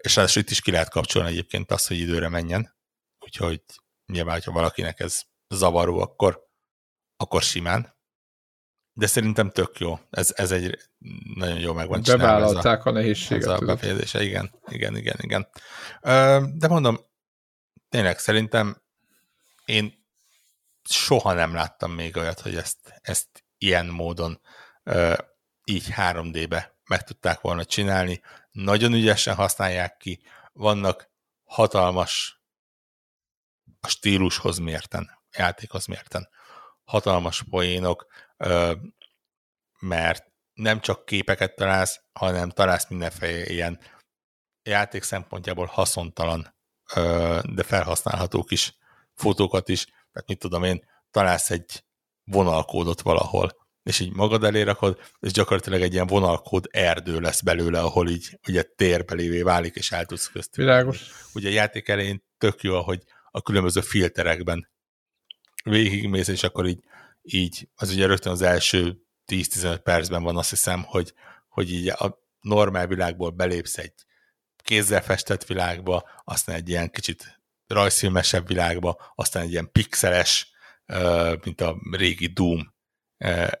és 0.00 0.16
ráadásul 0.16 0.42
itt 0.42 0.50
is 0.50 0.60
ki 0.60 0.70
lehet 0.70 0.90
kapcsolni 0.90 1.28
egyébként 1.28 1.70
azt, 1.70 1.88
hogy 1.88 1.98
időre 1.98 2.28
menjen, 2.28 2.76
úgyhogy 3.18 3.62
nyilván, 4.06 4.40
ha 4.44 4.52
valakinek 4.52 5.00
ez 5.00 5.22
zavaró, 5.48 6.00
akkor, 6.00 6.48
akkor 7.16 7.42
simán. 7.42 7.98
De 8.92 9.06
szerintem 9.06 9.50
tök 9.50 9.78
jó. 9.78 9.98
Ez, 10.10 10.32
ez 10.36 10.52
egy 10.52 10.78
nagyon 11.34 11.58
jó 11.58 11.72
megvan 11.72 12.02
csinálva. 12.02 12.24
Bevállalták 12.24 12.84
a, 12.84 12.90
a 12.90 12.92
nehézséget. 12.92 13.48
Ez 13.48 13.60
a 13.60 13.64
befejezése, 13.64 14.22
igen, 14.22 14.60
igen, 14.68 14.96
igen, 14.96 15.16
igen. 15.20 15.48
De 16.58 16.68
mondom, 16.68 17.00
tényleg 17.88 18.18
szerintem 18.18 18.82
én 19.64 20.06
soha 20.88 21.32
nem 21.32 21.54
láttam 21.54 21.92
még 21.92 22.16
olyat, 22.16 22.40
hogy 22.40 22.56
ezt, 22.56 23.00
ezt 23.00 23.39
ilyen 23.62 23.86
módon 23.86 24.40
így 25.64 25.86
3D-be 25.96 26.78
meg 26.84 27.02
tudták 27.02 27.40
volna 27.40 27.64
csinálni. 27.64 28.20
Nagyon 28.50 28.92
ügyesen 28.92 29.34
használják 29.34 29.96
ki, 29.96 30.22
vannak 30.52 31.10
hatalmas 31.44 32.42
a 33.80 33.88
stílushoz 33.88 34.58
mérten, 34.58 35.10
játékhoz 35.36 35.86
mérten 35.86 36.28
hatalmas 36.84 37.42
poénok, 37.42 38.06
mert 39.78 40.32
nem 40.52 40.80
csak 40.80 41.04
képeket 41.04 41.54
találsz, 41.54 42.00
hanem 42.12 42.50
találsz 42.50 42.88
mindenféle 42.88 43.46
ilyen 43.46 43.80
játék 44.62 45.02
szempontjából 45.02 45.66
haszontalan, 45.66 46.54
de 47.42 47.62
felhasználható 47.62 48.44
kis 48.44 48.76
fotókat 49.14 49.68
is, 49.68 49.84
tehát 49.84 50.28
mit 50.28 50.38
tudom 50.38 50.64
én, 50.64 50.88
találsz 51.10 51.50
egy 51.50 51.84
vonalkódot 52.24 53.00
valahol, 53.00 53.50
és 53.82 54.00
így 54.00 54.12
magad 54.12 54.44
elé 54.44 54.62
rakod, 54.62 55.00
és 55.20 55.32
gyakorlatilag 55.32 55.80
egy 55.80 55.92
ilyen 55.92 56.06
vonalkód 56.06 56.66
erdő 56.70 57.20
lesz 57.20 57.40
belőle, 57.40 57.80
ahol 57.80 58.08
így 58.08 58.38
ugye 58.48 58.62
térbelévé 58.62 59.42
válik, 59.42 59.74
és 59.74 59.92
el 59.92 60.06
tudsz 60.06 60.26
közt. 60.26 60.56
Világos. 60.56 61.10
Ugye 61.34 61.48
a 61.48 61.52
játék 61.52 61.88
elején 61.88 62.24
tök 62.38 62.62
jó, 62.62 62.82
hogy 62.82 63.02
a 63.30 63.42
különböző 63.42 63.80
filterekben 63.80 64.70
végigmész, 65.64 66.28
és 66.28 66.42
akkor 66.42 66.66
így, 66.66 66.80
így 67.22 67.68
az 67.74 67.90
ugye 67.90 68.06
rögtön 68.06 68.32
az 68.32 68.42
első 68.42 68.96
10-15 69.26 69.80
percben 69.82 70.22
van 70.22 70.36
azt 70.36 70.50
hiszem, 70.50 70.82
hogy, 70.82 71.12
hogy 71.48 71.72
így 71.72 71.88
a 71.88 72.18
normál 72.40 72.86
világból 72.86 73.30
belépsz 73.30 73.78
egy 73.78 73.92
kézzel 74.56 75.02
festett 75.02 75.44
világba, 75.44 76.08
aztán 76.24 76.56
egy 76.56 76.68
ilyen 76.68 76.90
kicsit 76.90 77.40
rajzfilmesebb 77.66 78.46
világba, 78.46 79.12
aztán 79.14 79.42
egy 79.42 79.50
ilyen 79.50 79.72
pixeles, 79.72 80.50
mint 81.44 81.60
a 81.60 81.76
régi 81.90 82.26
Doom 82.26 82.74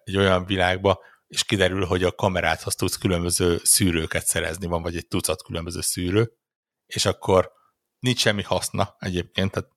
egy 0.04 0.16
olyan 0.16 0.44
világba, 0.44 1.00
és 1.26 1.44
kiderül, 1.44 1.84
hogy 1.84 2.04
a 2.04 2.14
kamerádhoz 2.14 2.74
tudsz 2.74 2.96
különböző 2.96 3.60
szűrőket 3.62 4.26
szerezni, 4.26 4.66
van 4.66 4.82
vagy 4.82 4.96
egy 4.96 5.06
tucat 5.06 5.42
különböző 5.42 5.80
szűrő, 5.80 6.32
és 6.86 7.04
akkor 7.04 7.52
nincs 7.98 8.18
semmi 8.18 8.42
haszna 8.42 8.96
egyébként, 8.98 9.50
tehát 9.50 9.70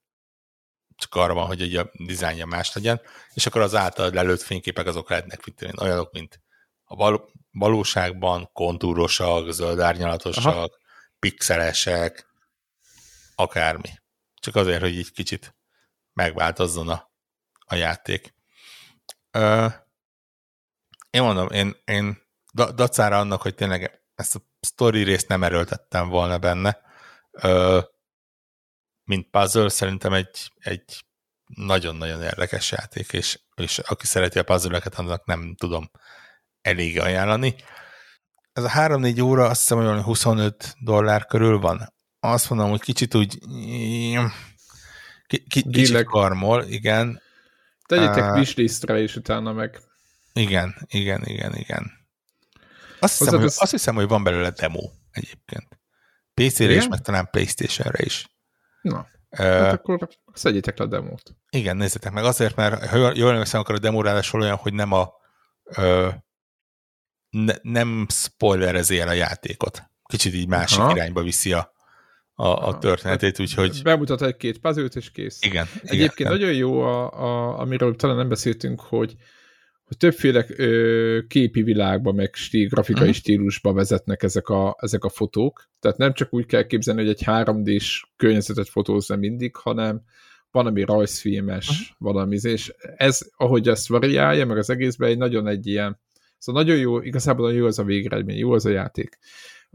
csak 0.96 1.14
arra 1.14 1.34
van, 1.34 1.46
hogy 1.46 1.76
a 1.76 1.90
dizájnja 1.92 2.46
más 2.46 2.74
legyen, 2.74 3.00
és 3.34 3.46
akkor 3.46 3.60
az 3.60 3.74
általad 3.74 4.14
lelőtt 4.14 4.40
fényképek 4.40 4.86
azok 4.86 5.10
lehetnek 5.10 5.44
mint 5.44 5.80
olyanok, 5.80 6.12
mint 6.12 6.40
a 6.84 6.94
val- 6.94 7.30
valóságban 7.50 8.50
kontúrosak, 8.52 9.52
zöld 9.52 9.80
árnyalatosak, 9.80 10.54
Aha. 10.54 10.70
pixelesek, 11.18 12.26
akármi. 13.34 13.88
Csak 14.34 14.56
azért, 14.56 14.80
hogy 14.80 14.94
így 14.94 15.12
kicsit 15.12 15.56
megváltozzon 16.12 16.88
a, 16.88 17.12
a 17.64 17.74
játék. 17.74 18.34
Ö, 19.30 19.66
én 21.10 21.22
mondom, 21.22 21.48
én, 21.48 21.76
én 21.84 22.22
dacára 22.74 23.18
annak, 23.18 23.42
hogy 23.42 23.54
tényleg 23.54 24.02
ezt 24.14 24.34
a 24.34 24.40
story 24.60 25.02
részt 25.02 25.28
nem 25.28 25.42
erőltettem 25.42 26.08
volna 26.08 26.38
benne, 26.38 26.80
ö, 27.30 27.80
mint 29.04 29.30
puzzle, 29.30 29.68
szerintem 29.68 30.12
egy, 30.12 30.52
egy 30.58 31.04
nagyon-nagyon 31.46 32.22
érdekes 32.22 32.70
játék, 32.70 33.12
és, 33.12 33.40
és 33.54 33.78
aki 33.78 34.06
szereti 34.06 34.38
a 34.38 34.42
puzzle 34.42 34.82
annak 34.96 35.24
nem 35.24 35.54
tudom 35.54 35.90
elég 36.60 37.00
ajánlani. 37.00 37.54
Ez 38.52 38.64
a 38.64 38.68
3-4 38.68 39.22
óra 39.22 39.44
azt 39.44 39.60
hiszem, 39.60 39.78
hogy 39.78 40.02
25 40.02 40.74
dollár 40.78 41.26
körül 41.26 41.58
van. 41.58 41.94
Azt 42.20 42.50
mondom, 42.50 42.70
hogy 42.70 42.80
kicsit 42.80 43.14
úgy 43.14 43.38
ki, 45.26 45.44
ki, 45.48 45.70
kicsit 45.70 46.04
karmol, 46.04 46.62
igen. 46.62 47.22
Tegyétek 47.86 48.30
uh, 48.30 48.36
wishlistre, 48.36 48.98
és 48.98 49.16
utána 49.16 49.52
meg. 49.52 49.80
Igen, 50.32 50.74
igen, 50.86 51.22
igen, 51.24 51.54
igen. 51.54 51.92
Azt 53.00 53.18
hiszem, 53.18 53.40
hogy, 53.40 53.52
azt 53.56 53.70
hiszem, 53.70 53.94
hogy 53.94 54.08
van 54.08 54.22
belőle 54.22 54.50
demo 54.50 54.90
egyébként. 55.10 55.78
PC-re 56.34 56.72
is, 56.72 56.88
meg 56.88 57.00
talán 57.00 57.28
Playstation-re 57.30 58.04
is. 58.04 58.28
Na, 58.82 59.06
hát 59.30 59.72
akkor 59.72 60.08
szedjétek 60.32 60.78
le 60.78 60.84
a 60.84 60.88
demót. 60.88 61.34
Igen, 61.50 61.76
nézzétek 61.76 62.12
meg. 62.12 62.24
Azért, 62.24 62.56
mert 62.56 62.86
ha 62.86 62.96
jól 63.14 63.30
emlékszem, 63.30 63.60
akkor 63.60 63.74
a 63.74 63.78
demó 63.78 64.04
olyan, 64.32 64.56
hogy 64.56 64.72
nem 64.72 64.92
a 64.92 65.12
ö, 65.64 66.08
ne, 67.30 67.54
nem 67.62 68.06
spoilerezi 68.10 69.00
el 69.00 69.08
a 69.08 69.12
játékot. 69.12 69.82
Kicsit 70.04 70.34
így 70.34 70.48
másik 70.48 70.78
Aha. 70.78 70.90
irányba 70.94 71.22
viszi 71.22 71.52
a, 71.52 71.72
a, 72.34 72.46
a 72.46 72.78
történetét, 72.78 73.40
úgyhogy... 73.40 73.80
Bemutat 73.82 74.22
egy-két 74.22 74.58
puzzle 74.58 74.84
és 74.94 75.10
kész. 75.10 75.42
Igen. 75.42 75.66
Egyébként 75.82 76.18
igen. 76.18 76.32
nagyon 76.32 76.52
jó, 76.52 76.80
a, 76.80 77.10
a, 77.10 77.58
amiről 77.58 77.96
talán 77.96 78.16
nem 78.16 78.28
beszéltünk, 78.28 78.80
hogy 78.80 79.16
hogy 79.84 79.96
többféle 79.96 80.44
ö, 80.48 81.18
képi 81.28 81.62
világba, 81.62 82.12
meg 82.12 82.34
stíl, 82.34 82.68
grafikai 82.68 83.02
uh-huh. 83.02 83.16
stílusba 83.16 83.72
vezetnek 83.72 84.22
ezek 84.22 84.48
a, 84.48 84.76
ezek 84.80 85.04
a 85.04 85.08
fotók. 85.08 85.68
Tehát 85.80 85.96
nem 85.96 86.12
csak 86.12 86.34
úgy 86.34 86.46
kell 86.46 86.66
képzelni, 86.66 87.00
hogy 87.00 87.10
egy 87.10 87.22
3D-s 87.26 88.06
környezetet 88.16 88.68
fotózza 88.68 89.16
mindig, 89.16 89.56
hanem 89.56 90.02
valami 90.50 90.84
rajzfilmes, 90.84 91.68
uh-huh. 91.68 91.86
valami, 91.98 92.38
és 92.42 92.72
ez, 92.96 93.20
ahogy 93.36 93.68
ezt 93.68 93.88
variálja, 93.88 94.46
meg 94.46 94.58
az 94.58 94.70
egészben 94.70 95.08
egy 95.08 95.18
nagyon 95.18 95.46
egy 95.46 95.66
ilyen, 95.66 96.00
szóval 96.38 96.62
nagyon 96.62 96.78
jó, 96.78 97.00
igazából 97.00 97.44
nagyon 97.46 97.60
jó 97.60 97.66
az 97.66 97.78
a 97.78 97.84
végeredmény, 97.84 98.38
jó 98.38 98.52
az 98.52 98.66
a 98.66 98.70
játék. 98.70 99.18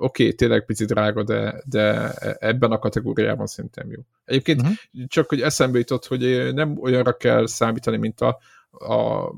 Oké, 0.02 0.24
okay, 0.24 0.36
tényleg 0.36 0.66
picit 0.66 0.88
drága, 0.88 1.24
de, 1.24 1.62
de 1.66 2.14
ebben 2.40 2.72
a 2.72 2.80
kategóriában 2.80 3.48
szerintem 3.48 3.92
jó. 3.92 4.02
Egyébként 4.26 4.62
uh-huh. 4.62 4.76
csak, 5.08 5.30
hogy 5.30 5.42
eszembe 5.42 5.78
jutott, 5.78 6.06
hogy 6.06 6.54
nem 6.54 6.78
olyanra 6.78 7.18
kell 7.18 7.48
számítani, 7.48 7.98
mint 7.98 8.22
a, 8.22 8.40
a, 8.72 9.30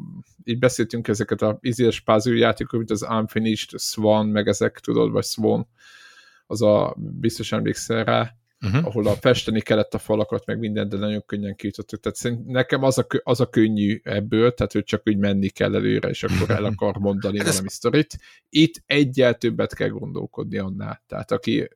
így 0.43 0.59
beszéltünk 0.59 1.07
ezeket 1.07 1.41
a 1.41 1.57
izés 1.61 1.99
puzzle 1.99 2.35
játékok, 2.35 2.77
mint 2.77 2.91
az 2.91 3.07
Unfinished, 3.09 3.79
Swan, 3.79 4.27
meg 4.27 4.47
ezek, 4.47 4.79
tudod, 4.79 5.11
vagy 5.11 5.25
Swan, 5.25 5.67
az 6.47 6.61
a, 6.61 6.95
biztos 6.97 7.51
emlékszel 7.51 8.03
rá, 8.03 8.35
uh-huh. 8.61 8.85
ahol 8.85 9.07
a 9.07 9.15
festeni 9.15 9.61
kellett 9.61 9.93
a 9.93 9.97
falakat, 9.97 10.45
meg 10.45 10.59
mindent, 10.59 10.89
de 10.89 10.97
nagyon 10.97 11.25
könnyen 11.25 11.55
kijutottuk. 11.55 11.99
Tehát 11.99 12.17
szerint 12.17 12.45
nekem 12.45 12.83
az 12.83 12.97
a, 12.97 13.05
az 13.23 13.39
a 13.39 13.49
könnyű 13.49 13.99
ebből, 14.03 14.53
tehát 14.53 14.71
hogy 14.71 14.83
csak 14.83 15.01
úgy 15.05 15.17
menni 15.17 15.49
kell 15.49 15.75
előre, 15.75 16.09
és 16.09 16.23
akkor 16.23 16.49
el 16.49 16.65
akar 16.75 16.97
mondani 16.97 17.37
valami 17.37 17.69
sztorit. 17.69 18.17
Itt 18.49 18.83
egyel 18.85 19.33
többet 19.33 19.73
kell 19.73 19.89
gondolkodni 19.89 20.57
annál. 20.57 21.03
Tehát 21.07 21.31
aki, 21.31 21.69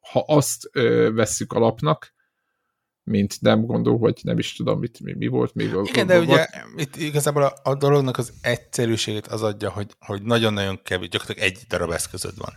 ha 0.00 0.24
azt 0.26 0.68
ö, 0.72 1.10
vesszük 1.14 1.52
alapnak, 1.52 2.14
mint 3.02 3.40
nem 3.40 3.66
gondol, 3.66 3.98
vagy 3.98 4.20
nem 4.22 4.38
is 4.38 4.52
tudom, 4.52 4.78
mit, 4.78 5.00
mi, 5.00 5.12
mi 5.12 5.26
volt 5.26 5.54
még. 5.54 5.72
Igen, 5.82 6.06
de 6.06 6.18
ugye 6.18 6.46
itt 6.76 6.96
igazából 6.96 7.42
a, 7.42 7.54
a 7.62 7.74
dolognak 7.74 8.18
az 8.18 8.32
egyszerűségét 8.40 9.26
az 9.26 9.42
adja, 9.42 9.70
hogy, 9.70 9.96
hogy 9.98 10.22
nagyon-nagyon 10.22 10.82
kevés, 10.82 11.08
gyakorlatilag 11.08 11.50
egy 11.50 11.64
darab 11.68 11.90
eszközöd 11.90 12.36
van, 12.36 12.52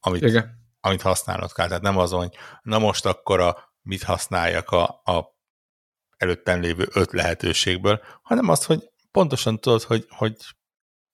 amit, 0.00 0.22
Igen. 0.22 0.59
Amit 0.80 1.02
használnod 1.02 1.52
kell. 1.52 1.66
Tehát 1.66 1.82
nem 1.82 1.98
az, 1.98 2.10
hogy 2.10 2.36
na 2.62 2.78
most 2.78 3.06
akkor 3.06 3.40
a, 3.40 3.74
mit 3.82 4.02
használjak 4.02 4.70
a, 4.70 4.82
a 5.04 5.38
előttem 6.16 6.60
lévő 6.60 6.88
öt 6.92 7.12
lehetőségből, 7.12 8.00
hanem 8.22 8.48
az, 8.48 8.64
hogy 8.64 8.90
pontosan 9.10 9.60
tudod, 9.60 9.82
hogy, 9.82 10.06
hogy 10.08 10.36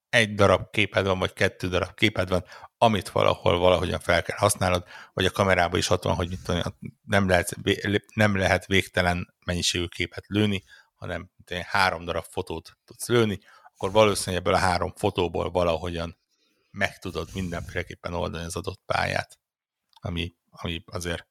egy 0.08 0.34
darab 0.34 0.70
képed 0.70 1.06
van, 1.06 1.18
vagy 1.18 1.32
kettő 1.32 1.68
darab 1.68 1.94
képed 1.94 2.28
van, 2.28 2.44
amit 2.78 3.08
valahol 3.08 3.58
valahogyan 3.58 4.00
fel 4.00 4.22
kell 4.22 4.36
használnod, 4.36 4.84
vagy 5.12 5.24
a 5.24 5.30
kamerába 5.30 5.76
is 5.76 5.90
ott 5.90 6.02
van, 6.02 6.14
hogy 6.14 6.28
mit 6.28 6.42
tudom, 6.44 6.62
nem, 7.04 7.28
lehet, 7.28 7.56
nem 8.14 8.36
lehet 8.36 8.66
végtelen 8.66 9.34
mennyiségű 9.44 9.86
képet 9.86 10.24
lőni, 10.26 10.64
hanem 10.94 11.30
három 11.62 12.04
darab 12.04 12.24
fotót 12.24 12.78
tudsz 12.84 13.08
lőni, 13.08 13.38
akkor 13.74 13.90
valószínűleg 13.90 14.44
ebből 14.44 14.54
a 14.54 14.66
három 14.66 14.92
fotóból 14.96 15.50
valahogyan 15.50 16.18
meg 16.70 16.98
tudod 16.98 17.28
mindenféleképpen 17.34 18.14
oldani 18.14 18.44
az 18.44 18.56
adott 18.56 18.82
pályát, 18.86 19.38
ami, 20.00 20.34
ami 20.50 20.82
azért 20.86 21.26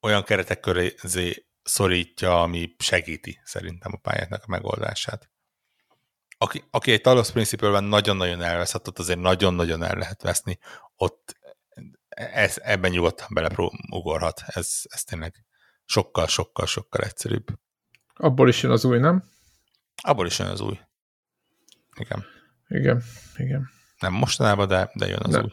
olyan 0.00 0.24
keretek 0.24 0.60
közé 0.60 1.46
szorítja, 1.62 2.42
ami 2.42 2.74
segíti 2.78 3.40
szerintem 3.44 3.92
a 3.94 3.98
pályáknak 3.98 4.42
a 4.42 4.50
megoldását. 4.50 5.30
Aki, 6.38 6.64
aki 6.70 6.92
egy 6.92 7.00
Talos 7.00 7.30
principle 7.30 7.80
nagyon-nagyon 7.80 8.42
elveszett, 8.42 8.88
ott 8.88 8.98
azért 8.98 9.18
nagyon-nagyon 9.18 9.82
el 9.82 9.96
lehet 9.96 10.22
veszni, 10.22 10.58
ott 10.96 11.36
ez, 12.14 12.58
ebben 12.62 12.90
nyugodtan 12.90 13.26
beleugorhat. 13.30 14.42
Ez, 14.46 14.80
ez 14.82 15.04
tényleg 15.04 15.44
sokkal, 15.84 16.26
sokkal, 16.26 16.66
sokkal 16.66 17.04
egyszerűbb. 17.04 17.46
Abból 18.14 18.48
is 18.48 18.62
jön 18.62 18.72
az 18.72 18.84
új, 18.84 18.98
nem? 18.98 19.24
Abból 20.02 20.26
is 20.26 20.38
jön 20.38 20.48
az 20.48 20.60
új. 20.60 20.78
Igen. 21.94 22.24
Igen, 22.68 23.02
igen. 23.36 23.70
Nem 23.98 24.12
mostanában, 24.12 24.68
de, 24.68 24.90
de 24.94 25.06
jön 25.06 25.22
az 25.22 25.30
nem. 25.30 25.42
új. 25.42 25.52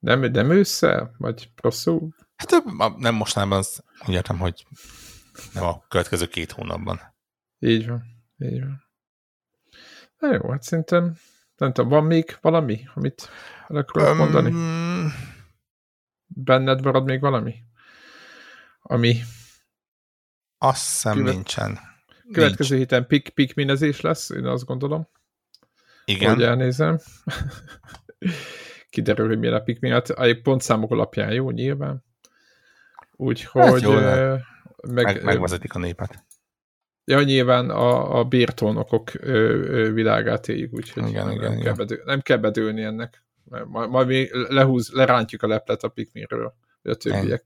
Nem, 0.00 0.20
nem 0.20 0.50
ősszel? 0.50 1.14
Vagy 1.18 1.50
rosszul? 1.56 2.14
Hát 2.36 2.64
nem 2.96 3.14
mostanában, 3.14 3.58
az, 3.58 3.84
úgy 4.06 4.14
értem, 4.14 4.38
hogy 4.38 4.66
nem 5.52 5.64
a 5.64 5.84
következő 5.88 6.26
két 6.26 6.52
hónapban. 6.52 7.00
Így 7.58 7.88
van, 7.88 8.02
így 8.38 8.60
van. 8.60 8.88
Na 10.18 10.32
jó, 10.32 10.50
hát 10.50 10.62
szerintem 10.62 11.16
nem 11.56 11.72
tudom, 11.72 11.90
van 11.90 12.04
még 12.04 12.38
valami, 12.40 12.88
amit 12.94 13.28
el 13.68 13.76
akarok 13.76 14.08
um, 14.08 14.16
mondani? 14.16 14.52
Benned 16.26 16.84
marad 16.84 17.04
még 17.04 17.20
valami? 17.20 17.54
Ami 18.82 19.20
azt 20.58 20.84
hiszem 20.84 21.16
követ... 21.16 21.32
nincsen. 21.34 21.78
Következő 22.32 22.76
Nincs. 22.76 22.88
héten 22.88 23.06
pik 23.06 23.28
pikminezés 23.28 24.00
lesz, 24.00 24.30
én 24.30 24.46
azt 24.46 24.64
gondolom. 24.64 25.08
Igen. 26.04 26.34
Hogy 26.34 26.42
elnézem. 26.42 26.98
Kiderül, 28.90 29.26
hogy 29.26 29.38
milyen 29.38 29.54
a 29.54 29.60
pikmin. 29.60 29.92
Hát 29.92 30.10
a 30.10 30.34
pontszámok 30.42 30.90
alapján 30.90 31.32
jó, 31.32 31.50
nyilván. 31.50 32.04
Úgyhogy... 33.16 33.62
Hát 33.62 33.80
jó, 33.80 33.92
meg, 33.92 35.04
meg, 35.04 35.24
megvezetik 35.24 35.74
a 35.74 35.78
népet. 35.78 36.24
Ja, 37.04 37.22
nyilván 37.22 37.70
a, 37.70 38.18
a 38.18 38.24
ö, 39.20 39.90
világát 39.92 40.48
éljük, 40.48 40.72
úgyhogy 40.72 41.08
igen, 41.08 41.26
nem, 41.26 41.34
igen, 41.34 41.50
nem, 41.50 41.52
igen. 41.52 41.64
Kell 41.64 41.74
bedő, 41.74 42.02
nem 42.04 42.20
kell 42.20 42.36
bedőlni 42.36 42.82
ennek. 42.82 43.24
Majd, 43.66 43.90
majd 43.90 44.06
mi 44.06 44.28
lehúz, 44.48 44.90
lerántjuk 44.92 45.42
a 45.42 45.46
leplet 45.46 45.82
a 45.82 45.88
pikminről, 45.88 46.54
a 46.82 46.94
többiek. 46.94 47.44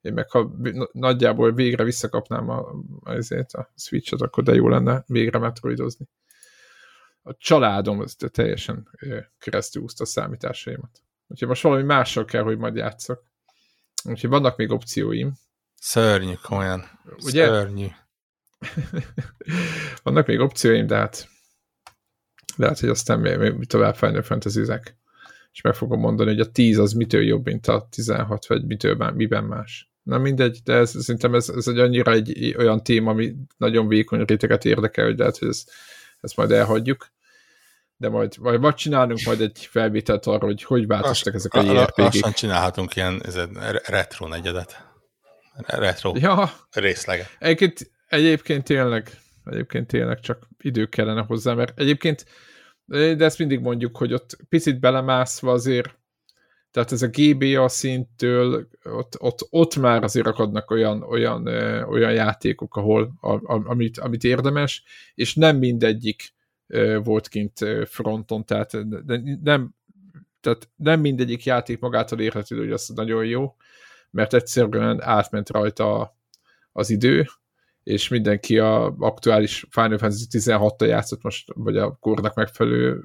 Én 0.00 0.12
meg 0.12 0.30
ha 0.30 0.54
nagyjából 0.92 1.52
végre 1.52 1.84
visszakapnám 1.84 2.48
a, 2.48 2.66
azért 3.02 3.52
a 3.52 3.72
Switch-et, 3.76 4.20
akkor 4.20 4.44
de 4.44 4.54
jó 4.54 4.68
lenne 4.68 5.04
végre 5.06 5.38
metroidozni. 5.38 6.08
A 7.22 7.36
családom 7.36 8.00
az 8.00 8.16
teljesen 8.30 8.88
keresztül 9.38 9.84
a 9.98 10.04
számításaimat. 10.04 11.02
Úgyhogy 11.26 11.48
most 11.48 11.62
valami 11.62 11.82
mással 11.82 12.24
kell, 12.24 12.42
hogy 12.42 12.58
majd 12.58 12.76
játszok. 12.76 13.22
Úgyhogy 14.04 14.30
vannak 14.30 14.56
még 14.56 14.70
opcióim. 14.70 15.32
Szörnyű, 15.74 16.32
komolyan. 16.42 16.84
Ugye? 17.24 17.46
Szörnyű. 17.46 17.86
vannak 20.02 20.26
még 20.26 20.40
opcióim, 20.40 20.86
de 20.86 20.96
hát 20.96 21.28
lehet, 22.56 22.80
hogy 22.80 22.88
aztán 22.88 23.20
még, 23.20 23.38
még 23.38 23.66
tovább 23.66 23.96
Final 23.96 24.22
fantasy 24.22 24.64
-zek. 24.64 24.96
és 25.52 25.60
meg 25.60 25.74
fogom 25.74 26.00
mondani, 26.00 26.30
hogy 26.30 26.40
a 26.40 26.50
10 26.50 26.78
az 26.78 26.92
mitől 26.92 27.22
jobb, 27.22 27.44
mint 27.44 27.66
a 27.66 27.88
16, 27.90 28.46
vagy 28.46 28.66
mitől, 28.66 29.10
miben 29.10 29.44
más. 29.44 29.92
Na 30.02 30.18
mindegy, 30.18 30.60
de 30.64 30.74
ez, 30.74 31.02
szerintem 31.02 31.34
ez, 31.34 31.48
ez 31.48 31.68
egy 31.68 31.78
annyira 31.78 32.12
egy 32.12 32.54
olyan 32.58 32.82
téma, 32.82 33.10
ami 33.10 33.34
nagyon 33.56 33.88
vékony 33.88 34.24
réteget 34.24 34.64
érdekel, 34.64 35.04
hogy 35.04 35.18
lehet, 35.18 35.38
hogy 35.38 35.48
ez, 35.48 35.64
ezt 36.20 36.36
majd 36.36 36.50
elhagyjuk 36.50 37.10
de 37.98 38.08
majd, 38.08 38.34
majd 38.40 38.60
vagy 38.60 38.74
csinálunk 38.74 39.20
majd 39.24 39.40
egy 39.40 39.68
felvételt 39.70 40.26
arra, 40.26 40.46
hogy 40.46 40.62
hogy 40.62 40.86
változtak 40.86 41.34
ezek 41.34 41.54
a 41.54 41.62
JRPG-k. 41.62 41.96
Lassan 41.96 42.32
csinálhatunk 42.32 42.96
ilyen 42.96 43.22
ez 43.24 43.38
retro 43.86 44.26
negyedet. 44.26 44.86
Retro 45.66 46.12
ja. 46.16 46.52
részleget. 46.70 47.36
Egyébként, 47.38 47.90
egyébként 48.08 48.64
tényleg, 48.64 49.10
egyébként 49.44 49.86
tényleg 49.86 50.20
csak 50.20 50.48
idő 50.58 50.86
kellene 50.86 51.22
hozzá, 51.22 51.54
mert 51.54 51.78
egyébként 51.80 52.24
de 52.88 53.24
ezt 53.24 53.38
mindig 53.38 53.60
mondjuk, 53.60 53.96
hogy 53.96 54.12
ott 54.12 54.38
picit 54.48 54.80
belemászva 54.80 55.52
azért, 55.52 55.97
tehát 56.78 56.92
ez 56.92 57.02
a 57.02 57.10
GBA 57.12 57.68
szinttől, 57.68 58.68
ott, 58.84 59.16
ott, 59.20 59.46
ott 59.50 59.76
már 59.76 60.02
azért 60.02 60.26
akadnak 60.26 60.70
olyan, 60.70 61.02
olyan, 61.02 61.46
olyan 61.88 62.12
játékok, 62.12 62.76
ahol, 62.76 63.12
a, 63.20 63.32
a, 63.32 63.62
amit, 63.64 63.98
amit 63.98 64.24
érdemes, 64.24 64.82
és 65.14 65.34
nem 65.34 65.56
mindegyik 65.56 66.34
volt 67.02 67.28
kint 67.28 67.58
fronton, 67.84 68.44
tehát 68.44 68.72
nem, 69.42 69.74
tehát 70.40 70.68
nem 70.76 71.00
mindegyik 71.00 71.44
játék 71.44 71.78
magától 71.80 72.20
érhető, 72.20 72.56
hogy 72.58 72.72
az 72.72 72.88
nagyon 72.94 73.24
jó, 73.24 73.56
mert 74.10 74.34
egyszerűen 74.34 75.02
átment 75.02 75.50
rajta 75.50 76.16
az 76.72 76.90
idő, 76.90 77.26
és 77.82 78.08
mindenki 78.08 78.58
a 78.58 78.94
aktuális 78.98 79.66
Final 79.70 79.98
Fantasy 79.98 80.26
16-tal 80.30 80.86
játszott 80.86 81.22
most, 81.22 81.50
vagy 81.54 81.76
a 81.76 81.96
kornak 82.00 82.34
megfelelő 82.34 83.00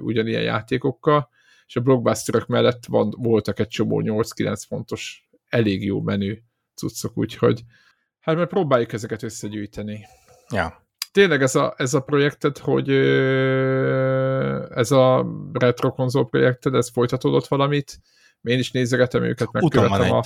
ugyanilyen 0.00 0.42
játékokkal, 0.42 1.28
és 1.68 1.76
a 1.76 1.80
blockbusterok 1.80 2.46
mellett 2.46 2.86
van, 2.86 3.14
voltak 3.16 3.58
egy 3.58 3.68
csomó 3.68 4.02
8-9 4.04 4.62
fontos, 4.66 5.28
elég 5.48 5.84
jó 5.84 6.00
menü 6.00 6.38
cuccok, 6.74 7.18
úgyhogy 7.18 7.62
hát 8.20 8.36
majd 8.36 8.48
próbáljuk 8.48 8.92
ezeket 8.92 9.22
összegyűjteni. 9.22 10.06
Ja 10.50 10.86
tényleg 11.18 11.42
ez 11.42 11.54
a, 11.54 11.74
ez 11.76 11.94
a 11.94 12.00
projekted, 12.00 12.58
hogy 12.58 12.90
ez 14.70 14.90
a 14.90 15.26
retro 15.52 15.92
konzol 15.92 16.28
projekted, 16.28 16.74
ez 16.74 16.90
folytatódott 16.90 17.46
valamit? 17.46 18.00
Én 18.42 18.58
is 18.58 18.70
nézegetem 18.70 19.22
őket, 19.22 19.52
megkövetem 19.52 20.12
a... 20.12 20.22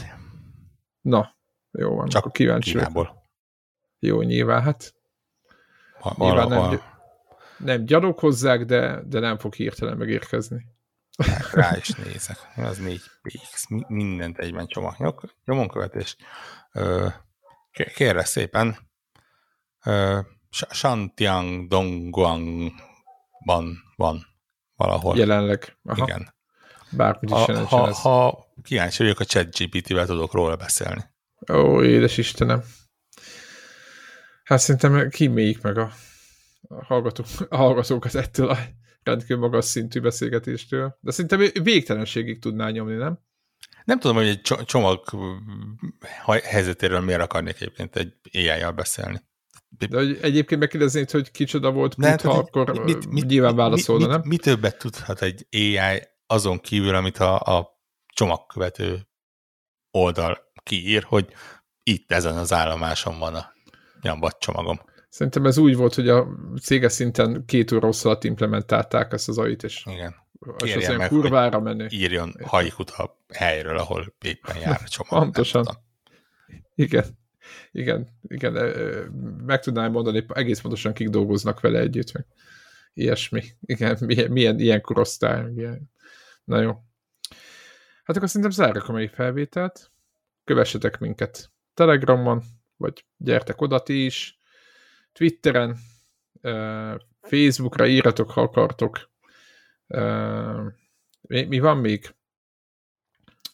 Na, 1.00 1.36
jó 1.70 1.94
van, 1.94 2.08
Csak 2.08 2.20
akkor 2.20 2.32
kíváncsi 2.32 2.70
Kínából. 2.70 3.30
Jó, 3.98 4.22
nyilván, 4.22 4.62
hát 4.62 4.94
ha, 6.00 6.14
nyilván 6.18 6.48
nem, 6.48 6.80
nem 7.58 7.84
gyarok 7.84 8.18
hozzák, 8.18 8.64
de, 8.64 9.02
de 9.06 9.18
nem 9.18 9.38
fog 9.38 9.54
hirtelen 9.54 9.96
megérkezni. 9.96 10.66
Rá 11.52 11.76
is 11.76 11.88
nézek. 11.88 12.38
Az 12.56 12.78
négy 12.78 13.02
PX, 13.22 13.66
mindent 13.88 14.38
egyben 14.38 14.66
csomag. 14.66 15.32
Nyomonkövetés. 15.44 16.16
Kérlek 17.94 18.26
szépen, 18.26 18.76
Shantiang 20.50 21.68
Dongguangban 21.68 22.72
van 23.96 24.26
valahol. 24.76 25.16
Jelenleg. 25.16 25.76
Aha. 25.84 26.04
Igen. 26.04 26.34
Bármit 26.90 27.30
is 27.30 27.36
ha, 27.36 27.66
ha, 27.66 27.88
ez. 27.88 28.00
ha 28.00 28.46
kíváncsi 28.62 29.02
vagyok, 29.02 29.20
a 29.20 29.24
chat 29.24 29.56
GPT-vel 29.56 30.06
tudok 30.06 30.32
róla 30.32 30.56
beszélni. 30.56 31.04
Ó, 31.52 31.82
édes 31.82 32.16
Istenem. 32.16 32.62
Hát 34.44 34.58
szerintem 34.58 35.08
kíméljük 35.08 35.62
meg 35.62 35.78
a, 35.78 35.92
a, 36.68 36.84
hallgatók, 36.84 37.26
a 37.48 37.56
hallgatókat 37.56 38.14
ettől 38.14 38.48
a 38.48 38.58
rendkívül 39.02 39.38
magas 39.38 39.64
szintű 39.64 40.00
beszélgetéstől. 40.00 40.98
De 41.00 41.10
szerintem 41.10 41.62
végtelenségig 41.62 42.38
tudná 42.38 42.70
nyomni, 42.70 42.94
nem? 42.94 43.18
Nem 43.84 43.98
tudom, 43.98 44.16
hogy 44.16 44.26
egy 44.26 44.40
csomag 44.64 45.04
helyzetéről 46.42 47.00
miért 47.00 47.20
akarnék 47.20 47.54
egyébként 47.54 47.96
egy 47.96 48.14
AI-jal 48.32 48.72
beszélni. 48.72 49.20
De 49.68 49.96
hogy 49.96 50.18
egyébként 50.22 50.60
megkérdeznéd, 50.60 51.10
hogy 51.10 51.30
kicsoda 51.30 51.70
volt 51.70 51.94
Putha, 51.94 52.10
hát, 52.10 52.24
akkor 52.24 52.84
mit, 52.84 53.10
mit, 53.10 53.26
nyilván 53.26 53.56
válaszolna, 53.56 54.06
mit, 54.06 54.16
nem? 54.16 54.22
Mi 54.28 54.36
többet 54.36 54.78
tudhat 54.78 55.22
egy 55.22 55.46
AI 55.50 56.02
azon 56.26 56.60
kívül, 56.60 56.94
amit 56.94 57.18
a, 57.18 57.40
a 57.40 57.80
csomagkövető 58.14 59.08
oldal 59.90 60.38
kiír, 60.62 61.02
hogy 61.02 61.32
itt 61.82 62.12
ezen 62.12 62.36
az 62.36 62.52
állomáson 62.52 63.18
van 63.18 63.34
a 63.34 63.52
nyambat 64.00 64.38
csomagom. 64.38 64.80
Szerintem 65.12 65.46
ez 65.46 65.58
úgy 65.58 65.76
volt, 65.76 65.94
hogy 65.94 66.08
a 66.08 66.26
céges 66.60 66.92
szinten 66.92 67.44
két 67.46 67.72
óra 67.72 67.88
alatt 68.02 68.24
implementálták 68.24 69.12
ezt 69.12 69.28
az 69.28 69.38
AI-t, 69.38 69.62
és, 69.62 69.84
Igen. 69.86 70.14
és 70.64 70.76
az 70.76 70.96
meg, 70.96 71.08
kurvára 71.08 71.60
menő. 71.60 71.86
Írjon 71.90 72.34
hajkut 72.44 72.90
a 72.90 73.18
helyről, 73.28 73.76
ahol 73.76 74.14
éppen 74.24 74.56
jár 74.56 74.80
a 74.84 74.88
csomag. 74.88 75.22
Pontosan. 75.22 75.66
Igen 76.74 77.20
igen, 77.70 78.08
igen, 78.22 78.52
meg 79.46 79.60
tudnám 79.60 79.92
mondani 79.92 80.24
egész 80.28 80.60
pontosan, 80.60 80.92
kik 80.92 81.08
dolgoznak 81.08 81.60
vele 81.60 81.78
együtt, 81.78 82.12
meg 82.12 82.26
ilyesmi. 82.94 83.42
Igen, 83.60 83.98
milyen, 84.00 84.30
milyen 84.30 84.58
ilyen 84.58 84.80
korosztály. 84.80 85.52
Ilyen. 85.56 85.90
Na 86.44 86.60
jó. 86.60 86.70
Hát 88.04 88.16
akkor 88.16 88.28
szerintem 88.28 88.50
zárjuk 88.50 88.88
a 88.88 88.92
mai 88.92 89.08
felvételt. 89.08 89.90
Kövessetek 90.44 90.98
minket 90.98 91.50
Telegramon, 91.74 92.42
vagy 92.76 93.04
gyertek 93.16 93.60
oda 93.60 93.82
ti 93.82 94.04
is, 94.04 94.38
Twitteren, 95.12 95.76
Facebookra 97.20 97.86
írjatok, 97.86 98.30
ha 98.30 98.40
akartok, 98.40 99.10
mi, 101.20 101.44
mi 101.44 101.58
van 101.58 101.76
még? 101.76 102.14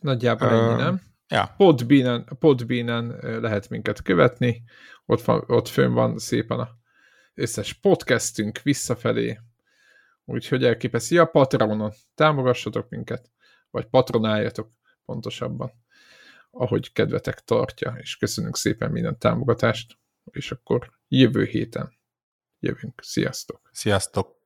Nagyjából 0.00 0.48
uh, 0.48 0.54
ennyi, 0.54 0.82
nem? 0.82 1.00
Ja. 1.28 1.54
Podbeanen, 1.56 2.28
Podbeanen 2.38 3.18
lehet 3.40 3.68
minket 3.68 4.02
követni, 4.02 4.62
ott, 5.06 5.22
van, 5.22 5.44
ott 5.46 5.68
fönn 5.68 5.92
van 5.92 6.18
szépen 6.18 6.58
a 6.58 6.78
összes 7.34 7.72
podcastünk 7.72 8.62
visszafelé, 8.62 9.40
úgyhogy 10.24 10.64
elképeszi 10.64 11.18
a 11.18 11.24
Patronon. 11.24 11.92
Támogassatok 12.14 12.88
minket, 12.88 13.30
vagy 13.70 13.86
patronáljatok 13.86 14.70
pontosabban, 15.04 15.72
ahogy 16.50 16.92
kedvetek 16.92 17.40
tartja, 17.40 17.96
és 18.00 18.16
köszönünk 18.16 18.56
szépen 18.56 18.90
minden 18.90 19.18
támogatást, 19.18 19.98
és 20.36 20.50
akkor 20.50 20.92
jövő 21.08 21.44
héten 21.44 21.92
jövünk. 22.60 23.00
Sziasztok! 23.02 23.70
Sziasztok! 23.72 24.36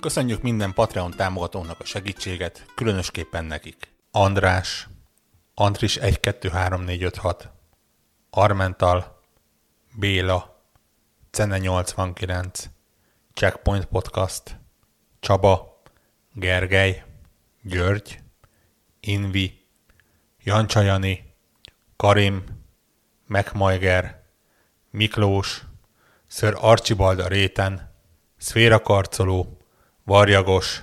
Köszönjük 0.00 0.42
minden 0.42 0.72
Patreon 0.72 1.10
támogatónak 1.10 1.80
a 1.80 1.84
segítséget, 1.84 2.66
különösképpen 2.74 3.44
nekik. 3.44 3.92
András, 4.10 4.88
Andris 5.54 5.96
123456, 5.96 7.50
Armental, 8.30 9.22
Béla, 9.98 10.62
Cene 11.30 11.58
89, 11.58 12.64
Checkpoint 13.38 13.84
Podcast, 13.84 14.60
Csaba, 15.20 15.82
Gergely, 16.34 17.04
György, 17.62 18.18
Invi, 19.00 19.64
Jancsajani, 20.44 21.34
Karim, 21.96 22.44
Megmajger, 23.26 24.22
Miklós, 24.90 25.62
Sir 26.26 26.54
Archibald 26.60 27.18
a 27.18 27.28
réten, 27.28 27.94
Szféra 28.36 28.80
Karcoló, 28.80 29.58
Varjagos, 30.04 30.82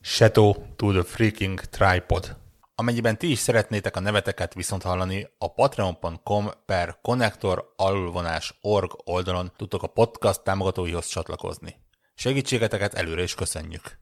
Shadow 0.00 0.54
to 0.76 0.92
the 0.92 1.02
Freaking 1.02 1.60
Tripod. 1.60 2.36
Amennyiben 2.74 3.18
ti 3.18 3.30
is 3.30 3.38
szeretnétek 3.38 3.96
a 3.96 4.00
neveteket 4.00 4.54
viszont 4.54 4.82
hallani, 4.82 5.28
a 5.38 5.52
patreon.com 5.52 6.50
per 6.66 6.98
connector 7.02 7.72
alulvonás 7.76 8.58
org 8.60 8.90
oldalon 9.04 9.52
tudtok 9.56 9.82
a 9.82 9.86
podcast 9.86 10.42
támogatóihoz 10.42 11.06
csatlakozni. 11.06 11.84
Segítségeteket 12.18 12.94
előre 12.94 13.22
is 13.22 13.34
köszönjük! 13.34 13.98